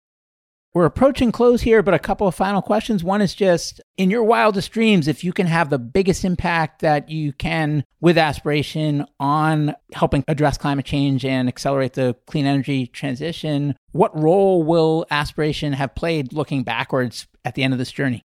We're 0.76 0.86
approaching 0.86 1.32
close 1.32 1.62
here, 1.62 1.82
but 1.82 1.96
a 1.96 2.00
couple 2.00 2.28
of 2.28 2.36
final 2.36 2.62
questions. 2.62 3.04
One 3.04 3.22
is 3.22 3.34
just 3.34 3.82
in 3.98 4.12
your 4.12 4.24
wildest 4.24 4.72
dreams, 4.72 5.08
if 5.08 5.24
you 5.24 5.34
can 5.34 5.48
have 5.48 5.72
the 5.72 5.80
biggest 5.80 6.24
impact 6.24 6.82
that 6.82 7.10
you 7.10 7.34
can 7.34 7.84
with 8.02 8.20
aspiration 8.20 9.08
on 9.20 9.74
helping 9.94 10.24
address 10.28 10.60
climate 10.60 10.86
change 10.86 11.26
and 11.26 11.48
accelerate 11.48 11.94
the 11.94 12.16
clean 12.28 12.46
energy 12.46 12.86
transition, 12.86 13.76
what 13.94 14.18
role 14.18 14.62
will 14.62 15.08
aspiration 15.10 15.74
have 15.74 15.96
played 15.96 16.34
looking 16.34 16.62
backwards 16.62 17.26
at 17.44 17.56
the 17.56 17.64
end 17.64 17.74
of 17.74 17.80
this 17.80 17.92
journey? 17.92 18.22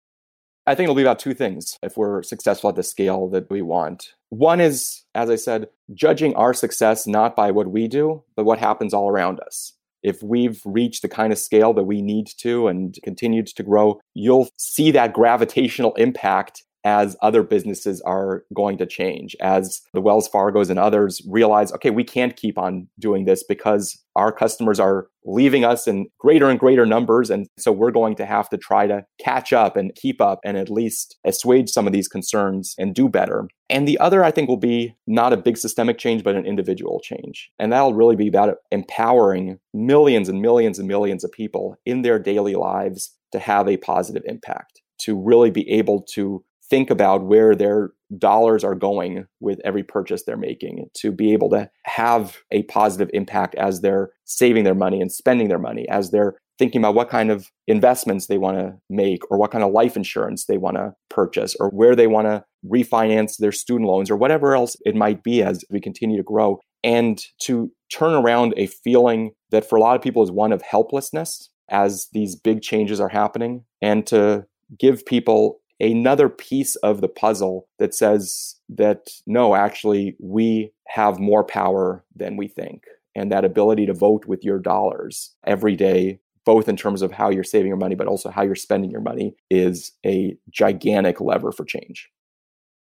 I 0.64 0.76
think 0.76 0.84
it'll 0.84 0.94
be 0.94 1.02
about 1.02 1.18
two 1.18 1.34
things 1.34 1.76
if 1.82 1.96
we're 1.96 2.22
successful 2.22 2.70
at 2.70 2.76
the 2.76 2.84
scale 2.84 3.28
that 3.30 3.50
we 3.50 3.62
want. 3.62 4.12
One 4.28 4.60
is, 4.60 5.02
as 5.12 5.28
I 5.28 5.36
said, 5.36 5.70
judging 5.92 6.36
our 6.36 6.54
success 6.54 7.06
not 7.06 7.34
by 7.34 7.50
what 7.50 7.68
we 7.68 7.88
do, 7.88 8.22
but 8.36 8.44
what 8.44 8.58
happens 8.58 8.94
all 8.94 9.08
around 9.08 9.40
us 9.40 9.72
if 10.02 10.22
we've 10.22 10.60
reached 10.64 11.02
the 11.02 11.08
kind 11.08 11.32
of 11.32 11.38
scale 11.38 11.74
that 11.74 11.84
we 11.84 12.02
need 12.02 12.28
to 12.38 12.68
and 12.68 12.96
continued 13.02 13.46
to 13.48 13.62
grow, 13.62 14.00
you'll 14.14 14.48
see 14.56 14.90
that 14.92 15.12
gravitational 15.12 15.94
impact 15.94 16.62
as 16.88 17.18
other 17.20 17.42
businesses 17.42 18.00
are 18.00 18.44
going 18.54 18.78
to 18.78 18.86
change, 18.86 19.36
as 19.42 19.82
the 19.92 20.00
Wells 20.00 20.26
Fargos 20.26 20.70
and 20.70 20.78
others 20.78 21.20
realize, 21.28 21.70
okay, 21.70 21.90
we 21.90 22.02
can't 22.02 22.34
keep 22.34 22.56
on 22.56 22.88
doing 22.98 23.26
this 23.26 23.44
because 23.44 24.02
our 24.16 24.32
customers 24.32 24.80
are 24.80 25.08
leaving 25.22 25.66
us 25.66 25.86
in 25.86 26.06
greater 26.18 26.48
and 26.48 26.58
greater 26.58 26.86
numbers. 26.86 27.28
And 27.28 27.46
so 27.58 27.70
we're 27.70 27.90
going 27.90 28.14
to 28.16 28.24
have 28.24 28.48
to 28.48 28.56
try 28.56 28.86
to 28.86 29.04
catch 29.22 29.52
up 29.52 29.76
and 29.76 29.94
keep 29.96 30.22
up 30.22 30.40
and 30.46 30.56
at 30.56 30.70
least 30.70 31.18
assuage 31.26 31.68
some 31.68 31.86
of 31.86 31.92
these 31.92 32.08
concerns 32.08 32.74
and 32.78 32.94
do 32.94 33.06
better. 33.06 33.48
And 33.68 33.86
the 33.86 33.98
other, 33.98 34.24
I 34.24 34.30
think, 34.30 34.48
will 34.48 34.56
be 34.56 34.96
not 35.06 35.34
a 35.34 35.36
big 35.36 35.58
systemic 35.58 35.98
change, 35.98 36.24
but 36.24 36.36
an 36.36 36.46
individual 36.46 37.00
change. 37.04 37.50
And 37.58 37.70
that'll 37.70 37.92
really 37.92 38.16
be 38.16 38.28
about 38.28 38.56
empowering 38.72 39.58
millions 39.74 40.30
and 40.30 40.40
millions 40.40 40.78
and 40.78 40.88
millions 40.88 41.22
of 41.22 41.32
people 41.32 41.76
in 41.84 42.00
their 42.00 42.18
daily 42.18 42.54
lives 42.54 43.14
to 43.32 43.38
have 43.38 43.68
a 43.68 43.76
positive 43.76 44.22
impact, 44.24 44.80
to 45.00 45.20
really 45.20 45.50
be 45.50 45.68
able 45.68 46.00
to 46.14 46.42
think 46.70 46.90
about 46.90 47.24
where 47.24 47.54
their 47.54 47.92
dollars 48.16 48.64
are 48.64 48.74
going 48.74 49.26
with 49.40 49.60
every 49.64 49.82
purchase 49.82 50.24
they're 50.24 50.36
making 50.36 50.88
to 50.94 51.12
be 51.12 51.32
able 51.32 51.50
to 51.50 51.70
have 51.84 52.38
a 52.50 52.62
positive 52.64 53.10
impact 53.12 53.54
as 53.56 53.80
they're 53.80 54.10
saving 54.24 54.64
their 54.64 54.74
money 54.74 55.00
and 55.00 55.12
spending 55.12 55.48
their 55.48 55.58
money 55.58 55.86
as 55.88 56.10
they're 56.10 56.36
thinking 56.58 56.80
about 56.80 56.94
what 56.94 57.08
kind 57.08 57.30
of 57.30 57.50
investments 57.66 58.26
they 58.26 58.38
want 58.38 58.58
to 58.58 58.74
make 58.90 59.20
or 59.30 59.38
what 59.38 59.50
kind 59.50 59.62
of 59.62 59.72
life 59.72 59.96
insurance 59.96 60.46
they 60.46 60.58
want 60.58 60.76
to 60.76 60.92
purchase 61.08 61.54
or 61.60 61.68
where 61.70 61.94
they 61.94 62.06
want 62.06 62.26
to 62.26 62.44
refinance 62.66 63.36
their 63.36 63.52
student 63.52 63.88
loans 63.88 64.10
or 64.10 64.16
whatever 64.16 64.54
else 64.54 64.76
it 64.84 64.96
might 64.96 65.22
be 65.22 65.42
as 65.42 65.64
we 65.70 65.80
continue 65.80 66.16
to 66.16 66.22
grow. 66.22 66.60
And 66.82 67.22
to 67.42 67.70
turn 67.92 68.12
around 68.12 68.54
a 68.56 68.66
feeling 68.66 69.32
that 69.50 69.68
for 69.68 69.76
a 69.76 69.80
lot 69.80 69.96
of 69.96 70.02
people 70.02 70.22
is 70.22 70.30
one 70.30 70.52
of 70.52 70.62
helplessness 70.62 71.48
as 71.70 72.08
these 72.12 72.34
big 72.34 72.62
changes 72.62 73.00
are 73.00 73.08
happening 73.08 73.64
and 73.80 74.06
to 74.06 74.44
give 74.78 75.06
people 75.06 75.60
another 75.80 76.28
piece 76.28 76.76
of 76.76 77.00
the 77.00 77.08
puzzle 77.08 77.68
that 77.78 77.94
says 77.94 78.56
that 78.68 79.08
no, 79.26 79.54
actually, 79.54 80.16
we 80.20 80.72
have 80.88 81.18
more 81.18 81.44
power 81.44 82.04
than 82.14 82.36
we 82.36 82.48
think. 82.48 82.84
And 83.14 83.32
that 83.32 83.44
ability 83.44 83.86
to 83.86 83.94
vote 83.94 84.26
with 84.26 84.44
your 84.44 84.58
dollars 84.58 85.34
every 85.44 85.76
day, 85.76 86.20
both 86.44 86.68
in 86.68 86.76
terms 86.76 87.02
of 87.02 87.12
how 87.12 87.30
you're 87.30 87.44
saving 87.44 87.68
your 87.68 87.76
money, 87.76 87.94
but 87.94 88.06
also 88.06 88.30
how 88.30 88.42
you're 88.42 88.54
spending 88.54 88.90
your 88.90 89.00
money, 89.00 89.34
is 89.50 89.92
a 90.06 90.36
gigantic 90.50 91.20
lever 91.20 91.50
for 91.50 91.64
change. 91.64 92.08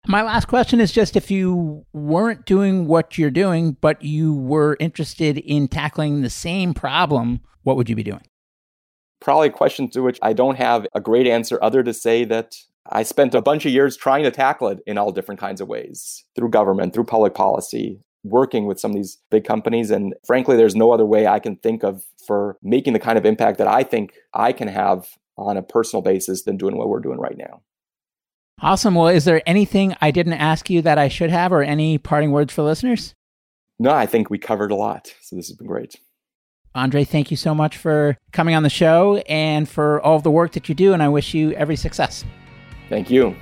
My 0.07 0.23
last 0.23 0.47
question 0.47 0.81
is 0.81 0.93
just 0.93 1.17
if 1.17 1.31
you 1.31 1.87
weren't 1.95 2.45
doing 2.45 2.87
what 2.87 3.17
you're 3.17 3.31
doing, 3.31 3.77
but 3.81 4.03
you 4.03 4.35
were 4.35 4.77
interested 4.79 5.39
in 5.39 5.67
tackling 5.67 6.21
the 6.21 6.31
same 6.31 6.75
problem, 6.75 7.41
what 7.63 7.77
would 7.77 7.89
you 7.89 7.97
be 7.97 8.03
doing? 8.03 8.27
Probably 9.21 9.49
a 9.49 9.53
question 9.53 9.89
to 9.91 10.03
which 10.03 10.19
I 10.21 10.35
don't 10.35 10.57
have 10.57 10.87
a 10.95 11.01
great 11.01 11.27
answer 11.27 11.59
other 11.63 11.83
to 11.83 11.95
say 11.95 12.25
that 12.25 12.55
I 12.91 13.03
spent 13.03 13.35
a 13.35 13.43
bunch 13.43 13.64
of 13.64 13.72
years 13.72 13.97
trying 13.97 14.24
to 14.24 14.30
tackle 14.30 14.68
it 14.68 14.80
in 14.87 14.99
all 14.99 15.12
different 15.12 15.41
kinds 15.41 15.61
of 15.61 15.68
ways 15.68 16.24
through 16.37 16.51
government, 16.51 16.93
through 16.93 17.05
public 17.05 17.35
policy, 17.35 18.01
working 18.24 18.66
with 18.66 18.80
some 18.80 18.91
of 18.91 18.97
these 18.97 19.18
big 19.30 19.45
companies. 19.45 19.91
And 19.91 20.14
frankly, 20.26 20.57
there's 20.57 20.76
no 20.76 20.93
other 20.93 21.07
way 21.07 21.26
I 21.26 21.39
can 21.39 21.57
think 21.57 21.82
of 21.82 22.05
for 22.26 22.59
making 22.62 22.93
the 22.93 22.99
kind 22.99 23.18
of 23.18 23.24
impact 23.24 23.59
that 23.59 23.68
I 23.68 23.82
think 23.82 24.14
I 24.32 24.53
can 24.53 24.68
have 24.68 25.07
on 25.37 25.57
a 25.57 25.62
personal 25.62 26.03
basis 26.03 26.43
than 26.43 26.57
doing 26.57 26.76
what 26.76 26.89
we're 26.89 27.01
doing 27.01 27.18
right 27.18 27.37
now. 27.37 27.62
Awesome. 28.61 28.95
Well, 28.95 29.09
is 29.09 29.24
there 29.24 29.43
anything 29.47 29.97
I 30.01 30.11
didn't 30.11 30.35
ask 30.35 30.70
you 30.70 30.80
that 30.82 30.97
I 30.97 31.09
should 31.09 31.30
have 31.30 31.53
or 31.53 31.62
any 31.62 31.99
parting 31.99 32.30
words 32.30 32.53
for 32.53 32.62
listeners? 32.62 33.14
No, 33.78 33.91
I 33.91 34.07
think 34.07 34.30
we 34.30 34.39
covered 34.39 34.70
a 34.70 34.76
lot. 34.76 35.12
So 35.22 35.37
this 35.37 35.49
has 35.49 35.57
been 35.57 35.66
great. 35.66 35.97
Andrei, 36.74 37.05
thank 37.05 37.30
you 37.30 37.37
so 37.37 37.55
much 37.55 37.76
for 37.76 38.16
coming 38.32 38.55
on 38.55 38.62
the 38.62 38.70
show 38.70 39.16
and 39.28 39.68
for 39.68 40.01
all 40.03 40.16
of 40.16 40.22
the 40.22 40.30
work 40.30 40.53
that 40.53 40.68
you 40.68 40.74
do. 40.74 40.93
And 40.93 41.03
I 41.03 41.09
wish 41.09 41.35
you 41.35 41.53
every 41.53 41.76
success. 41.76 42.24
Thank 42.89 43.11
you. 43.11 43.37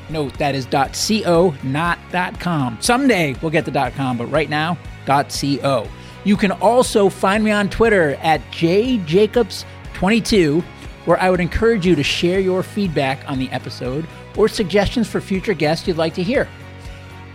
Note 0.09 0.37
that 0.37 0.55
is 0.55 0.65
.co, 0.65 1.53
not 1.63 1.99
.com. 2.39 2.77
Someday 2.79 3.35
we'll 3.41 3.51
get 3.51 3.65
the 3.65 3.91
.com, 3.95 4.17
but 4.17 4.27
right 4.27 4.49
now, 4.49 4.77
.co. 5.05 5.87
You 6.23 6.37
can 6.37 6.51
also 6.51 7.09
find 7.09 7.43
me 7.43 7.51
on 7.51 7.69
Twitter 7.69 8.15
at 8.15 8.41
jjacobs22, 8.51 10.63
where 11.05 11.21
I 11.21 11.29
would 11.29 11.39
encourage 11.39 11.85
you 11.85 11.95
to 11.95 12.03
share 12.03 12.39
your 12.39 12.63
feedback 12.63 13.19
on 13.29 13.37
the 13.39 13.49
episode 13.51 14.07
or 14.37 14.47
suggestions 14.47 15.07
for 15.07 15.19
future 15.19 15.53
guests 15.53 15.87
you'd 15.87 15.97
like 15.97 16.13
to 16.13 16.23
hear. 16.23 16.47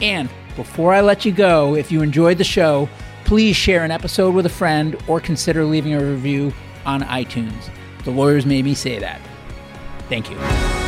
And 0.01 0.31
before 0.57 0.95
I 0.95 1.01
let 1.01 1.25
you 1.25 1.33
go, 1.33 1.75
if 1.75 1.93
you 1.93 2.03
enjoyed 2.03 2.39
the 2.39 2.45
show, 2.45 2.89
please 3.25 3.57
share 3.57 3.85
an 3.85 3.91
episode 3.91 4.35
with 4.35 4.47
a 4.47 4.51
friend 4.51 4.97
or 5.09 5.21
consider 5.21 5.65
leaving 5.65 5.95
a 5.95 6.05
review 6.05 6.53
on 6.85 7.03
iTunes. 7.03 7.71
The 8.05 8.11
lawyers 8.11 8.47
made 8.47 8.65
me 8.65 8.75
say 8.75 8.99
that. 8.99 9.21
Thank 10.09 10.31
you. 10.31 10.82